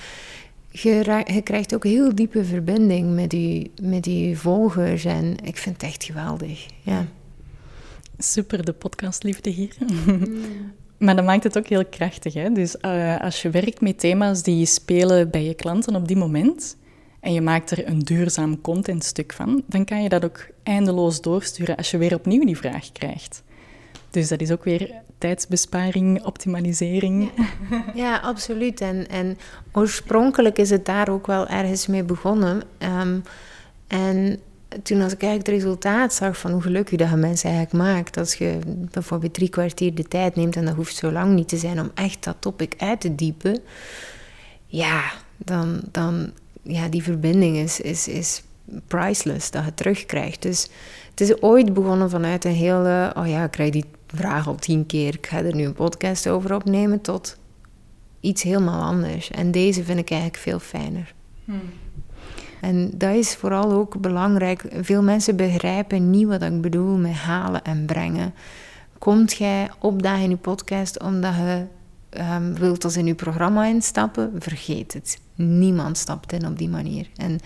je, 0.82 1.40
krijgt 1.44 1.74
ook 1.74 1.84
heel 1.84 2.14
diepe 2.14 2.44
verbinding 2.44 3.14
met 3.14 3.32
je, 3.32 3.70
met 3.82 4.06
je 4.06 4.36
volgers. 4.36 5.04
En 5.04 5.36
ik 5.44 5.56
vind 5.56 5.82
het 5.82 5.90
echt 5.90 6.04
geweldig. 6.04 6.66
Ja. 6.82 7.06
Super, 8.18 8.64
de 8.64 8.72
podcastliefde 8.72 9.50
hier. 9.50 9.76
Maar 10.98 11.16
dat 11.16 11.24
maakt 11.24 11.44
het 11.44 11.58
ook 11.58 11.66
heel 11.66 11.84
krachtig. 11.84 12.34
Hè? 12.34 12.52
Dus 12.52 12.76
uh, 12.80 13.20
als 13.20 13.42
je 13.42 13.50
werkt 13.50 13.80
met 13.80 13.98
thema's 13.98 14.42
die 14.42 14.66
spelen 14.66 15.30
bij 15.30 15.44
je 15.44 15.54
klanten 15.54 15.94
op 15.94 16.08
die 16.08 16.16
moment 16.16 16.76
en 17.20 17.32
je 17.32 17.40
maakt 17.40 17.70
er 17.70 17.88
een 17.88 17.98
duurzaam 17.98 18.60
contentstuk 18.60 19.32
van, 19.32 19.62
dan 19.66 19.84
kan 19.84 20.02
je 20.02 20.08
dat 20.08 20.24
ook 20.24 20.46
eindeloos 20.62 21.20
doorsturen 21.20 21.76
als 21.76 21.90
je 21.90 21.98
weer 21.98 22.14
opnieuw 22.14 22.44
die 22.44 22.56
vraag 22.56 22.92
krijgt. 22.92 23.42
Dus 24.10 24.28
dat 24.28 24.40
is 24.40 24.50
ook 24.50 24.64
weer 24.64 24.90
tijdsbesparing, 25.18 26.24
optimalisering. 26.24 27.30
Ja, 27.94 28.16
absoluut. 28.16 28.80
En, 28.80 29.08
en 29.08 29.38
oorspronkelijk 29.72 30.58
is 30.58 30.70
het 30.70 30.84
daar 30.84 31.08
ook 31.08 31.26
wel 31.26 31.46
ergens 31.46 31.86
mee 31.86 32.02
begonnen. 32.02 32.62
Um, 32.78 33.22
en 33.86 34.40
toen 34.82 35.00
als 35.00 35.12
ik 35.12 35.22
eigenlijk 35.22 35.46
het 35.46 35.48
resultaat 35.48 36.14
zag 36.14 36.38
van 36.38 36.50
hoe 36.50 36.62
gelukkig 36.62 36.98
dat 36.98 37.10
je 37.10 37.16
mensen 37.16 37.50
eigenlijk 37.50 37.84
maakt, 37.84 38.16
als 38.16 38.34
je 38.34 38.58
bijvoorbeeld 38.66 39.34
drie 39.34 39.48
kwartier 39.48 39.94
de 39.94 40.02
tijd 40.02 40.36
neemt, 40.36 40.56
en 40.56 40.64
dat 40.64 40.74
hoeft 40.74 40.96
zo 40.96 41.12
lang 41.12 41.34
niet 41.34 41.48
te 41.48 41.56
zijn 41.56 41.80
om 41.80 41.90
echt 41.94 42.24
dat 42.24 42.36
topic 42.38 42.74
uit 42.78 43.00
te 43.00 43.14
diepen, 43.14 43.60
ja, 44.66 45.12
dan, 45.36 45.80
dan 45.90 46.32
ja, 46.62 46.88
die 46.88 47.02
verbinding 47.02 47.56
is, 47.56 47.80
is, 47.80 48.08
is 48.08 48.42
priceless 48.86 49.50
dat 49.50 49.64
je 49.64 49.74
terugkrijgt. 49.74 50.42
Dus 50.42 50.70
het 51.10 51.20
is 51.20 51.42
ooit 51.42 51.74
begonnen 51.74 52.10
vanuit 52.10 52.44
een 52.44 52.52
hele, 52.52 53.12
oh 53.16 53.28
ja, 53.28 53.44
ik 53.44 53.50
krijg 53.50 53.70
die 53.70 53.84
vraag 54.14 54.46
al 54.46 54.54
tien 54.54 54.86
keer, 54.86 55.14
ik 55.14 55.26
ga 55.26 55.42
er 55.42 55.54
nu 55.54 55.64
een 55.64 55.72
podcast 55.72 56.28
over 56.28 56.54
opnemen, 56.54 57.00
tot 57.00 57.36
iets 58.20 58.42
helemaal 58.42 58.82
anders. 58.82 59.30
En 59.30 59.50
deze 59.50 59.84
vind 59.84 59.98
ik 59.98 60.10
eigenlijk 60.10 60.42
veel 60.42 60.58
fijner. 60.58 61.14
Hmm. 61.44 61.60
En 62.60 62.90
dat 62.94 63.14
is 63.14 63.34
vooral 63.34 63.72
ook 63.72 64.00
belangrijk. 64.00 64.64
Veel 64.80 65.02
mensen 65.02 65.36
begrijpen 65.36 66.10
niet 66.10 66.26
wat 66.26 66.42
ik 66.42 66.60
bedoel 66.60 66.96
met 66.96 67.12
halen 67.12 67.64
en 67.64 67.84
brengen. 67.86 68.34
Komt 68.98 69.32
jij 69.32 69.70
opdagen 69.78 70.22
in 70.22 70.30
je 70.30 70.36
podcast 70.36 71.02
omdat 71.02 71.34
je 71.34 71.64
um, 72.10 72.54
wilt 72.54 72.84
als 72.84 72.96
in 72.96 73.06
je 73.06 73.14
programma 73.14 73.64
instappen? 73.64 74.32
Vergeet 74.38 74.92
het. 74.92 75.18
Niemand 75.34 75.98
stapt 75.98 76.32
in 76.32 76.46
op 76.46 76.58
die 76.58 76.68
manier. 76.68 77.08
En 77.16 77.40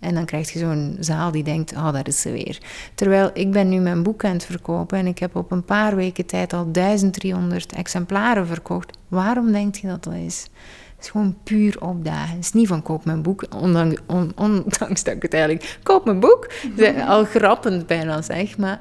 en 0.00 0.14
dan 0.14 0.24
krijg 0.24 0.52
je 0.52 0.58
zo'n 0.58 0.96
zaal 1.00 1.30
die 1.30 1.42
denkt, 1.42 1.72
oh, 1.72 1.92
daar 1.92 2.08
is 2.08 2.20
ze 2.20 2.30
weer. 2.30 2.58
Terwijl 2.94 3.30
ik 3.34 3.50
ben 3.50 3.68
nu 3.68 3.78
mijn 3.78 4.02
boek 4.02 4.24
aan 4.24 4.32
het 4.32 4.44
verkopen 4.44 4.98
en 4.98 5.06
ik 5.06 5.18
heb 5.18 5.36
op 5.36 5.50
een 5.50 5.64
paar 5.64 5.96
weken 5.96 6.26
tijd 6.26 6.52
al 6.52 6.70
1300 6.72 7.72
exemplaren 7.72 8.46
verkocht. 8.46 8.98
Waarom 9.08 9.52
denk 9.52 9.74
je 9.74 9.86
dat 9.86 10.04
dat 10.04 10.14
is? 10.14 10.46
Het 10.96 11.04
is 11.04 11.10
gewoon 11.10 11.36
puur 11.44 11.80
opdagen. 11.80 12.34
Het 12.34 12.44
is 12.44 12.52
niet 12.52 12.68
van 12.68 12.82
koop 12.82 13.04
mijn 13.04 13.22
boek, 13.22 13.44
ondanks, 14.36 15.02
dat 15.04 15.14
ik 15.14 15.22
het 15.22 15.34
eigenlijk... 15.34 15.78
Koop 15.82 16.04
mijn 16.04 16.20
boek! 16.20 16.50
Al 17.06 17.24
grappend 17.24 17.86
bijna 17.86 18.22
zeg, 18.22 18.58
maar 18.58 18.80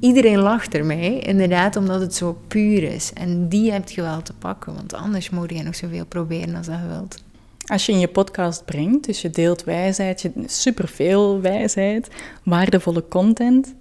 iedereen 0.00 0.38
lacht 0.38 0.74
ermee. 0.74 1.18
Inderdaad, 1.18 1.76
omdat 1.76 2.00
het 2.00 2.14
zo 2.14 2.40
puur 2.48 2.82
is. 2.82 3.12
En 3.12 3.48
die 3.48 3.72
heb 3.72 3.88
je 3.88 4.02
wel 4.02 4.22
te 4.22 4.32
pakken, 4.32 4.74
want 4.74 4.94
anders 4.94 5.30
moet 5.30 5.50
je 5.50 5.62
nog 5.62 5.74
zoveel 5.74 6.06
proberen 6.06 6.54
als 6.54 6.66
je 6.66 6.86
wilt. 6.88 7.22
Als 7.68 7.86
je 7.86 7.92
in 7.92 7.98
je 7.98 8.08
podcast 8.08 8.64
brengt, 8.64 9.06
dus 9.06 9.22
je 9.22 9.30
deelt 9.30 9.64
wijsheid, 9.64 10.20
je, 10.20 10.32
superveel 10.46 11.40
wijsheid, 11.40 12.08
waardevolle 12.42 13.08
content, 13.08 13.74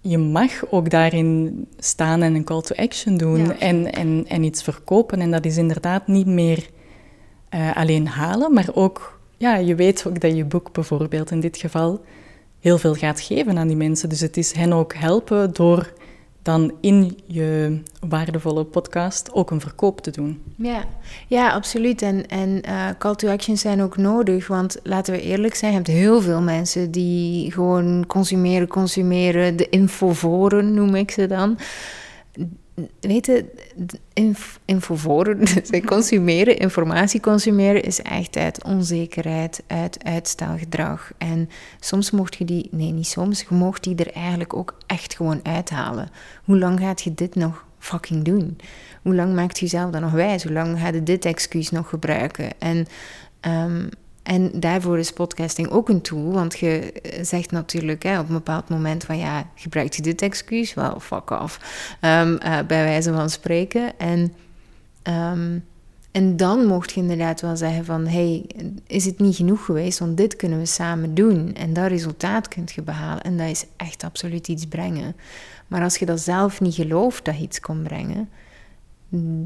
je 0.00 0.18
mag 0.18 0.70
ook 0.70 0.90
daarin 0.90 1.66
staan 1.78 2.22
en 2.22 2.34
een 2.34 2.44
call 2.44 2.60
to 2.60 2.74
action 2.74 3.16
doen 3.16 3.52
en, 3.52 3.92
en, 3.92 4.24
en 4.28 4.42
iets 4.42 4.62
verkopen. 4.62 5.20
En 5.20 5.30
dat 5.30 5.44
is 5.44 5.56
inderdaad 5.56 6.06
niet 6.06 6.26
meer 6.26 6.68
uh, 7.54 7.76
alleen 7.76 8.06
halen, 8.06 8.52
maar 8.52 8.68
ook, 8.74 9.20
ja, 9.36 9.56
je 9.56 9.74
weet 9.74 10.06
ook 10.06 10.20
dat 10.20 10.36
je 10.36 10.44
boek 10.44 10.72
bijvoorbeeld 10.72 11.30
in 11.30 11.40
dit 11.40 11.56
geval 11.56 12.00
heel 12.60 12.78
veel 12.78 12.94
gaat 12.94 13.20
geven 13.20 13.58
aan 13.58 13.68
die 13.68 13.76
mensen. 13.76 14.08
Dus 14.08 14.20
het 14.20 14.36
is 14.36 14.52
hen 14.52 14.72
ook 14.72 14.94
helpen 14.94 15.52
door 15.52 15.92
dan 16.48 16.72
in 16.80 17.18
je 17.26 17.80
waardevolle 18.08 18.64
podcast 18.64 19.32
ook 19.32 19.50
een 19.50 19.60
verkoop 19.60 20.00
te 20.00 20.10
doen. 20.10 20.42
Ja, 20.56 20.84
ja 21.26 21.50
absoluut. 21.50 22.02
En, 22.02 22.28
en 22.28 22.62
uh, 22.68 22.88
call 22.98 23.14
to 23.14 23.28
actions 23.28 23.60
zijn 23.60 23.82
ook 23.82 23.96
nodig. 23.96 24.46
Want 24.46 24.76
laten 24.82 25.14
we 25.14 25.22
eerlijk 25.22 25.54
zijn, 25.54 25.70
je 25.70 25.76
hebt 25.76 25.90
heel 25.90 26.20
veel 26.20 26.40
mensen 26.40 26.90
die 26.90 27.52
gewoon 27.52 28.06
consumeren, 28.06 28.68
consumeren. 28.68 29.56
De 29.56 29.68
infovoren 29.68 30.74
noem 30.74 30.94
ik 30.94 31.10
ze 31.10 31.26
dan 31.26 31.58
weten, 33.00 33.48
inf 34.12 34.58
dus 35.70 35.80
consumeren, 35.84 36.56
informatie 36.56 37.20
consumeren, 37.20 37.82
is 37.82 38.02
echt 38.02 38.36
uit 38.36 38.64
onzekerheid, 38.64 39.62
uit 39.66 40.04
uitstelgedrag. 40.04 41.12
En 41.18 41.48
soms 41.80 42.10
mocht 42.10 42.36
je 42.36 42.44
die, 42.44 42.68
nee, 42.70 42.92
niet 42.92 43.06
soms, 43.06 43.40
je 43.40 43.54
mocht 43.54 43.82
die 43.84 43.96
er 43.96 44.12
eigenlijk 44.12 44.54
ook 44.54 44.74
echt 44.86 45.16
gewoon 45.16 45.40
uithalen. 45.42 46.10
Hoe 46.44 46.58
lang 46.58 46.80
gaat 46.80 47.02
je 47.02 47.14
dit 47.14 47.34
nog 47.34 47.66
fucking 47.78 48.24
doen? 48.24 48.58
Hoe 49.02 49.14
lang 49.14 49.34
maakt 49.34 49.58
je 49.58 49.64
jezelf 49.64 49.90
dan 49.90 50.00
nog 50.00 50.12
wijs? 50.12 50.42
Hoe 50.42 50.52
lang 50.52 50.78
ga 50.78 50.88
je 50.88 51.02
dit 51.02 51.24
excuus 51.24 51.70
nog 51.70 51.88
gebruiken? 51.88 52.50
En 52.58 52.86
um, 53.40 53.88
en 54.28 54.50
daarvoor 54.60 54.98
is 54.98 55.12
podcasting 55.12 55.68
ook 55.68 55.88
een 55.88 56.00
tool, 56.00 56.32
want 56.32 56.58
je 56.58 56.92
zegt 57.22 57.50
natuurlijk 57.50 58.02
hè, 58.02 58.18
op 58.18 58.28
een 58.28 58.34
bepaald 58.34 58.68
moment 58.68 59.04
van 59.04 59.18
ja, 59.18 59.46
gebruikt 59.54 59.96
je 59.96 60.02
dit 60.02 60.22
excuus? 60.22 60.74
Wel, 60.74 61.00
fuck 61.00 61.30
off, 61.30 61.60
um, 62.00 62.32
uh, 62.32 62.58
bij 62.66 62.84
wijze 62.84 63.12
van 63.12 63.30
spreken. 63.30 63.98
En, 63.98 64.34
um, 65.02 65.64
en 66.10 66.36
dan 66.36 66.66
mocht 66.66 66.92
je 66.92 67.00
inderdaad 67.00 67.40
wel 67.40 67.56
zeggen 67.56 67.84
van 67.84 68.06
hey, 68.06 68.46
is 68.86 69.04
het 69.04 69.18
niet 69.18 69.36
genoeg 69.36 69.64
geweest, 69.64 69.98
want 69.98 70.16
dit 70.16 70.36
kunnen 70.36 70.58
we 70.58 70.66
samen 70.66 71.14
doen. 71.14 71.54
En 71.54 71.72
dat 71.72 71.86
resultaat 71.86 72.48
kunt 72.48 72.72
je 72.72 72.82
behalen 72.82 73.22
en 73.22 73.36
dat 73.36 73.48
is 73.48 73.64
echt 73.76 74.04
absoluut 74.04 74.48
iets 74.48 74.66
brengen. 74.66 75.16
Maar 75.66 75.82
als 75.82 75.96
je 75.96 76.06
dat 76.06 76.20
zelf 76.20 76.60
niet 76.60 76.74
gelooft 76.74 77.24
dat 77.24 77.36
je 77.36 77.42
iets 77.42 77.60
kon 77.60 77.82
brengen, 77.82 78.28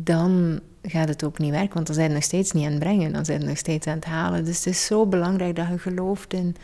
dan 0.05 0.61
gaat 0.83 1.09
het 1.09 1.25
ook 1.25 1.39
niet 1.39 1.51
werken, 1.51 1.75
want 1.75 1.87
dan 1.87 1.95
zijn 1.95 2.09
je 2.09 2.15
nog 2.15 2.25
steeds 2.25 2.53
niet 2.53 2.65
aan 2.65 2.71
het 2.71 2.81
brengen, 2.81 3.13
dan 3.13 3.25
zijn 3.25 3.41
je 3.41 3.47
nog 3.47 3.57
steeds 3.57 3.87
aan 3.87 3.95
het 3.95 4.05
halen. 4.05 4.45
Dus 4.45 4.57
het 4.57 4.67
is 4.67 4.87
zo 4.87 5.07
belangrijk 5.07 5.57
dat 5.57 5.69
je 5.69 5.79
gelooft 5.79 6.33
in 6.33 6.57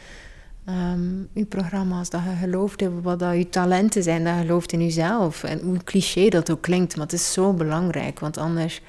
um, 0.68 1.28
je 1.32 1.44
programma's, 1.44 2.11
dat 2.11 2.20
je 2.22 2.37
gelooft 2.46 2.82
in 2.82 3.02
wat 3.02 3.18
dat 3.18 3.37
je 3.37 3.48
talenten 3.48 4.02
zijn, 4.02 4.24
dat 4.24 4.34
je 4.34 4.40
gelooft 4.40 4.72
in 4.72 4.82
jezelf. 4.82 5.44
En 5.44 5.61
hoe 5.61 5.84
cliché 5.84 6.28
dat 6.28 6.50
ook 6.50 6.62
klinkt, 6.62 6.96
maar 6.96 7.04
het 7.04 7.14
is 7.14 7.32
zo 7.32 7.52
belangrijk, 7.52 8.20
want 8.20 8.38
anders... 8.38 8.82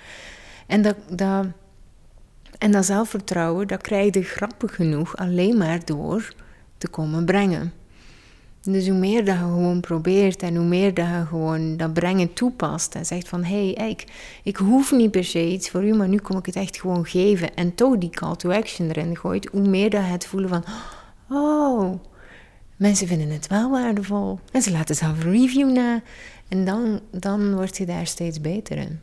En 0.68 0.82
dat, 0.82 0.96
dat, 1.10 1.46
en 2.58 2.72
dat 2.72 2.86
zelfvertrouwen, 2.86 3.68
dat 3.68 3.82
krijg 3.82 4.14
je 4.14 4.24
grappig 4.24 4.76
genoeg 4.76 5.18
alleen 5.18 5.58
maar 5.58 5.86
door 5.86 6.34
te 6.78 6.88
komen 6.88 7.26
brengen. 7.26 7.74
Dus 8.62 8.88
hoe 8.88 8.98
meer 8.98 9.26
dat 9.26 9.36
je 9.36 9.42
gewoon 9.42 9.80
probeert 9.80 10.42
en 10.42 10.56
hoe 10.56 10.66
meer 10.66 10.94
dat 10.94 11.06
je 11.06 11.26
gewoon 11.28 11.78
dat 11.78 11.94
brengen 11.94 12.34
toepast 12.34 12.96
en 12.96 13.06
zegt 13.06 13.28
van 13.28 13.44
hé, 13.44 13.74
hey, 13.74 13.90
ik, 13.90 14.06
ik 14.44 14.56
hoef 14.56 14.92
niet 14.92 15.12
per 15.12 15.24
se 15.24 15.48
iets 15.48 15.70
voor 15.70 15.84
u, 15.84 15.94
maar 15.94 16.08
nu 16.08 16.18
kom 16.18 16.38
ik 16.38 16.46
het 16.46 16.56
echt 16.56 16.80
gewoon 16.80 17.06
geven 17.06 17.56
en 17.56 17.76
toch 17.76 17.98
die 17.98 18.10
call 18.10 18.36
to 18.36 18.52
action 18.52 18.90
erin 18.90 19.18
gooit, 19.18 19.50
hoe 19.52 19.68
meer 19.68 19.90
dat 19.90 20.02
je 20.02 20.12
het 20.12 20.26
voelen 20.26 20.50
van 20.50 20.64
oh, 21.30 21.94
mensen 22.76 23.08
vinden 23.08 23.30
het 23.30 23.48
wel 23.48 23.72
waardevol 23.72 24.40
en 24.52 24.62
ze 24.62 24.72
laten 24.72 24.96
zelf 24.96 25.24
een 25.24 25.32
review 25.32 25.72
na 25.72 26.02
En 26.48 26.66
dan, 26.66 27.00
dan 27.12 27.56
word 27.56 27.78
je 27.78 27.86
daar 27.86 28.08
steeds 28.08 28.42
beter 28.42 28.78
in. 28.78 29.00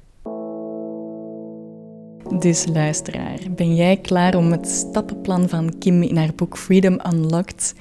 Dus 2.38 2.66
luisteraar, 2.66 3.38
ben 3.50 3.74
jij 3.74 3.96
klaar 3.96 4.34
om 4.34 4.50
het 4.50 4.68
stappenplan 4.68 5.48
van 5.48 5.78
Kim 5.78 6.02
in 6.02 6.16
haar 6.16 6.34
boek 6.34 6.58
Freedom 6.58 7.00
Unlocked 7.12 7.74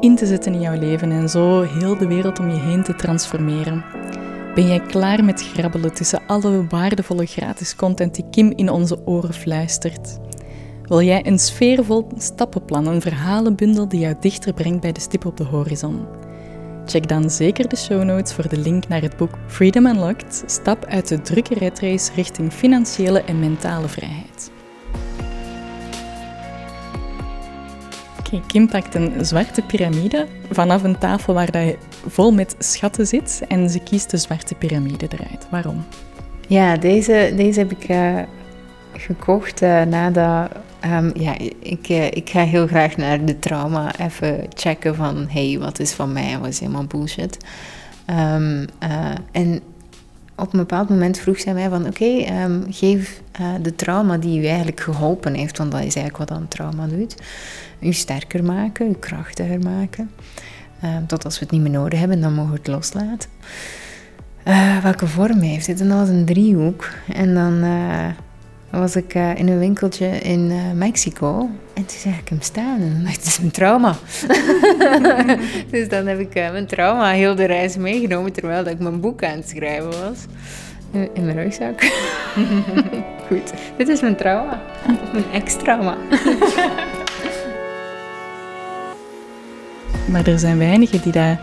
in 0.00 0.16
te 0.16 0.26
zetten 0.26 0.54
in 0.54 0.60
jouw 0.60 0.78
leven 0.78 1.10
en 1.10 1.28
zo 1.28 1.62
heel 1.62 1.98
de 1.98 2.06
wereld 2.06 2.38
om 2.38 2.50
je 2.50 2.60
heen 2.60 2.82
te 2.82 2.94
transformeren? 2.94 3.84
Ben 4.54 4.66
jij 4.66 4.80
klaar 4.80 5.24
met 5.24 5.42
grabbelen 5.42 5.94
tussen 5.94 6.22
alle 6.26 6.66
waardevolle 6.68 7.26
gratis 7.26 7.76
content 7.76 8.14
die 8.14 8.24
Kim 8.30 8.52
in 8.56 8.70
onze 8.70 9.06
oren 9.06 9.34
fluistert? 9.34 10.18
Wil 10.82 11.02
jij 11.02 11.26
een 11.26 11.38
sfeervol 11.38 12.08
stappenplan, 12.16 12.86
een 12.86 13.00
verhalenbundel 13.00 13.88
die 13.88 14.00
jou 14.00 14.14
dichter 14.20 14.52
brengt 14.54 14.80
bij 14.80 14.92
de 14.92 15.00
stip 15.00 15.24
op 15.24 15.36
de 15.36 15.44
horizon? 15.44 16.06
Check 16.86 17.08
dan 17.08 17.30
zeker 17.30 17.68
de 17.68 17.76
show 17.76 18.02
notes 18.02 18.32
voor 18.32 18.48
de 18.48 18.58
link 18.58 18.88
naar 18.88 19.02
het 19.02 19.16
boek 19.16 19.38
Freedom 19.46 19.86
Unlocked, 19.86 20.42
stap 20.46 20.84
uit 20.84 21.08
de 21.08 21.20
drukke 21.20 21.54
retrace 21.54 22.12
richting 22.14 22.52
financiële 22.52 23.22
en 23.22 23.38
mentale 23.38 23.88
vrijheid. 23.88 24.53
Oké, 28.34 28.46
Kim 28.46 28.68
pakt 28.68 28.94
een 28.94 29.24
zwarte 29.24 29.62
piramide 29.62 30.26
vanaf 30.50 30.82
een 30.82 30.98
tafel 30.98 31.34
waar 31.34 31.48
hij 31.50 31.78
vol 32.06 32.32
met 32.32 32.56
schatten 32.58 33.06
zit 33.06 33.42
en 33.48 33.70
ze 33.70 33.78
kiest 33.78 34.10
de 34.10 34.16
zwarte 34.16 34.54
piramide 34.54 35.08
eruit. 35.08 35.46
Waarom? 35.50 35.84
Ja, 36.48 36.76
deze, 36.76 37.32
deze 37.36 37.58
heb 37.58 37.70
ik 37.70 37.88
uh, 37.88 38.18
gekocht 38.92 39.62
uh, 39.62 39.82
nadat 39.82 40.50
Um, 40.86 41.10
ja, 41.14 41.38
ik, 41.60 41.88
uh, 41.88 42.06
ik 42.06 42.30
ga 42.30 42.42
heel 42.42 42.66
graag 42.66 42.96
naar 42.96 43.24
de 43.24 43.38
trauma 43.38 43.98
even 43.98 44.46
checken 44.54 44.94
van... 44.94 45.26
hey, 45.28 45.56
wat 45.58 45.78
is 45.78 45.92
van 45.92 46.12
mij? 46.12 46.38
Wat 46.38 46.48
is 46.48 46.60
helemaal 46.60 46.84
bullshit? 46.84 47.36
Uh, 48.10 48.36
en 49.32 49.60
op 50.36 50.52
een 50.52 50.58
bepaald 50.58 50.88
moment 50.88 51.18
vroeg 51.18 51.40
zij 51.40 51.54
mij 51.54 51.68
van... 51.68 51.86
oké, 51.86 52.42
um, 52.42 52.64
geef 52.68 53.22
uh, 53.40 53.46
de 53.62 53.74
trauma 53.74 54.16
die 54.16 54.40
u 54.40 54.46
eigenlijk 54.46 54.80
geholpen 54.80 55.34
heeft... 55.34 55.58
want 55.58 55.70
dat 55.70 55.80
is 55.80 55.94
eigenlijk 55.96 56.16
wat 56.16 56.38
dan 56.38 56.48
trauma 56.48 56.86
doet... 56.86 57.14
u 57.80 57.92
sterker 57.92 58.44
maken, 58.44 58.88
u 58.88 58.94
krachtiger 58.94 59.60
maken... 59.60 60.10
tot 61.06 61.24
als 61.24 61.38
we 61.38 61.44
het 61.44 61.52
niet 61.52 61.62
meer 61.62 61.70
nodig 61.70 61.98
hebben, 61.98 62.20
dan 62.20 62.34
mogen 62.34 62.50
we 62.50 62.58
het 62.58 62.66
loslaten. 62.66 63.28
welke 64.82 65.06
vorm 65.06 65.40
heeft 65.40 65.66
het? 65.66 65.80
En 65.80 65.88
dat 65.88 65.98
was 65.98 66.08
een 66.08 66.24
driehoek. 66.24 66.88
En 67.12 67.34
dan 67.34 67.64
was 68.78 68.96
ik 68.96 69.14
uh, 69.14 69.34
in 69.34 69.48
een 69.48 69.58
winkeltje 69.58 70.06
in 70.06 70.50
uh, 70.50 70.72
Mexico. 70.74 71.50
En 71.74 71.86
toen 71.86 71.98
zag 71.98 72.18
ik 72.18 72.28
hem 72.28 72.40
staan. 72.40 72.80
En 72.80 73.02
dacht 73.04 73.26
is 73.26 73.38
mijn 73.38 73.52
trauma. 73.52 73.96
dus 75.70 75.88
dan 75.88 76.06
heb 76.06 76.18
ik 76.18 76.36
uh, 76.36 76.50
mijn 76.50 76.66
trauma 76.66 77.10
heel 77.10 77.34
de 77.34 77.44
reis 77.44 77.76
meegenomen... 77.76 78.32
terwijl 78.32 78.64
dat 78.64 78.72
ik 78.72 78.78
mijn 78.78 79.00
boek 79.00 79.24
aan 79.24 79.36
het 79.36 79.48
schrijven 79.48 79.90
was. 79.90 80.18
In 81.12 81.24
mijn 81.24 81.36
rugzak. 81.36 81.82
Goed, 83.28 83.52
dit 83.76 83.88
is 83.88 84.00
mijn 84.00 84.16
trauma. 84.16 84.62
Mijn 85.12 85.24
ex-trauma. 85.32 85.96
maar 90.12 90.26
er 90.26 90.38
zijn 90.38 90.58
weinigen 90.58 91.02
die 91.02 91.12
dat 91.12 91.38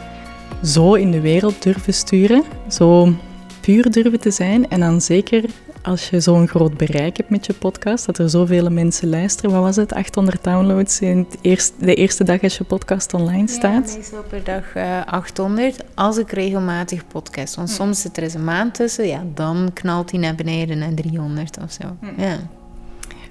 zo 0.64 0.94
in 0.94 1.12
de 1.12 1.22
wereld 1.22 1.64
durven 1.64 1.94
sturen. 1.94 2.44
Zo 2.68 3.14
puur 3.62 3.92
durven 3.92 4.20
te 4.20 4.32
zijn. 4.32 4.70
En 4.70 4.80
dan 4.80 5.02
zeker 5.02 5.44
als 5.84 6.10
je 6.10 6.20
zo'n 6.20 6.48
groot 6.48 6.78
bereik 6.78 7.18
hebt 7.18 7.30
met 7.30 7.46
je 7.46 7.54
podcast, 7.54 8.06
dat 8.06 8.18
er 8.18 8.30
zoveel 8.30 8.70
mensen 8.70 9.10
luisteren. 9.10 9.52
Wat 9.52 9.62
was 9.62 9.76
het? 9.76 9.94
800 9.94 10.44
downloads 10.44 11.00
in 11.00 11.18
het 11.18 11.38
eerste, 11.42 11.74
de 11.80 11.96
eerste 11.96 12.24
dag 12.24 12.42
als 12.44 12.58
je 12.58 12.64
podcast 12.64 13.14
online 13.14 13.48
staat? 13.48 13.90
Ja, 13.90 13.98
meestal 13.98 14.24
per 14.30 14.44
dag 14.44 14.76
uh, 14.76 14.98
eh, 14.98 15.06
800 15.06 15.84
als 15.94 16.18
ik 16.18 16.32
regelmatig 16.32 17.08
podcast. 17.08 17.56
Want 17.56 17.70
soms 17.70 18.02
zit 18.02 18.18
er 18.18 18.24
eens 18.24 18.34
een 18.34 18.44
maand 18.44 18.74
tussen, 18.74 19.08
ja, 19.08 19.24
dan 19.34 19.70
knalt 19.74 20.12
hij 20.12 20.20
naar 20.20 20.36
beneden 20.36 20.78
naar 20.78 20.94
300 20.94 21.58
of 21.64 21.72
zo. 21.72 21.98
Ja. 22.18 22.38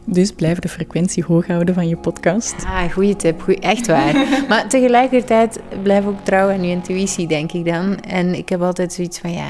Dus 0.05 0.33
blijf 0.33 0.59
de 0.59 0.69
frequentie 0.69 1.25
hoog 1.25 1.47
houden 1.47 1.75
van 1.75 1.89
je 1.89 1.97
podcast. 1.97 2.55
Ah, 2.67 2.93
goede 2.93 3.17
tip. 3.17 3.43
Goeie, 3.43 3.61
echt 3.61 3.87
waar. 3.87 4.27
maar 4.49 4.69
tegelijkertijd 4.69 5.61
blijf 5.83 6.07
ook 6.07 6.25
trouw 6.25 6.51
aan 6.51 6.63
je 6.63 6.71
intuïtie, 6.71 7.27
denk 7.27 7.53
ik 7.53 7.65
dan. 7.65 8.01
En 8.01 8.35
ik 8.35 8.49
heb 8.49 8.63
altijd 8.63 8.93
zoiets 8.93 9.19
van, 9.19 9.33
ja... 9.33 9.49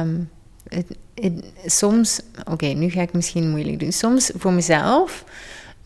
Um, 0.00 0.28
het, 0.68 0.86
soms, 1.64 2.20
oké, 2.50 2.66
nu 2.66 2.90
ga 2.90 3.00
ik 3.00 3.12
misschien 3.12 3.50
moeilijk 3.50 3.80
doen. 3.80 3.92
Soms 3.92 4.30
voor 4.36 4.52
mezelf 4.52 5.24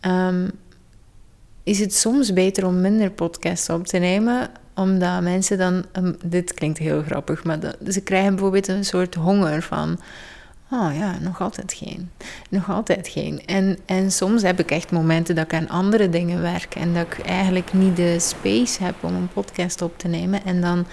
ehm, 0.01 0.49
is 1.62 1.78
het 1.78 1.95
soms 1.95 2.33
beter 2.33 2.66
om 2.66 2.81
minder 2.81 3.11
podcasts 3.11 3.68
op 3.68 3.87
te 3.87 3.99
nemen, 3.99 4.51
omdat 4.74 5.22
mensen 5.22 5.59
dan, 5.59 5.85
um, 5.93 6.16
dit 6.24 6.55
klinkt 6.55 6.78
heel 6.78 7.03
grappig, 7.03 7.45
maar 7.45 7.59
ze 7.89 8.01
krijgen 8.01 8.31
bijvoorbeeld 8.31 8.68
een 8.68 8.85
soort 8.85 9.14
honger 9.14 9.62
van. 9.62 10.01
Oh 10.72 10.91
ja, 10.95 11.18
nog 11.20 11.41
altijd 11.41 11.72
geen. 11.72 12.11
Nog 12.51 12.70
altijd 12.70 13.09
geen. 13.09 13.47
En, 13.47 13.78
en 13.87 14.12
soms 14.12 14.43
heb 14.43 14.59
ik 14.59 14.70
echt 14.70 14.91
momenten 14.91 15.35
dat 15.35 15.45
ik 15.45 15.55
aan 15.55 15.68
andere 15.68 16.09
dingen 16.09 16.43
werk 16.43 16.74
en 16.74 16.95
dat 16.95 17.07
ik 17.07 17.18
eigenlijk 17.26 17.72
niet 17.72 17.97
de 17.97 18.18
space 18.18 18.85
heb 18.85 18.95
om 19.01 19.14
een 19.14 19.28
podcast 19.28 19.83
op 19.83 19.99
te 19.99 20.09
nemen. 20.09 20.45
En 20.45 20.61
dan 20.61 20.87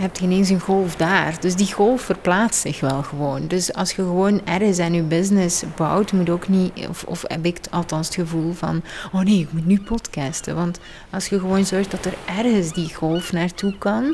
hebt 0.00 0.18
je 0.18 0.24
ineens 0.24 0.48
een 0.48 0.60
golf 0.60 0.96
daar. 0.96 1.40
Dus 1.40 1.54
die 1.54 1.72
golf 1.72 2.00
verplaatst 2.00 2.60
zich 2.60 2.80
wel 2.80 3.02
gewoon. 3.02 3.46
Dus 3.46 3.72
als 3.72 3.90
je 3.90 4.02
gewoon 4.02 4.40
ergens 4.44 4.78
aan 4.78 4.92
je 4.92 5.02
business 5.02 5.62
bouwt, 5.76 6.12
moet 6.12 6.30
ook 6.30 6.48
niet, 6.48 6.72
of, 6.88 7.04
of 7.04 7.24
heb 7.26 7.44
ik 7.44 7.58
althans 7.70 8.06
het 8.06 8.16
gevoel 8.16 8.52
van, 8.52 8.82
oh 9.12 9.20
nee, 9.20 9.40
ik 9.40 9.52
moet 9.52 9.66
nu 9.66 9.80
podcasten. 9.80 10.54
Want 10.54 10.78
als 11.10 11.26
je 11.26 11.38
gewoon 11.38 11.64
zorgt 11.64 11.90
dat 11.90 12.04
er 12.04 12.14
ergens 12.26 12.72
die 12.72 12.94
golf 12.94 13.32
naartoe 13.32 13.78
kan, 13.78 14.04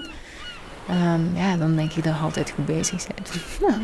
um, 0.90 1.30
ja, 1.34 1.56
dan 1.56 1.76
denk 1.76 1.92
ik 1.92 2.04
dat 2.04 2.14
je 2.14 2.20
altijd 2.20 2.50
goed 2.50 2.66
bezig 2.66 3.06
bent. 3.06 3.30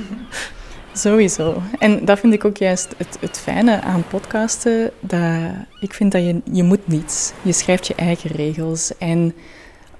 Sowieso. 0.94 1.62
En 1.78 2.04
dat 2.04 2.18
vind 2.18 2.32
ik 2.32 2.44
ook 2.44 2.56
juist 2.56 2.94
het, 2.96 3.16
het 3.20 3.38
fijne 3.38 3.80
aan 3.80 4.04
podcasten. 4.08 4.90
Dat 5.00 5.52
ik 5.80 5.94
vind 5.94 6.12
dat 6.12 6.22
je, 6.22 6.40
je 6.52 6.62
moet 6.62 6.88
niets. 6.88 7.32
Je 7.42 7.52
schrijft 7.52 7.86
je 7.86 7.94
eigen 7.94 8.30
regels. 8.30 8.98
En 8.98 9.34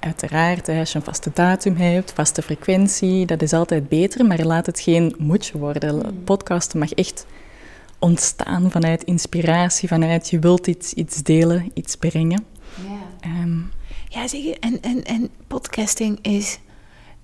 Uiteraard, 0.05 0.69
als 0.69 0.93
je 0.93 0.99
een 0.99 1.05
vaste 1.05 1.31
datum 1.35 1.77
hebt, 1.77 2.13
vaste 2.13 2.43
frequentie, 2.43 3.27
dat 3.27 3.43
is 3.43 3.53
altijd 3.53 3.89
beter, 3.89 4.27
maar 4.27 4.45
laat 4.45 4.67
het 4.67 4.81
geen 4.81 5.15
moedje 5.19 5.59
worden. 5.59 5.95
Mm. 5.95 6.25
Podcasten 6.25 6.79
mag 6.79 6.93
echt 6.93 7.27
ontstaan 7.99 8.71
vanuit 8.71 9.05
inspiratie, 9.05 9.89
vanuit 9.89 10.31
je 10.31 10.39
wilt 10.39 10.67
iets, 10.67 10.93
iets 10.93 11.23
delen, 11.23 11.71
iets 11.75 11.97
brengen. 11.97 12.45
Ja, 13.23 13.41
um, 13.43 13.71
ja 14.09 14.29
zeg, 14.29 14.45
en, 14.45 14.81
en, 14.81 15.05
en 15.05 15.29
podcasting 15.47 16.19
is 16.23 16.59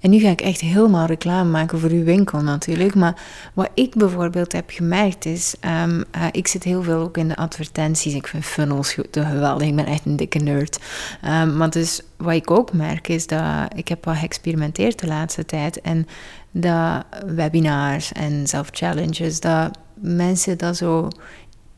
en 0.00 0.10
nu 0.10 0.18
ga 0.18 0.28
ik 0.28 0.40
echt 0.40 0.60
helemaal 0.60 1.06
reclame 1.06 1.50
maken 1.50 1.78
voor 1.78 1.90
uw 1.90 2.04
winkel 2.04 2.42
natuurlijk. 2.42 2.94
Maar 2.94 3.22
wat 3.54 3.70
ik 3.74 3.94
bijvoorbeeld 3.94 4.52
heb 4.52 4.70
gemerkt 4.70 5.24
is, 5.24 5.54
um, 5.84 6.04
uh, 6.16 6.26
ik 6.30 6.46
zit 6.46 6.64
heel 6.64 6.82
veel 6.82 7.00
ook 7.00 7.16
in 7.16 7.28
de 7.28 7.36
advertenties. 7.36 8.14
Ik 8.14 8.26
vind 8.26 8.44
funnels 8.44 8.96
geweldig, 9.10 9.68
ik 9.68 9.76
ben 9.76 9.86
echt 9.86 10.04
een 10.04 10.16
dikke 10.16 10.38
nerd. 10.38 10.78
Um, 11.24 11.56
maar 11.56 11.70
dus 11.70 12.00
wat 12.16 12.34
ik 12.34 12.50
ook 12.50 12.72
merk 12.72 13.08
is 13.08 13.26
dat 13.26 13.74
ik 13.74 13.88
heb 13.88 14.04
wat 14.04 14.16
geëxperimenteerd 14.16 14.98
de 14.98 15.06
laatste 15.06 15.44
tijd. 15.44 15.80
En 15.80 16.06
dat 16.50 17.04
webinars 17.26 18.12
en 18.12 18.46
self-challenges, 18.46 19.40
dat 19.40 19.78
mensen 20.00 20.58
dat 20.58 20.76
zo 20.76 21.08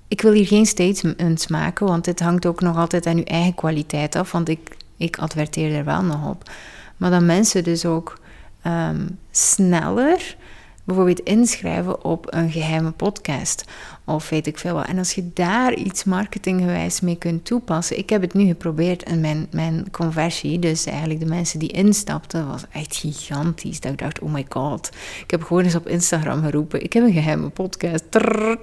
ik 0.09 0.21
wil 0.21 0.33
hier 0.33 0.47
geen 0.47 0.67
statements 0.67 1.47
maken, 1.47 1.87
want 1.87 2.07
het 2.07 2.21
hangt 2.21 2.47
ook 2.47 2.61
nog 2.61 2.77
altijd 2.77 3.07
aan 3.07 3.17
uw 3.17 3.25
eigen 3.25 3.55
kwaliteit 3.55 4.17
af. 4.17 4.33
Want 4.33 4.49
ik, 4.49 4.77
ik 4.97 5.19
adverteer 5.19 5.75
er 5.75 5.85
wel 5.85 6.03
nog 6.03 6.29
op. 6.29 6.51
Maar 7.01 7.11
dat 7.11 7.23
mensen 7.23 7.65
dus 7.65 7.85
ook 7.85 8.19
ehm, 8.63 9.07
sneller 9.31 10.37
bijvoorbeeld 10.85 11.21
inschrijven 11.21 12.05
op 12.05 12.35
een 12.35 12.51
geheime 12.51 12.91
podcast 12.91 13.65
of 14.05 14.29
weet 14.29 14.47
ik 14.47 14.59
veel 14.59 14.75
wat. 14.75 14.87
En 14.87 14.99
als 14.99 15.13
je 15.13 15.31
daar 15.35 15.75
iets 15.75 16.05
marketinggewijs 16.05 17.01
mee 17.01 17.17
kunt 17.17 17.45
toepassen. 17.45 17.99
Ik 17.99 18.11
heb 18.11 18.21
het 18.21 18.35
nu 18.35 18.47
geprobeerd 18.47 19.03
en 19.03 19.21
mijn, 19.21 19.47
mijn 19.51 19.91
conversie, 19.91 20.59
dus 20.59 20.87
eigenlijk 20.87 21.21
de 21.21 21.27
mensen 21.27 21.59
die 21.59 21.73
instapten, 21.73 22.47
was 22.47 22.65
echt 22.73 22.97
gigantisch. 22.97 23.81
Dat 23.81 23.93
ik 23.93 23.99
dacht, 23.99 24.21
oh 24.21 24.33
my 24.33 24.47
god. 24.49 24.91
Ik 25.23 25.31
heb 25.31 25.43
gewoon 25.43 25.65
eens 25.65 25.75
op 25.75 25.89
Instagram 25.89 26.43
geroepen, 26.43 26.83
ik 26.83 26.93
heb 26.93 27.05
een 27.05 27.13
geheime 27.13 27.49
podcast. 27.49 28.05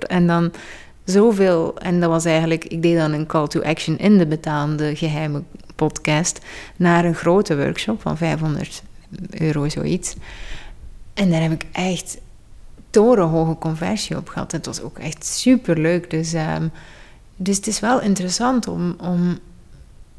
en 0.08 0.28
dan 0.28 0.52
zoveel. 1.08 1.78
En 1.78 2.00
dat 2.00 2.10
was 2.10 2.26
eigenlijk, 2.26 2.66
ik 2.66 2.82
deed 2.82 2.98
dan 2.98 3.12
een 3.12 3.26
call 3.26 3.48
to 3.48 3.62
action 3.62 3.98
in 3.98 4.18
de 4.18 4.28
betaalde 4.28 4.96
geheime 4.96 5.44
podcast 5.76 6.40
naar 6.76 7.06
een 7.06 7.16
grote 7.16 7.58
workshop 7.58 8.02
van 8.02 8.18
500 8.18 8.84
euro, 9.30 9.70
zoiets. 9.70 10.16
En 11.14 11.30
daar 11.30 11.42
heb 11.42 11.52
ik 11.52 11.66
echt 11.72 12.18
torenhoge 12.90 13.58
conversie 13.58 14.18
op 14.18 14.28
gehad. 14.28 14.52
Het 14.52 14.66
was 14.66 14.82
ook 14.82 15.00
echt 15.00 15.26
super 15.26 15.80
leuk. 15.80 16.10
Dus, 16.10 16.34
um, 16.34 16.72
dus 17.36 17.56
het 17.56 17.68
is 17.68 17.80
wel 17.80 18.02
interessant 18.02 18.68
om, 18.68 18.96
om 19.02 19.40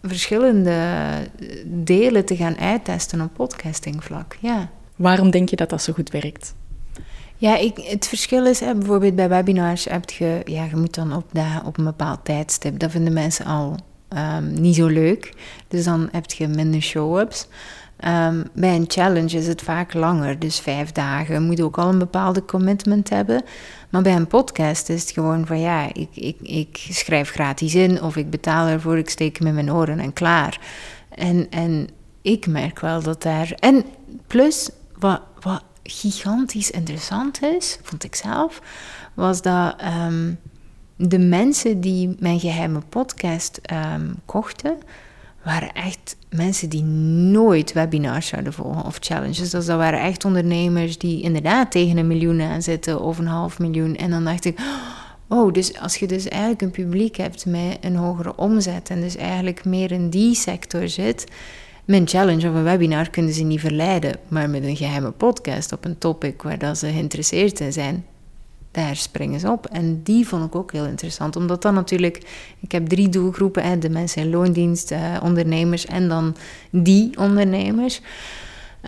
verschillende 0.03 0.80
delen 1.64 2.24
te 2.24 2.36
gaan 2.36 2.59
uittesten 2.59 3.20
op 3.20 3.34
podcastingvlak. 3.34 4.36
Ja. 4.41 4.70
Waarom 4.97 5.30
denk 5.30 5.49
je 5.49 5.57
dat 5.57 5.70
dat 5.70 5.82
zo 5.82 5.93
goed 5.93 6.11
werkt? 6.11 6.55
Ja, 7.41 7.57
het 7.74 8.09
verschil 8.09 8.47
is 8.47 8.61
hè, 8.61 8.74
bijvoorbeeld 8.74 9.14
bij 9.14 9.28
webinars 9.28 9.84
heb 9.84 10.11
je, 10.11 10.41
ja, 10.45 10.64
je 10.64 10.76
moet 10.76 10.95
dan 10.95 11.12
op, 11.12 11.24
op 11.64 11.78
een 11.78 11.84
bepaald 11.84 12.24
tijdstip. 12.24 12.78
Dat 12.78 12.91
vinden 12.91 13.12
mensen 13.12 13.45
al 13.45 13.76
um, 14.09 14.61
niet 14.61 14.74
zo 14.74 14.86
leuk. 14.86 15.32
Dus 15.68 15.84
dan 15.84 16.09
heb 16.12 16.30
je 16.30 16.49
minder 16.49 16.80
show-ups. 16.80 17.47
Ehm, 17.97 18.45
bij 18.53 18.74
een 18.74 18.84
challenge 18.89 19.36
is 19.36 19.47
het 19.47 19.62
vaak 19.62 19.95
langer, 19.95 20.39
dus 20.39 20.61
vijf 20.61 20.93
dagen. 20.93 21.43
Moet 21.43 21.61
ook 21.61 21.78
al 21.78 21.89
een 21.89 21.99
bepaalde 21.99 22.45
commitment 22.45 23.11
hebben. 23.11 23.43
Maar 23.91 24.03
bij 24.03 24.14
een 24.14 24.26
podcast 24.26 24.89
is 24.89 25.01
het 25.01 25.11
gewoon 25.11 25.47
van 25.47 25.61
ja, 25.61 25.89
ik, 25.93 26.09
ik, 26.14 26.36
ik 26.43 26.86
schrijf 26.91 27.30
gratis 27.30 27.74
in 27.74 28.03
of 28.03 28.16
ik 28.16 28.30
betaal 28.30 28.66
ervoor, 28.66 28.99
ik 28.99 29.11
steek 29.11 29.39
hem 29.39 29.47
in 29.47 29.55
mijn 29.55 29.72
oren 29.72 29.99
en 29.99 30.12
klaar. 30.12 30.61
En, 31.09 31.47
en 31.51 31.89
ik 32.22 32.47
merk 32.47 32.80
wel 32.80 33.03
dat 33.03 33.22
daar. 33.22 33.53
En 33.59 33.84
plus, 34.26 34.70
wat, 34.99 35.20
wat 35.41 35.62
gigantisch 35.91 36.70
interessant 36.70 37.43
is, 37.43 37.78
vond 37.82 38.05
ik 38.05 38.14
zelf, 38.14 38.62
was 39.14 39.43
dat 39.43 39.74
ehm, 39.80 40.32
de 40.97 41.18
mensen 41.18 41.80
die 41.80 42.16
mijn 42.18 42.41
geheime 42.41 42.80
podcast 42.89 43.59
ehm, 43.62 44.07
kochten, 44.24 44.76
waren 45.45 45.72
echt 45.72 46.16
mensen 46.30 46.68
die 46.68 46.82
nooit 46.82 47.72
webinars 47.72 48.26
zouden 48.26 48.53
volgen 48.53 48.84
of 48.84 48.97
challenges. 49.01 49.51
Dus 49.51 49.66
dat 49.66 49.78
waren 49.78 50.01
echt 50.01 50.24
ondernemers 50.24 50.99
die 50.99 51.22
inderdaad 51.22 51.70
tegen 51.70 51.97
een 51.97 52.07
miljoen 52.07 52.43
aan 52.43 52.62
zitten 52.62 53.01
of 53.01 53.18
een 53.18 53.26
half 53.26 53.59
miljoen. 53.59 53.97
En 53.97 54.11
dan 54.11 54.24
dacht 54.24 54.45
ik, 54.45 54.59
oh, 55.28 55.53
dus 55.53 55.80
als 55.80 55.97
je 55.97 56.07
dus 56.07 56.28
eigenlijk 56.28 56.62
een 56.62 56.70
publiek 56.70 57.16
hebt 57.16 57.47
met 57.47 57.78
een 57.80 57.97
hogere 57.97 58.36
omzet 58.36 58.91
en 58.91 59.01
dus 59.01 59.16
eigenlijk 59.16 59.64
meer 59.64 59.93
in 59.93 60.11
die 60.11 60.34
sector 60.34 60.89
zit, 60.89 61.24
een 61.97 62.09
challenge 62.09 62.49
of 62.49 62.55
een 62.55 62.64
webinar 62.64 63.11
kunnen 63.11 63.32
ze 63.32 63.43
niet 63.43 63.61
verleiden. 63.61 64.16
Maar 64.28 64.51
met 64.51 64.62
een 64.62 64.76
geheime 64.76 65.11
podcast 65.11 65.72
op 65.72 65.84
een 65.84 65.99
topic 65.99 66.43
waar 66.43 66.59
dat 66.59 66.78
ze 66.78 66.86
geïnteresseerd 66.86 67.61
in 67.61 67.72
zijn, 67.72 68.05
daar 68.70 68.97
springen 68.97 69.41
ze 69.41 69.51
op. 69.51 69.66
En 69.66 70.03
die 70.03 70.26
vond 70.26 70.45
ik 70.45 70.55
ook 70.55 70.72
heel 70.72 70.86
interessant, 70.86 71.36
omdat 71.36 71.62
dan 71.62 71.74
natuurlijk, 71.74 72.16
ik 72.61 72.72
heb 72.72 72.86
drie 72.86 73.09
doelgroepen, 73.09 73.80
de 73.80 73.91
mensen 73.91 74.22
in 74.22 74.30
loondienst, 74.30 74.91
eh, 74.91 75.01
ondernemers 75.22 75.86
en 75.86 76.09
dan 76.09 76.36
die 76.70 77.18
ondernemers. 77.18 78.01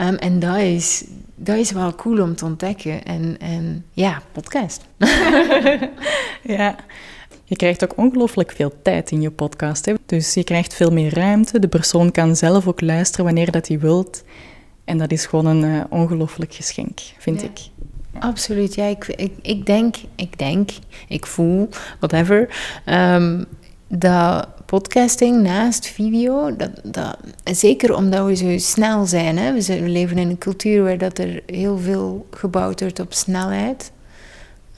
Um, 0.00 0.14
en 0.14 0.38
dat 0.38 0.56
is, 0.56 1.04
dat 1.34 1.56
is 1.56 1.70
wel 1.70 1.94
cool 1.94 2.22
om 2.22 2.36
te 2.36 2.44
ontdekken. 2.44 3.04
En, 3.04 3.36
en 3.40 3.84
ja, 3.92 4.22
podcast. 4.32 4.86
ja, 6.42 6.76
je 7.50 7.56
krijgt 7.56 7.84
ook 7.84 7.96
ongelooflijk 7.96 8.52
veel 8.52 8.72
tijd 8.82 9.10
in 9.10 9.20
je 9.20 9.30
podcast. 9.30 9.84
Hè? 9.84 9.94
Dus 10.06 10.34
je 10.34 10.44
krijgt 10.44 10.74
veel 10.74 10.90
meer 10.90 11.14
ruimte. 11.14 11.58
De 11.58 11.68
persoon 11.68 12.10
kan 12.10 12.36
zelf 12.36 12.66
ook 12.66 12.80
luisteren 12.80 13.24
wanneer 13.24 13.50
dat 13.50 13.68
hij 13.68 13.78
wilt. 13.78 14.22
En 14.84 14.98
dat 14.98 15.12
is 15.12 15.26
gewoon 15.26 15.46
een 15.46 15.64
uh, 15.64 15.80
ongelooflijk 15.88 16.54
geschenk, 16.54 17.00
vind 17.18 17.42
ik. 17.42 17.58
Absoluut, 18.18 18.74
ja. 18.74 18.84
Ik, 18.84 19.06
ik, 19.06 19.32
ik, 19.42 19.66
denk, 19.66 19.96
ik 20.14 20.38
denk, 20.38 20.70
ik 21.08 21.26
voel, 21.26 21.68
whatever, 21.98 22.48
um, 22.86 23.44
dat 23.88 24.48
podcasting 24.66 25.42
naast 25.42 25.86
video, 25.86 26.56
dat, 26.56 26.70
dat, 26.84 27.16
zeker 27.44 27.94
omdat 27.94 28.26
we 28.26 28.34
zo 28.34 28.58
snel 28.58 29.06
zijn, 29.06 29.38
hè, 29.38 29.52
we, 29.52 29.88
leven 29.88 30.18
in 30.18 30.28
een 30.28 30.38
cultuur 30.38 30.82
waar 30.82 30.98
dat 30.98 31.18
er 31.18 31.42
heel 31.46 31.78
veel 31.78 32.26
gebouwd 32.30 32.80
wordt 32.80 33.00
op 33.00 33.12
snelheid, 33.12 33.92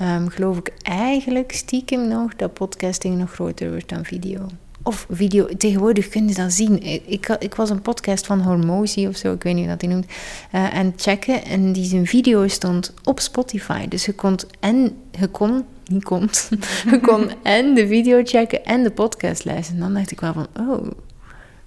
um, 0.02 0.28
geloof 0.28 0.58
ik 0.58 0.72
eigenlijk 0.82 1.52
stiekem 1.52 2.08
nog 2.08 2.36
dat 2.36 2.52
podcasting 2.52 3.18
nog 3.18 3.32
groter 3.32 3.70
wordt 3.70 3.88
dan 3.88 4.04
video. 4.04 4.46
Of 4.82 5.06
video, 5.10 5.46
tegenwoordig 5.56 6.08
kun 6.08 6.28
je 6.28 6.34
dat 6.34 6.52
zien. 6.52 6.82
Ik, 7.06 7.36
ik 7.38 7.54
was 7.54 7.70
een 7.70 7.82
podcast 7.82 8.26
van 8.26 8.40
Hormozy 8.40 9.06
of 9.06 9.16
zo, 9.16 9.32
ik 9.32 9.42
weet 9.42 9.54
niet 9.54 9.66
wat 9.66 9.80
die 9.80 9.88
noemt, 9.88 10.06
uh, 10.54 10.74
aan 10.74 10.86
het 10.86 11.02
checken. 11.02 11.44
En 11.44 11.72
die 11.72 11.84
zijn 11.84 12.06
video 12.06 12.48
stond 12.48 12.94
op 13.04 13.20
Spotify. 13.20 13.88
Dus 13.88 14.04
je 14.04 14.12
kon 14.12 14.38
en 14.60 14.96
je 15.10 15.28
kon, 15.28 15.64
niet 15.84 16.04
kon, 16.04 16.30
je 16.90 17.00
kon 17.02 17.30
en 17.42 17.74
de 17.74 17.86
video 17.86 18.20
checken 18.24 18.64
en 18.64 18.82
de 18.82 18.90
podcast 18.90 19.44
luisteren. 19.44 19.80
En 19.80 19.86
dan 19.86 19.94
dacht 19.94 20.10
ik 20.10 20.20
wel 20.20 20.32
van, 20.32 20.46
oh, 20.60 20.86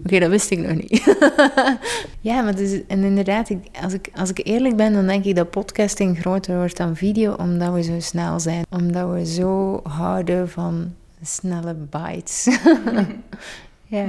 Oké, 0.03 0.19
dat 0.19 0.29
wist 0.29 0.51
ik 0.51 0.59
nog 0.59 0.75
niet. 0.75 1.17
ja, 2.29 2.41
maar 2.41 2.55
dus, 2.55 2.81
en 2.87 3.03
inderdaad, 3.03 3.49
ik, 3.49 3.59
als, 3.81 3.93
ik, 3.93 4.09
als 4.15 4.29
ik 4.29 4.41
eerlijk 4.43 4.75
ben, 4.75 4.93
dan 4.93 5.07
denk 5.07 5.25
ik 5.25 5.35
dat 5.35 5.49
podcasting 5.49 6.19
groter 6.19 6.57
wordt 6.57 6.77
dan 6.77 6.95
video, 6.95 7.33
omdat 7.33 7.73
we 7.73 7.83
zo 7.83 7.99
snel 7.99 8.39
zijn. 8.39 8.65
Omdat 8.69 9.09
we 9.09 9.25
zo 9.25 9.79
houden 9.83 10.49
van 10.49 10.93
snelle 11.21 11.73
bites. 11.73 12.47
ja. 13.85 14.05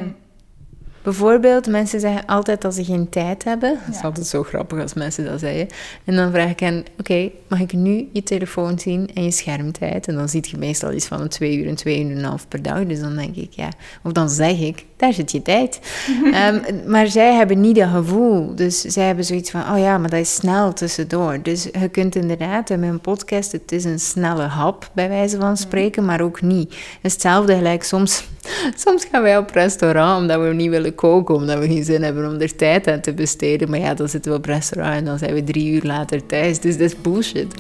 Bijvoorbeeld, 1.07 1.67
mensen 1.67 2.01
zeggen 2.01 2.27
altijd 2.27 2.61
dat 2.61 2.75
ze 2.75 2.85
geen 2.85 3.09
tijd 3.09 3.45
hebben. 3.45 3.79
Dat 3.87 3.95
is 3.95 4.03
altijd 4.03 4.27
zo 4.27 4.43
grappig 4.43 4.81
als 4.81 4.95
mensen 4.95 5.25
dat 5.25 5.41
zeggen. 5.41 5.67
En 6.05 6.17
dan 6.17 6.31
vraag 6.31 6.51
ik 6.51 6.61
hen, 6.61 6.85
oké, 6.99 7.31
mag 7.49 7.61
ik 7.61 7.73
nu 7.73 8.09
je 8.13 8.23
telefoon 8.23 8.79
zien 8.79 9.11
en 9.15 9.25
je 9.25 9.31
schermtijd? 9.31 10.09
En 10.09 10.15
dan 10.15 10.29
ziet 10.29 10.49
je 10.49 10.57
meestal 10.57 10.93
iets 10.93 11.07
van 11.07 11.21
een 11.21 11.29
twee 11.29 11.59
uur, 11.59 11.69
een 11.69 11.75
twee 11.75 12.05
uur 12.05 12.11
en 12.11 12.17
een 12.17 12.25
half 12.25 12.49
per 12.49 12.63
dag. 12.63 12.85
Dus 12.85 13.01
dan 13.01 13.17
denk 13.17 13.37
ik, 13.37 13.53
ja... 13.53 13.69
Of 14.03 14.13
dan 14.13 14.31
zeg 14.31 14.61
ik, 14.61 14.85
daar 14.97 15.13
zit 15.13 15.31
je 15.31 15.43
tijd. 15.43 15.81
Ehm, 16.33 16.61
maar 16.87 17.07
zij 17.07 17.35
hebben 17.35 17.61
niet 17.61 17.77
dat 17.77 17.89
gevoel. 17.89 18.55
Dus 18.55 18.81
zij 18.81 19.07
hebben 19.07 19.25
zoiets 19.25 19.51
van, 19.51 19.61
oh 19.61 19.79
ja, 19.79 19.99
maar 19.99 20.11
dat 20.11 20.21
is 20.21 20.35
snel 20.35 20.73
tussendoor. 20.73 21.43
Dus 21.43 21.69
je 21.81 21.89
kunt 21.89 22.15
inderdaad, 22.15 22.71
in 22.71 22.81
mijn 22.81 23.01
podcast, 23.01 23.53
het 23.53 23.73
is 23.73 23.85
een 23.85 24.01
snelle 24.01 24.43
hap, 24.43 24.91
bij 24.93 25.09
wijze 25.09 25.37
van 25.37 25.57
spreken, 25.57 26.05
maar 26.05 26.21
ook 26.21 26.43
niet. 26.43 26.77
Hetzelfde 27.03 27.55
gelijk 27.55 27.83
soms... 27.85 28.25
Soms 28.85 29.05
gaan 29.11 29.23
wij 29.23 29.39
op 29.39 29.51
restaurant 29.51 30.21
omdat 30.21 30.41
we 30.41 30.55
niet 30.55 30.71
willen 30.71 30.95
koken, 30.97 31.35
omdat 31.35 31.59
we 31.59 31.67
geen 31.67 31.85
zin 31.85 32.03
hebben 32.03 32.29
om 32.29 32.41
er 32.41 32.57
tijd 32.57 32.89
aan 32.89 33.01
te 33.01 33.15
besteden. 33.15 33.71
Maar 33.71 33.79
ja, 33.79 33.95
dan 33.95 34.09
zitten 34.09 34.33
we 34.33 34.39
op 34.39 34.45
restaurant 34.45 34.95
en 34.95 35.05
dan 35.05 35.19
zijn 35.19 35.35
we 35.35 35.45
drie 35.45 35.73
uur 35.73 35.83
later 35.83 36.27
thuis. 36.27 36.61
Dus 36.61 36.79
dat 36.79 36.91
is 36.91 37.01
bullshit. 37.01 37.55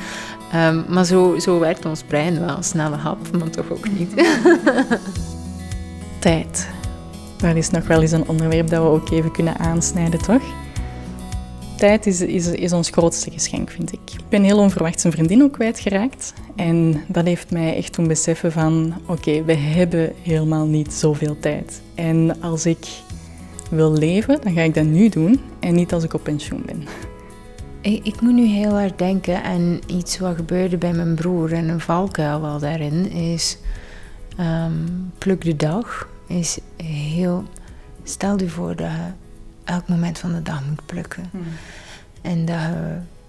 Um, 0.54 0.84
maar 0.88 1.04
zo, 1.04 1.38
zo 1.38 1.58
werkt 1.58 1.84
ons 1.84 2.02
brein 2.02 2.40
wel. 2.40 2.62
Snelle 2.62 2.96
hap, 2.96 3.36
maar 3.38 3.50
toch 3.50 3.70
ook 3.70 3.88
niet. 3.98 4.10
tijd. 6.18 6.68
Dat 7.36 7.56
is 7.56 7.70
nog 7.70 7.86
wel 7.86 8.02
eens 8.02 8.12
een 8.12 8.28
onderwerp 8.28 8.68
dat 8.68 8.82
we 8.82 8.88
ook 8.88 9.10
even 9.10 9.32
kunnen 9.32 9.58
aansnijden, 9.58 10.22
toch? 10.22 10.42
Tijd 11.76 12.06
is, 12.06 12.20
is, 12.20 12.46
is 12.46 12.72
ons 12.72 12.90
grootste 12.90 13.30
geschenk, 13.30 13.70
vind 13.70 13.92
ik. 13.92 14.00
Ik 14.12 14.28
ben 14.28 14.42
heel 14.42 14.58
onverwachts 14.58 15.04
een 15.04 15.12
vriendin 15.12 15.42
ook 15.42 15.52
kwijtgeraakt. 15.52 16.32
En 16.56 17.02
dat 17.08 17.24
heeft 17.24 17.50
mij 17.50 17.76
echt 17.76 17.94
doen 17.96 18.08
beseffen 18.08 18.52
van... 18.52 18.94
Oké, 19.06 19.44
we 19.44 19.54
hebben 19.54 20.12
helemaal 20.22 20.66
niet 20.66 20.92
zoveel 20.92 21.36
tijd. 21.40 21.80
En 21.94 22.40
als 22.40 22.66
ik 22.66 22.86
wil 23.70 23.92
leven, 23.92 24.40
dan 24.42 24.52
ga 24.52 24.60
ik 24.60 24.74
dat 24.74 24.84
nu 24.84 25.08
doen. 25.08 25.40
En 25.60 25.74
niet 25.74 25.92
als 25.92 26.04
ik 26.04 26.14
op 26.14 26.22
pensioen 26.22 26.62
ben. 26.66 26.84
Ik, 27.80 28.04
ik 28.04 28.20
moet 28.20 28.34
nu 28.34 28.46
heel 28.46 28.70
hard 28.70 28.98
denken 28.98 29.42
aan 29.42 29.80
iets 29.86 30.18
wat 30.18 30.36
gebeurde 30.36 30.76
bij 30.76 30.92
mijn 30.92 31.14
broer. 31.14 31.52
En 31.52 31.68
een 31.68 31.80
valkuil 31.80 32.40
wel 32.40 32.58
daarin 32.58 33.10
is... 33.10 33.58
Um, 34.40 35.12
pluk 35.18 35.44
de 35.44 35.56
dag 35.56 36.08
is 36.26 36.58
heel... 36.76 37.44
Stel 38.02 38.38
je 38.38 38.48
voor 38.48 38.76
dat 38.76 38.90
elk 39.64 39.88
moment 39.88 40.18
van 40.18 40.32
de 40.32 40.42
dag 40.42 40.64
moet 40.68 40.86
plukken. 40.86 41.28
Hmm. 41.30 41.42
En 42.22 42.44
dat 42.44 42.60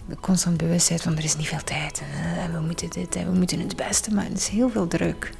je 0.08 0.16
constant 0.20 0.58
bewust 0.58 0.90
bent 0.90 1.02
van 1.02 1.18
er 1.18 1.24
is 1.24 1.38
niet 1.38 1.48
veel 1.48 1.64
tijd. 1.64 2.02
En, 2.14 2.44
eh, 2.44 2.60
we 2.60 2.66
moeten 2.66 2.90
dit 2.90 3.16
en 3.16 3.32
we 3.32 3.38
moeten 3.38 3.60
het 3.60 3.76
beste. 3.76 4.14
Maar 4.14 4.24
het 4.24 4.38
is 4.38 4.48
heel 4.48 4.70
veel 4.70 4.88
druk. 4.88 5.32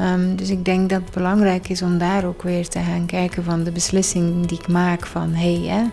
Um, 0.00 0.36
dus 0.36 0.50
ik 0.50 0.64
denk 0.64 0.90
dat 0.90 1.00
het 1.00 1.10
belangrijk 1.10 1.68
is 1.68 1.82
om 1.82 1.98
daar 1.98 2.24
ook 2.24 2.42
weer 2.42 2.68
te 2.68 2.78
gaan 2.78 3.06
kijken 3.06 3.44
van 3.44 3.64
de 3.64 3.72
beslissing 3.72 4.46
die 4.46 4.58
ik 4.58 4.68
maak 4.68 5.06
van 5.06 5.32
hé, 5.32 5.66
hey, 5.66 5.90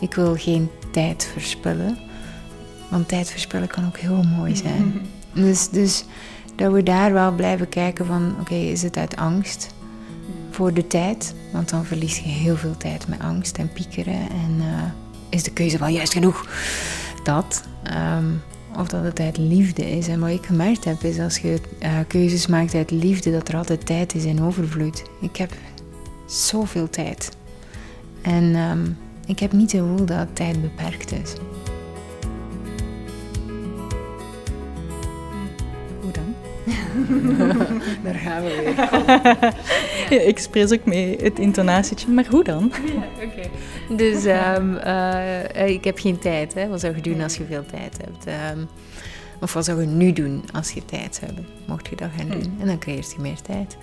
ik 0.00 0.14
wil 0.14 0.36
geen 0.36 0.70
tijd 0.90 1.30
verspillen. 1.32 1.98
Want 2.88 3.08
tijd 3.08 3.30
verspillen 3.30 3.68
kan 3.68 3.86
ook 3.86 3.98
heel 3.98 4.22
mooi 4.22 4.56
zijn. 4.56 5.00
dus, 5.32 5.68
dus 5.68 6.04
dat 6.56 6.72
we 6.72 6.82
daar 6.82 7.12
wel 7.12 7.32
blijven 7.32 7.68
kijken 7.68 8.06
van 8.06 8.34
oké, 8.40 8.54
is 8.54 8.82
het 8.82 8.96
uit 8.96 9.16
angst? 9.16 9.74
voor 10.54 10.74
de 10.74 10.86
tijd. 10.86 11.34
Want 11.52 11.68
dan 11.68 11.84
verlies 11.84 12.18
je 12.18 12.28
heel 12.28 12.56
veel 12.56 12.76
tijd 12.76 13.08
met 13.08 13.20
angst 13.20 13.58
en 13.58 13.72
piekeren. 13.72 14.30
En 14.30 14.56
uh, 14.58 14.82
is 15.28 15.42
de 15.42 15.52
keuze 15.52 15.78
wel 15.78 15.88
juist 15.88 16.12
genoeg? 16.12 16.48
Dat. 17.24 17.62
Um, 18.16 18.42
of 18.78 18.88
dat 18.88 19.04
het 19.04 19.20
uit 19.20 19.36
liefde 19.36 19.90
is. 19.90 20.08
En 20.08 20.20
wat 20.20 20.30
ik 20.30 20.46
gemerkt 20.46 20.84
heb, 20.84 21.02
is 21.02 21.18
als 21.18 21.38
je 21.38 21.60
uh, 21.82 21.98
keuzes 22.06 22.46
maakt 22.46 22.74
uit 22.74 22.90
liefde, 22.90 23.32
dat 23.32 23.48
er 23.48 23.56
altijd 23.56 23.86
tijd 23.86 24.14
is 24.14 24.24
in 24.24 24.42
overvloed. 24.42 25.02
Ik 25.20 25.36
heb 25.36 25.52
zoveel 26.26 26.90
tijd. 26.90 27.36
En 28.22 28.56
um, 28.56 28.96
ik 29.26 29.38
heb 29.38 29.52
niet 29.52 29.72
het 29.72 29.80
gevoel 29.80 30.06
dat 30.06 30.28
tijd 30.32 30.62
beperkt 30.62 31.12
is. 31.12 31.34
Daar 38.04 38.14
gaan 38.14 38.42
we 38.42 38.48
weer. 38.48 38.74
ja, 40.10 40.20
ik 40.20 40.38
spreek 40.38 40.72
ook 40.72 40.84
mee 40.84 41.16
het 41.22 41.38
intonatietje, 41.38 42.08
maar 42.08 42.26
hoe 42.26 42.44
dan? 42.44 42.72
Ja, 42.94 43.24
Oké. 43.24 43.48
Dus 43.96 44.24
um, 44.24 44.74
uh, 44.74 45.68
ik 45.68 45.84
heb 45.84 45.98
geen 45.98 46.18
tijd. 46.18 46.54
Hè. 46.54 46.68
Wat 46.68 46.80
zou 46.80 46.94
je 46.94 47.02
doen 47.02 47.20
als 47.20 47.36
je 47.36 47.44
veel 47.44 47.66
tijd 47.66 47.96
hebt? 48.04 48.26
Um, 48.56 48.68
of 49.40 49.52
wat 49.52 49.64
zou 49.64 49.80
je 49.80 49.86
nu 49.86 50.12
doen 50.12 50.44
als 50.52 50.70
je 50.70 50.84
tijd 50.84 51.20
hebt? 51.20 51.40
Mocht 51.66 51.88
je 51.88 51.96
dat 51.96 52.08
gaan 52.16 52.28
doen? 52.28 52.42
Hmm. 52.42 52.60
En 52.60 52.66
dan 52.66 52.78
creëert 52.78 53.12
je 53.12 53.20
meer 53.20 53.40
tijd. 53.40 53.76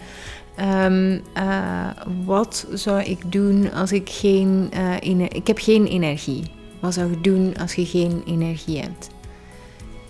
Um, 0.60 1.22
uh, 1.38 1.90
wat 2.26 2.68
zou 2.74 3.02
ik 3.02 3.32
doen 3.32 3.72
als 3.72 3.92
ik 3.92 4.10
geen... 4.10 4.72
Uh, 5.04 5.22
ik 5.30 5.48
heb 5.48 5.58
geen 5.58 5.86
energie. 5.86 6.44
Wat 6.80 6.94
zou 6.94 7.10
je 7.10 7.22
doen 7.22 7.58
als 7.58 7.74
je 7.74 7.86
geen 7.86 8.22
energie 8.26 8.80
hebt? 8.80 9.10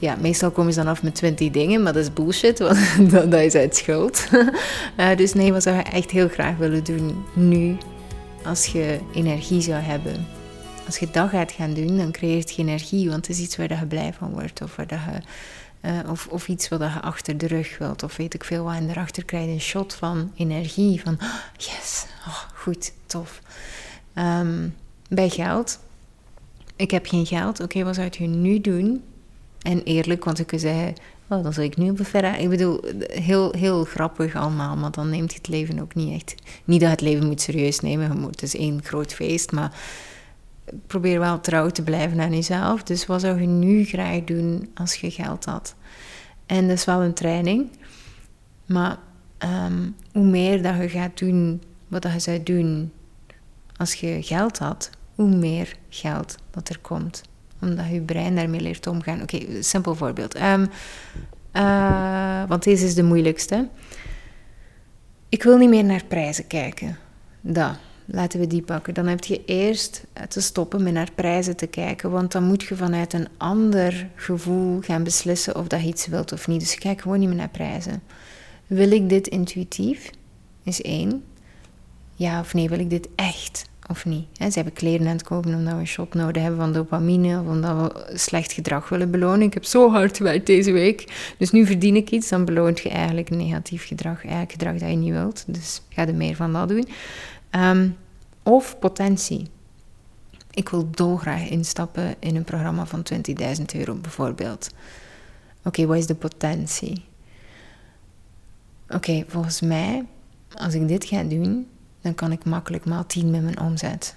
Ja, 0.02 0.16
meestal 0.20 0.52
komen 0.52 0.74
ze 0.74 0.80
dan 0.80 0.92
af 0.92 1.04
met 1.04 1.16
20 1.16 1.50
dingen, 1.50 1.84
maar 1.84 1.94
dat 1.94 2.04
is 2.04 2.14
bullshit, 2.14 2.60
want 2.60 3.12
dat, 3.32 3.34
is 3.34 3.56
uit 3.56 3.76
schuld. 3.76 4.28
uh, 4.98 5.16
dus 5.22 5.34
nee, 5.34 5.54
wat 5.54 5.64
zou 5.64 5.76
je 5.76 5.84
echt 5.84 6.12
heel 6.12 6.28
graag 6.28 6.58
willen 6.58 6.84
doen 6.84 7.26
nu, 7.34 7.78
als 8.46 8.66
je 8.66 9.00
energie 9.14 9.62
zou 9.62 9.82
hebben? 9.82 10.40
als 10.92 11.00
je 11.00 11.12
dat 11.12 11.30
gaat 11.30 11.52
gaan 11.52 11.74
doen, 11.74 11.98
dan 11.98 12.12
creëert 12.12 12.52
je 12.52 12.62
energie, 12.62 13.10
want 13.10 13.28
het 13.28 13.36
is 13.36 13.44
iets 13.44 13.56
waar 13.58 13.80
je 13.80 13.86
blij 13.86 14.14
van 14.14 14.32
wordt. 14.32 14.62
Of, 14.62 14.76
dat 14.76 14.90
je, 14.90 15.22
eh, 15.82 16.10
of, 16.10 16.28
of 16.28 16.48
iets 16.48 16.68
wat 16.68 16.80
je 16.80 17.02
achter 17.02 17.38
de 17.38 17.48
rug 17.48 17.78
wilt. 17.78 18.04
Of 18.04 18.18
weet 18.18 18.34
ik 18.34 18.44
veel 18.44 18.64
wat. 18.64 18.76
En 18.76 18.86
daarachter 18.86 19.26
krijg 19.26 19.46
je 19.46 19.52
een 19.52 19.62
shot 19.62 19.94
van 19.94 20.32
energie. 20.36 21.02
Van 21.02 21.14
oh, 21.14 21.34
yes, 21.58 22.06
oh, 22.28 22.44
goed, 22.54 22.94
tof. 23.06 23.42
Ehm, 24.14 24.70
bij 25.10 25.30
geld. 25.30 25.80
Ik 26.76 26.92
heb 26.92 27.06
geen 27.06 27.26
geld. 27.26 27.60
Oké, 27.60 27.84
wat 27.84 27.96
zou 27.96 28.10
je 28.12 28.28
nu 28.28 28.62
doen? 28.62 29.04
En 29.62 29.84
eerlijk, 29.84 30.24
want 30.24 30.40
ik 30.40 30.52
zeggen... 30.56 30.94
Oh, 31.28 31.44
dan 31.44 31.54
zou 31.54 31.66
ik 31.66 31.78
nu 31.78 31.90
op 31.90 32.00
Ferrari... 32.00 32.44
Ik 32.44 32.50
bedoel, 32.50 32.84
heel, 33.08 33.54
heel 33.58 33.84
grappig 33.84 34.36
allemaal. 34.36 34.76
Maar 34.76 34.92
dan 34.92 35.10
neemt 35.10 35.32
je 35.32 35.38
het 35.38 35.48
leven 35.48 35.80
ook 35.80 35.96
niet 35.96 36.14
echt... 36.14 36.36
Niet 36.66 36.82
dat 36.82 36.90
het 36.90 37.02
leven 37.02 37.28
moet 37.28 37.42
serieus 37.42 37.80
nemen. 37.80 38.24
Het 38.24 38.42
is 38.42 38.56
één 38.56 38.84
groot 38.84 39.14
feest. 39.14 39.52
Maar 39.52 39.74
probeer 40.88 41.20
wel 41.20 41.42
trouw 41.42 41.70
te 41.70 41.84
blijven 41.84 42.20
aan 42.20 42.34
jezelf. 42.34 42.84
Dus 42.84 43.06
wat 43.06 43.22
zou 43.22 43.42
je 43.42 43.48
nu 43.48 43.84
graag 43.84 44.24
doen 44.24 44.70
als 44.74 44.96
je 44.96 45.12
geld 45.12 45.46
had? 45.46 45.76
En 46.46 46.68
dat 46.68 46.78
is 46.78 46.86
wel 46.86 47.04
een 47.04 47.14
training. 47.14 47.70
Maar 48.66 48.98
ehm, 49.38 49.90
hoe 50.12 50.26
meer 50.26 50.62
dat 50.62 50.76
je 50.76 50.90
gaat 50.90 51.18
doen 51.18 51.62
wat 51.88 52.02
dat 52.02 52.14
je 52.14 52.20
zou 52.20 52.44
doen 52.44 52.92
als 53.76 53.94
je 53.94 54.24
geld 54.24 54.58
had, 54.58 54.90
hoe 55.16 55.36
meer 55.36 55.76
geld 55.90 56.36
dat 56.52 56.70
er 56.70 56.80
komt. 56.80 57.22
Omdat 57.62 57.86
je 57.92 58.02
brein 58.02 58.36
daarmee 58.36 58.62
leert 58.62 58.88
omgaan. 58.88 59.22
Oké, 59.22 59.64
simpel 59.64 59.96
voorbeeld. 59.96 60.36
Um, 60.42 60.70
uh, 61.54 62.44
want 62.48 62.64
deze 62.64 62.86
is 62.86 62.96
de 62.96 63.04
moeilijkste. 63.04 63.68
Ik 65.30 65.44
wil 65.44 65.58
niet 65.58 65.70
meer 65.70 65.84
naar 65.84 66.06
prijzen 66.06 66.48
kijken. 66.48 66.98
Dat 67.42 67.78
laten 68.06 68.40
we 68.40 68.48
die 68.48 68.62
pakken. 68.62 68.94
Dan 68.94 69.08
heb 69.08 69.24
je 69.24 69.46
eerst 69.46 70.04
te 70.28 70.42
stoppen 70.42 70.84
met 70.84 70.94
naar 70.94 71.12
prijzen 71.16 71.56
te 71.56 71.68
kijken, 71.68 72.12
want 72.12 72.32
dan 72.32 72.44
moet 72.44 72.64
je 72.64 72.76
vanuit 72.76 73.14
een 73.14 73.28
ander 73.38 74.10
gevoel 74.16 74.82
gaan 74.82 75.04
beslissen 75.04 75.56
of 75.56 75.68
dat 75.68 75.82
je 75.82 75.88
iets 75.88 76.08
wilt 76.08 76.32
of 76.32 76.48
niet. 76.48 76.60
Dus 76.60 76.76
kijk 76.76 77.02
gewoon 77.02 77.20
niet 77.20 77.28
meer 77.28 77.38
naar 77.38 77.50
prijzen. 77.50 78.02
Wil 78.68 78.92
ik 78.92 79.10
dit 79.10 79.28
intuïtief? 79.28 80.10
Is 80.64 80.82
één. 80.82 81.24
Ja 82.16 82.40
of 82.40 82.54
nee, 82.54 82.70
wil 82.70 82.80
ik 82.80 82.90
dit 82.90 83.08
echt 83.16 83.70
of 83.92 84.06
niet? 84.06 84.26
ze 84.38 84.52
hebben 84.52 84.74
kleren 84.74 85.08
aan 85.08 85.14
het 85.14 85.24
kopen 85.24 85.54
omdat 85.54 85.74
we 85.74 85.80
een 85.80 85.88
shot 85.88 86.14
nodig 86.14 86.42
hebben 86.42 86.60
van 86.60 86.74
dopamine 86.74 87.40
of 87.40 87.48
omdat 87.48 87.76
we 87.76 88.18
slecht 88.18 88.52
gedrag 88.52 88.90
willen 88.90 89.12
belonen. 89.12 89.42
Ik 89.42 89.54
heb 89.54 89.66
zo 89.66 89.92
hard 89.92 90.18
gewerkt 90.18 90.46
deze 90.46 90.72
week, 90.72 91.34
dus 91.38 91.52
nu 91.52 91.66
verdien 91.66 91.96
ik 91.96 92.10
iets. 92.12 92.30
Dan 92.30 92.46
beloont 92.46 92.80
je 92.80 92.90
eigenlijk 92.90 93.30
negatief 93.30 93.88
gedrag, 93.88 94.22
eigenlijk 94.22 94.52
gedrag 94.52 94.78
dat 94.78 94.90
je 94.90 94.96
niet 94.96 95.12
wilt. 95.12 95.44
Dus 95.48 95.82
ga 95.90 96.08
er 96.08 96.16
meer 96.16 96.36
van 96.36 96.54
dat 96.54 96.70
doen. 96.70 96.88
Ehm, 97.50 97.90
of 98.44 98.80
potentie. 98.80 99.48
Ik 100.52 100.70
wil 100.70 100.90
dolgraag 100.92 101.50
instappen 101.50 102.16
in 102.20 102.36
een 102.36 102.44
programma 102.44 102.86
van 102.86 103.04
20.000 103.04 103.76
euro 103.76 103.96
bijvoorbeeld. 103.96 104.70
Oké, 105.64 105.86
wat 105.86 105.98
is 105.98 106.06
de 106.06 106.16
potentie? 106.16 107.04
Oké, 108.90 109.24
volgens 109.28 109.62
mij, 109.62 110.06
als 110.54 110.74
ik 110.74 110.88
dit 110.88 111.06
ga 111.06 111.24
doen, 111.24 111.68
dan 112.02 112.16
kan 112.16 112.32
ik 112.32 112.46
makkelijk 112.46 112.86
maal 112.86 113.06
10 113.06 113.32
met 113.32 113.44
mijn 113.44 113.60
omzet. 113.60 114.16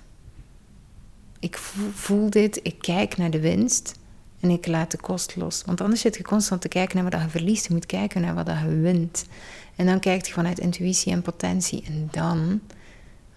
Ik 1.39 1.57
voel, 1.95 2.31
dit, 2.31 2.61
ik 2.63 2.79
kijk 2.79 3.17
naar 3.17 3.31
de 3.31 3.41
winst 3.41 3.95
en 4.41 4.51
ik 4.51 4.67
laat 4.67 4.91
de 4.91 4.97
kost 4.97 5.37
los. 5.37 5.63
Want 5.67 5.81
anders 5.81 6.01
zit 6.01 6.17
je 6.17 6.23
constant 6.23 6.61
te 6.61 6.69
kijken 6.69 6.97
naar 6.97 7.11
wat 7.11 7.21
je 7.21 7.29
verliest. 7.29 7.67
Je 7.67 7.73
moet 7.73 7.87
kijken 7.87 8.21
naar 8.21 8.35
wat 8.35 8.47
je 8.47 8.81
wint. 8.81 9.25
En 9.77 9.87
dan 9.87 10.01
kijk 10.01 10.27
je 10.27 10.33
vanuit 10.33 10.59
intuïtie 10.59 11.13
en 11.13 11.23
potentie. 11.23 11.85
En 11.87 12.09
dan 12.11 12.61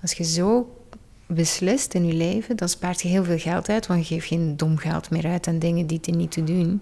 als 0.02 0.12
je 0.14 0.24
zo 0.24 0.78
beslist 1.26 1.93
in 1.93 2.06
je 2.06 2.14
leven, 2.14 2.58
dan 2.58 2.70
spaart 2.70 3.02
je 3.02 3.08
heel 3.08 3.24
veel 3.24 3.38
geld 3.39 3.70
uit, 3.70 3.88
want 3.88 4.08
je 4.08 4.14
geeft 4.14 4.28
geen 4.28 4.58
dom 4.58 4.78
geld 4.78 5.10
meer 5.10 5.26
uit 5.26 5.48
aan 5.48 5.60
dingen 5.60 5.88
die 5.88 6.00
er 6.02 6.16
niet 6.16 6.32
te 6.32 6.43
doen. 6.43 6.82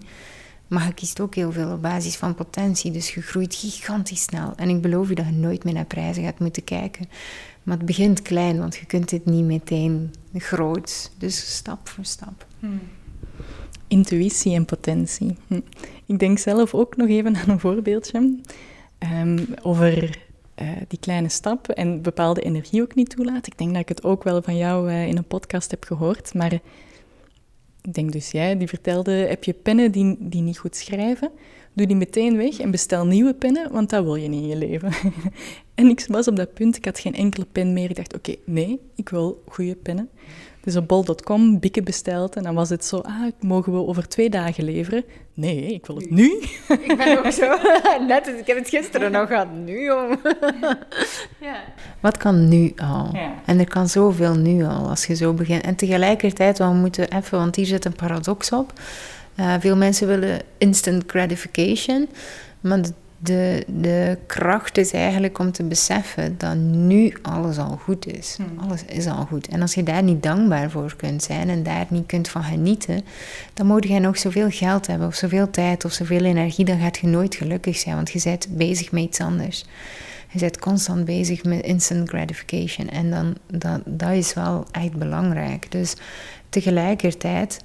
Maar 0.67 0.85
je 0.85 0.93
kiest 0.93 1.19
ook 1.19 1.35
heel 1.35 1.51
veel 1.51 1.71
op 1.71 1.81
basis 1.81 2.15
van 2.15 2.35
potentie, 2.35 2.91
dus 2.91 3.13
je 3.13 3.21
groeit 3.21 3.55
gigantisch 3.55 4.23
snel. 4.23 4.53
En 4.55 4.69
ik 4.69 4.81
beloof 4.81 5.09
je 5.09 5.15
dat 5.15 5.25
je 5.25 5.31
nooit 5.31 5.63
meer 5.63 5.73
naar 5.73 5.85
prijzen 5.85 6.23
gaat 6.23 6.39
moeten 6.39 6.63
kijken. 6.63 7.09
Maar 7.65 7.77
het 7.77 7.85
begint 7.85 8.21
klein, 8.21 8.59
want 8.59 8.75
je 8.75 8.85
kunt 8.85 9.09
dit 9.09 9.25
niet 9.25 9.45
meteen 9.45 10.13
groot. 10.33 11.11
Dus 11.17 11.55
stap 11.55 11.87
voor 11.87 12.05
stap. 12.05 12.45
Hmm. 12.59 12.79
Intuïtie 13.87 14.55
en 14.55 14.65
potentie. 14.65 15.37
Hm. 15.47 15.59
Ik 16.05 16.19
denk 16.19 16.37
zelf 16.37 16.73
ook 16.73 16.95
nog 16.95 17.07
even 17.07 17.35
aan 17.35 17.49
een 17.49 17.59
voorbeeldje 17.59 18.39
um, 18.99 19.45
over 19.61 20.19
uh, 20.61 20.69
die 20.87 20.99
kleine 20.99 21.29
stap 21.29 21.69
en 21.69 22.01
bepaalde 22.01 22.41
energie 22.41 22.81
ook 22.81 22.95
niet 22.95 23.09
toelaat. 23.09 23.47
Ik 23.47 23.57
denk 23.57 23.71
dat 23.71 23.81
ik 23.81 23.89
het 23.89 24.03
ook 24.03 24.23
wel 24.23 24.41
van 24.41 24.57
jou 24.57 24.89
uh, 24.89 25.07
in 25.07 25.17
een 25.17 25.27
podcast 25.27 25.71
heb 25.71 25.83
gehoord, 25.83 26.33
maar 26.33 26.53
ik 27.81 27.93
denk 27.93 28.11
dus 28.11 28.31
jij, 28.31 28.57
die 28.57 28.67
vertelde, 28.67 29.11
heb 29.11 29.43
je 29.43 29.53
pennen 29.53 29.91
die, 29.91 30.15
die 30.19 30.41
niet 30.41 30.57
goed 30.57 30.75
schrijven? 30.75 31.31
Doe 31.73 31.87
die 31.87 31.95
meteen 31.95 32.37
weg 32.37 32.59
en 32.59 32.71
bestel 32.71 33.05
nieuwe 33.05 33.33
pennen, 33.33 33.71
want 33.71 33.89
dat 33.89 34.03
wil 34.03 34.15
je 34.15 34.27
niet 34.27 34.41
in 34.41 34.47
je 34.47 34.55
leven. 34.55 34.91
en 35.75 35.89
ik 35.89 36.05
was 36.07 36.27
op 36.27 36.35
dat 36.35 36.53
punt, 36.53 36.77
ik 36.77 36.85
had 36.85 36.99
geen 36.99 37.15
enkele 37.15 37.45
pen 37.51 37.73
meer. 37.73 37.89
Ik 37.89 37.95
dacht, 37.95 38.15
oké, 38.15 38.35
nee, 38.45 38.79
ik 38.95 39.09
wil 39.09 39.43
goede 39.47 39.75
pennen. 39.75 40.09
Dus 40.65 40.75
op 40.75 40.87
bol.com 40.87 41.59
bikken 41.59 41.83
besteld 41.83 42.35
en 42.35 42.43
dan 42.43 42.55
was 42.55 42.69
het 42.69 42.85
zo, 42.85 42.97
ah, 42.97 43.31
mogen 43.39 43.73
we 43.73 43.87
over 43.87 44.07
twee 44.07 44.29
dagen 44.29 44.63
leveren? 44.63 45.03
Nee, 45.33 45.73
ik 45.73 45.85
wil 45.85 45.95
het 45.95 46.09
nu. 46.09 46.41
Ik 46.81 46.97
ben 46.97 47.17
ook 47.17 47.31
zo, 47.31 47.57
net, 48.07 48.27
ik 48.27 48.47
heb 48.47 48.57
het 48.57 48.69
gisteren 48.69 49.11
nog 49.11 49.27
gehad, 49.27 49.47
nu 49.65 49.89
om. 49.89 50.19
ja. 51.39 51.63
Wat 51.99 52.17
kan 52.17 52.47
nu 52.47 52.73
al? 52.75 53.09
Ja. 53.13 53.33
En 53.45 53.59
er 53.59 53.67
kan 53.67 53.89
zoveel 53.89 54.35
nu 54.35 54.63
al, 54.63 54.89
als 54.89 55.05
je 55.05 55.15
zo 55.15 55.33
begint. 55.33 55.63
En 55.63 55.75
tegelijkertijd, 55.75 56.57
we 56.57 56.65
moeten 56.65 57.11
even, 57.11 57.37
want 57.37 57.55
hier 57.55 57.65
zit 57.65 57.85
een 57.85 57.95
paradox 57.95 58.51
op. 58.51 58.73
Uh, 59.39 59.53
veel 59.59 59.75
mensen 59.75 60.07
willen 60.07 60.41
instant 60.57 61.03
gratification, 61.07 62.07
maar 62.61 62.79
de 63.17 63.65
de, 63.67 64.17
kracht 64.25 64.77
is 64.77 64.91
eigenlijk 64.91 65.39
om 65.39 65.51
te 65.51 65.63
beseffen 65.63 66.37
dat 66.37 66.55
nu 66.55 67.13
alles 67.21 67.57
al 67.57 67.79
goed 67.83 68.07
is. 68.07 68.37
Hmm. 68.37 68.59
Alles 68.59 68.85
is 68.85 69.07
al 69.07 69.25
goed. 69.25 69.47
En 69.47 69.61
als 69.61 69.73
je 69.73 69.83
daar 69.83 70.03
niet 70.03 70.23
dankbaar 70.23 70.69
voor 70.69 70.95
kunt 70.95 71.23
zijn 71.23 71.49
en 71.49 71.63
daar 71.63 71.85
niet 71.89 72.05
kunt 72.05 72.29
van 72.29 72.43
genieten, 72.43 73.01
dan 73.53 73.67
moet 73.67 73.87
je 73.87 73.99
nog 73.99 74.17
zoveel 74.17 74.49
geld 74.49 74.87
hebben 74.87 75.07
of 75.07 75.15
zoveel 75.15 75.49
tijd 75.49 75.85
of 75.85 75.91
zoveel 75.91 76.23
energie, 76.23 76.65
dan 76.65 76.79
gaat 76.79 76.97
je 76.97 77.07
nooit 77.07 77.35
gelukkig 77.35 77.77
zijn, 77.77 77.95
want 77.95 78.11
je 78.11 78.21
bent 78.23 78.47
bezig 78.49 78.91
met 78.91 79.03
iets 79.03 79.19
anders. 79.19 79.65
Je 80.31 80.39
bent 80.39 80.59
constant 80.59 81.05
bezig 81.05 81.43
met 81.43 81.63
instant 81.63 82.09
gratification 82.09 82.89
en 82.89 83.09
dan, 83.09 83.35
dat, 83.47 83.81
dat 83.85 84.11
is 84.11 84.33
wel 84.33 84.65
echt 84.71 84.93
belangrijk. 84.93 85.71
Dus 85.71 85.93
tegelijkertijd, 86.49 87.59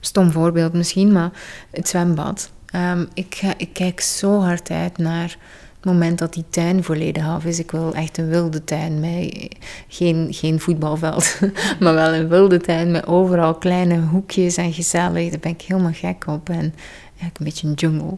stom 0.00 0.30
voorbeeld 0.30 0.72
misschien, 0.72 1.12
maar 1.12 1.30
het 1.70 1.88
zwembad 1.88 2.50
Ehm, 2.66 3.04
ik, 3.14 3.40
ik 3.56 3.72
kijk 3.72 4.00
zo 4.00 4.40
hard 4.40 4.70
uit 4.70 4.98
naar 4.98 5.36
het 5.76 5.84
moment 5.84 6.18
dat 6.18 6.34
die 6.34 6.44
tuin 6.50 6.84
volledig 6.84 7.26
af 7.26 7.44
is. 7.44 7.58
Ik 7.58 7.70
wil 7.70 7.94
echt 7.94 8.18
een 8.18 8.28
wilde 8.28 8.64
tuin 8.64 9.00
met 9.00 9.48
geen, 9.88 10.28
geen 10.30 10.60
voetbalveld, 10.60 11.38
maar 11.80 11.94
wel 11.94 12.14
een 12.14 12.28
wilde 12.28 12.60
tuin 12.60 12.90
met 12.90 13.06
overal 13.06 13.54
kleine 13.54 14.00
hoekjes 14.00 14.56
en 14.56 14.72
gezellig. 14.72 15.30
Daar 15.30 15.40
ben 15.40 15.52
ik 15.52 15.62
helemaal 15.62 15.92
gek 15.92 16.24
op. 16.26 16.48
En 16.48 16.74
eigenlijk 17.20 17.38
een 17.38 17.44
beetje 17.44 17.68
een 17.68 17.74
jungle. 17.74 18.16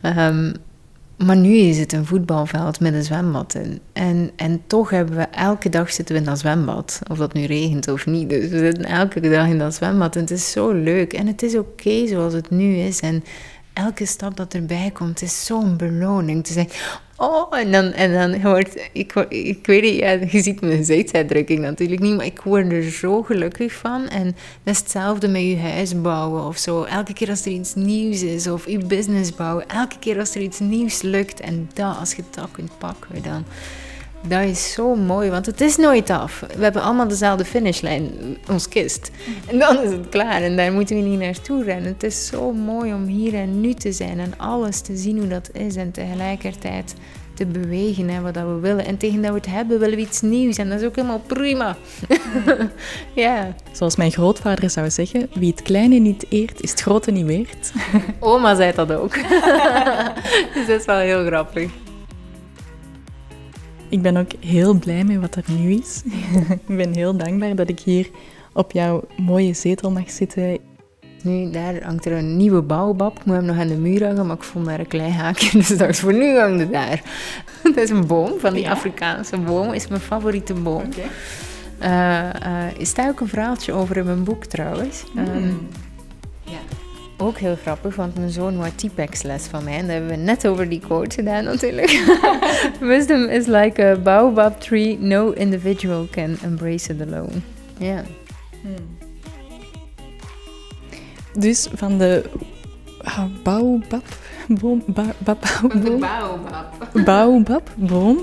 Ehm, 0.00 0.52
maar 1.16 1.36
nu 1.36 1.54
is 1.56 1.78
het 1.78 1.92
een 1.92 2.06
voetbalveld 2.06 2.80
met 2.80 2.94
een 2.94 3.04
zwembad 3.04 3.54
in. 3.54 3.80
En, 3.92 4.30
en 4.36 4.62
toch 4.66 4.90
hebben 4.90 5.16
we 5.16 5.22
elke 5.22 5.68
dag 5.68 5.92
zitten 5.92 6.14
we 6.14 6.20
in 6.20 6.26
dat 6.26 6.38
zwembad. 6.38 7.00
Of 7.10 7.18
dat 7.18 7.32
nu 7.32 7.44
regent 7.44 7.88
of 7.88 8.06
niet. 8.06 8.28
Dus 8.28 8.48
we 8.48 8.58
zitten 8.58 8.84
elke 8.84 9.20
dag 9.20 9.46
in 9.46 9.58
dat 9.58 9.74
zwembad. 9.74 10.14
En 10.16 10.20
het 10.20 10.30
is 10.30 10.50
zo 10.50 10.72
leuk. 10.72 11.12
En 11.12 11.26
het 11.26 11.42
is 11.42 11.56
oké 11.56 12.06
zoals 12.06 12.32
het 12.32 12.50
nu 12.50 12.76
is. 12.76 13.00
En 13.00 13.24
elke 13.74 14.06
stap 14.06 14.36
dat 14.36 14.54
erbij 14.54 14.90
komt 14.92 15.22
is 15.22 15.44
zo'n 15.44 15.76
beloning. 15.76 16.44
Te 16.44 16.52
zeggen, 16.52 16.72
oh, 17.16 17.58
en 17.58 17.72
dan, 17.72 17.84
en 17.92 18.12
dan 18.12 18.40
hoort, 18.40 18.88
ik, 18.92 19.14
ik 19.28 19.66
weet 19.66 19.82
niet, 19.82 19.94
ja, 19.94 20.10
je 20.10 20.42
ziet 20.42 20.60
mijn 20.60 20.76
gezichtsuitdrukking 20.76 21.60
natuurlijk 21.60 22.00
niet, 22.00 22.16
maar 22.16 22.26
ik 22.26 22.40
word 22.40 22.72
er 22.72 22.82
zo 22.82 23.22
gelukkig 23.22 23.72
van. 23.72 24.08
En 24.08 24.24
dat 24.62 24.74
is 24.74 24.78
hetzelfde 24.78 25.28
met 25.28 25.42
je 25.42 25.58
huis 25.58 26.00
bouwen 26.00 26.44
of 26.44 26.58
zo. 26.58 26.82
Elke 26.82 27.12
keer 27.12 27.28
als 27.28 27.44
er 27.44 27.52
iets 27.52 27.74
nieuws 27.74 28.22
is, 28.22 28.46
of 28.46 28.68
je 28.68 28.78
business 28.78 29.34
bouwen, 29.34 29.68
elke 29.68 29.98
keer 29.98 30.18
als 30.18 30.34
er 30.34 30.40
iets 30.40 30.58
nieuws 30.58 31.02
lukt 31.02 31.40
en 31.40 31.70
dat, 31.72 31.98
als 31.98 32.14
je 32.14 32.22
dat 32.30 32.48
kunt 32.50 32.78
pakken, 32.78 33.22
dan 33.22 33.44
dat 34.28 34.42
is 34.42 34.72
zo 34.72 34.94
mooi, 34.94 35.30
want 35.30 35.46
het 35.46 35.60
is 35.60 35.76
nooit 35.76 36.10
af. 36.10 36.44
We 36.56 36.62
hebben 36.62 36.82
allemaal 36.82 37.08
dezelfde 37.08 37.44
finishlijn, 37.44 38.10
ons 38.50 38.68
kist. 38.68 39.10
En 39.46 39.58
dan 39.58 39.82
is 39.82 39.90
het 39.90 40.08
klaar 40.08 40.42
en 40.42 40.56
daar 40.56 40.72
moeten 40.72 40.96
we 40.96 41.02
niet 41.02 41.18
naartoe 41.18 41.64
rennen. 41.64 41.92
Het 41.92 42.02
is 42.02 42.26
zo 42.26 42.52
mooi 42.52 42.94
om 42.94 43.04
hier 43.04 43.34
en 43.34 43.60
nu 43.60 43.74
te 43.74 43.92
zijn 43.92 44.20
en 44.20 44.38
alles 44.38 44.80
te 44.80 44.96
zien 44.96 45.18
hoe 45.18 45.28
dat 45.28 45.50
is 45.52 45.76
en 45.76 45.90
tegelijkertijd 45.90 46.94
te 47.34 47.46
bewegen 47.46 48.08
en 48.08 48.22
wat 48.22 48.34
dat 48.34 48.44
we 48.44 48.58
willen. 48.58 48.86
En 48.86 48.96
tegen 48.96 49.22
dat 49.22 49.30
we 49.30 49.36
het 49.36 49.46
hebben, 49.46 49.78
willen 49.78 49.96
we 49.96 50.02
iets 50.02 50.20
nieuws 50.20 50.56
en 50.56 50.68
dat 50.68 50.80
is 50.80 50.86
ook 50.86 50.96
helemaal 50.96 51.22
prima. 51.26 51.76
ja. 53.14 53.54
Zoals 53.72 53.96
mijn 53.96 54.12
grootvader 54.12 54.70
zou 54.70 54.90
zeggen, 54.90 55.28
wie 55.34 55.50
het 55.50 55.62
kleine 55.62 55.98
niet 55.98 56.26
eert, 56.28 56.60
is 56.60 56.70
het 56.70 56.80
grote 56.80 57.10
niet 57.10 57.26
weert. 57.26 57.72
Oma 58.18 58.54
zei 58.54 58.72
dat 58.74 58.92
ook. 58.92 59.14
dus 60.54 60.66
dat 60.66 60.80
is 60.80 60.84
wel 60.84 60.98
heel 60.98 61.26
grappig. 61.26 61.70
Ik 63.94 64.02
ben 64.02 64.16
ook 64.16 64.30
heel 64.40 64.74
blij 64.74 65.04
met 65.04 65.20
wat 65.20 65.34
er 65.34 65.44
nu 65.58 65.70
is. 65.70 66.02
ik 66.66 66.76
ben 66.76 66.92
heel 66.92 67.16
dankbaar 67.16 67.54
dat 67.54 67.68
ik 67.68 67.80
hier 67.80 68.10
op 68.52 68.72
jouw 68.72 69.04
mooie 69.16 69.52
zetel 69.52 69.90
mag 69.90 70.10
zitten. 70.10 70.58
Nu, 71.22 71.50
daar 71.50 71.82
hangt 71.82 72.04
er 72.04 72.12
een 72.12 72.36
nieuwe 72.36 72.62
bouwbab. 72.62 73.18
Ik 73.18 73.24
moet 73.24 73.36
hem 73.36 73.44
nog 73.44 73.58
aan 73.58 73.68
de 73.68 73.76
muur 73.76 74.06
hangen, 74.06 74.26
maar 74.26 74.36
ik 74.36 74.42
vond 74.42 74.66
daar 74.66 74.78
een 74.78 74.86
klein 74.86 75.12
haakje. 75.12 75.50
Dus 75.58 75.70
ik 75.70 75.78
dacht, 75.78 75.98
voor 75.98 76.12
nu 76.12 76.38
hangt 76.38 76.60
het 76.60 76.72
daar. 76.72 77.02
Dat 77.62 77.76
is 77.76 77.90
een 77.90 78.06
boom, 78.06 78.38
van 78.38 78.52
die 78.52 78.62
Ja. 78.62 78.70
Afrikaanse 78.70 79.38
boom. 79.38 79.72
Is 79.72 79.88
mijn 79.88 80.00
favoriete 80.00 80.54
boom. 80.54 80.82
Eh, 81.78 82.28
eh, 82.28 82.78
is 82.78 82.94
daar 82.94 83.08
ook 83.08 83.20
een 83.20 83.28
verhaaltje 83.28 83.72
over 83.72 83.96
in 83.96 84.04
mijn 84.04 84.24
boek 84.24 84.44
trouwens. 84.44 85.04
Ja. 85.14 85.22
Ook 87.24 87.38
heel 87.38 87.56
grappig, 87.56 87.96
want 87.96 88.18
mijn 88.18 88.30
zoon 88.30 88.56
wou 88.56 88.70
T-Pex 88.74 89.22
les 89.22 89.46
van 89.46 89.64
mij. 89.64 89.76
En 89.76 89.86
daar 89.86 89.96
hebben 89.96 90.10
we 90.10 90.22
net 90.22 90.46
over 90.46 90.68
die 90.68 90.80
quote 90.80 91.14
gedaan 91.14 91.44
natuurlijk. 91.44 91.90
Wisdom 92.80 93.28
is 93.28 93.46
like 93.46 93.84
a 93.84 93.96
baobab 93.96 94.60
tree. 94.60 94.98
No 94.98 95.30
individual 95.30 96.06
can 96.10 96.36
embrace 96.42 96.92
it 96.92 97.00
alone. 97.00 97.32
Ja. 97.78 98.02
Dus 101.38 101.68
van 101.74 101.98
de 101.98 102.24
ah, 103.02 103.24
baobab, 103.42 104.04
boom, 104.48 104.82
ba, 104.86 105.04
ba- 105.18 105.36
baobab, 105.60 106.00
baobab. 106.00 107.04
baobabboom 107.04 108.18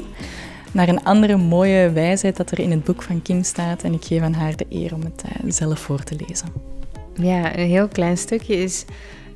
naar 0.71 0.87
een 0.87 1.03
andere 1.03 1.37
mooie 1.37 1.91
wijsheid 1.91 2.37
dat 2.37 2.51
er 2.51 2.59
in 2.59 2.71
het 2.71 2.83
boek 2.83 3.01
van 3.01 3.21
Kim 3.21 3.43
staat. 3.43 3.83
En 3.83 3.93
ik 3.93 4.05
geef 4.05 4.21
aan 4.21 4.33
haar 4.33 4.55
de 4.55 4.65
eer 4.69 4.93
om 4.93 5.01
het 5.01 5.23
eh, 5.25 5.51
zelf 5.51 5.79
voor 5.79 6.03
te 6.03 6.15
lezen. 6.27 6.79
Ja, 7.21 7.57
een 7.57 7.67
heel 7.67 7.87
klein 7.87 8.17
stukje 8.17 8.55
is 8.55 8.85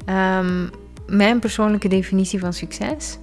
ehm, 0.06 0.68
mijn 1.08 1.40
persoonlijke 1.40 1.88
definitie 1.88 2.40
van 2.40 2.54
succes. 2.54 3.18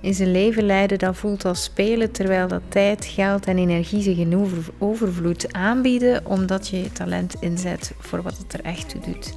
Is 0.00 0.18
een 0.18 0.30
leven 0.30 0.62
leiden 0.62 0.98
dat 0.98 1.16
voelt 1.16 1.44
als 1.44 1.64
spelen, 1.64 2.10
terwijl 2.10 2.48
dat 2.48 2.62
tijd, 2.68 3.04
geld 3.04 3.46
en 3.46 3.58
energie 3.58 4.02
zich 4.02 4.18
in 4.18 4.36
over- 4.36 4.72
overvloed 4.78 5.52
aanbieden, 5.52 6.26
omdat 6.26 6.68
je 6.68 6.82
je 6.82 6.92
talent 6.92 7.34
inzet 7.40 7.92
voor 7.98 8.22
wat 8.22 8.38
het 8.38 8.52
er 8.52 8.60
echt 8.60 8.88
toe 8.88 9.00
doet. 9.00 9.36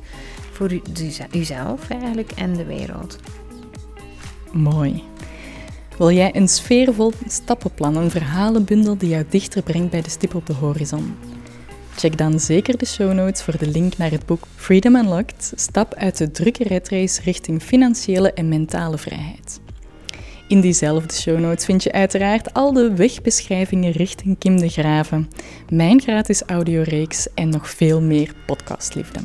Voor 0.52 0.74
u, 0.74 0.82
eigenlijk 1.90 2.32
en 2.32 2.54
de 2.54 2.66
wereld. 2.66 3.18
Mooi. 4.52 5.04
Wil 5.98 6.12
jij 6.12 6.36
een 6.36 6.48
sfeervol 6.48 7.14
stappenplan, 7.28 7.96
een 7.96 8.12
verhalenbundel 8.12 8.98
die 8.98 9.10
jou 9.10 9.26
dichter 9.30 9.62
brengt 9.62 9.92
bij 9.92 10.02
de 10.02 10.10
stip 10.10 10.36
op 10.36 10.46
de 10.46 10.54
horizon? 10.54 11.16
Check 12.02 12.18
dan 12.18 12.40
zeker 12.40 12.78
de 12.78 12.86
show 12.86 13.14
notes 13.14 13.42
voor 13.42 13.58
de 13.58 13.68
link 13.68 13.98
naar 13.98 14.12
het 14.12 14.26
boek 14.26 14.48
Freedom 14.56 14.96
Unlocked, 14.96 15.54
stap 15.56 15.94
uit 15.94 16.18
de 16.18 16.32
drukke 16.32 16.64
retrace 16.64 17.22
richting 17.22 17.62
financiële 17.62 18.34
en 18.34 18.50
mentale 18.50 18.98
vrijheid. 18.98 19.60
In 20.48 20.62
diezelfde 20.62 21.14
show 21.14 21.40
notes 21.40 21.66
vind 21.66 21.84
je 21.84 21.92
uiteraard 21.92 22.54
al 22.54 22.74
de 22.74 22.96
wegbeschrijvingen 22.96 23.92
richting 23.92 24.38
Kim 24.38 24.60
de 24.60 24.70
Graven, 24.70 25.30
mijn 25.70 26.02
gratis 26.02 26.44
audioreeks 26.44 27.34
en 27.34 27.50
nog 27.50 27.70
veel 27.70 28.02
meer 28.02 28.34
podcastliefde. 28.46 29.20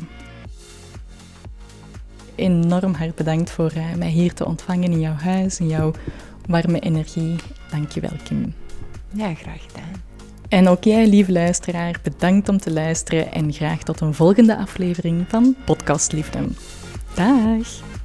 Enorm 2.35 2.93
hard 2.93 3.15
bedankt 3.15 3.49
voor 3.49 3.71
eh, 3.71 3.93
mij 3.93 4.09
hier 4.09 4.33
te 4.33 4.45
ontvangen 4.45 4.91
in 4.91 4.99
jouw 4.99 5.15
huis, 5.15 5.59
in 5.59 5.67
jouw 5.67 5.93
warme 6.47 6.79
energie. 6.79 7.35
Dankjewel, 7.71 8.13
Kim. 8.23 8.53
Ja, 9.13 9.33
graag 9.33 9.61
gedaan. 9.67 10.06
En 10.49 10.67
ook 10.67 10.83
jij, 10.83 11.07
lieve 11.07 11.31
luisteraar, 11.31 11.99
bedankt 12.03 12.49
om 12.49 12.57
te 12.57 12.71
luisteren 12.71 13.31
en 13.31 13.53
graag 13.53 13.83
tot 13.83 14.01
een 14.01 14.13
volgende 14.13 14.57
aflevering 14.57 15.25
van 15.27 15.55
Podcast 15.65 16.11
Liefde. 16.11 16.39
Dag! 17.15 17.96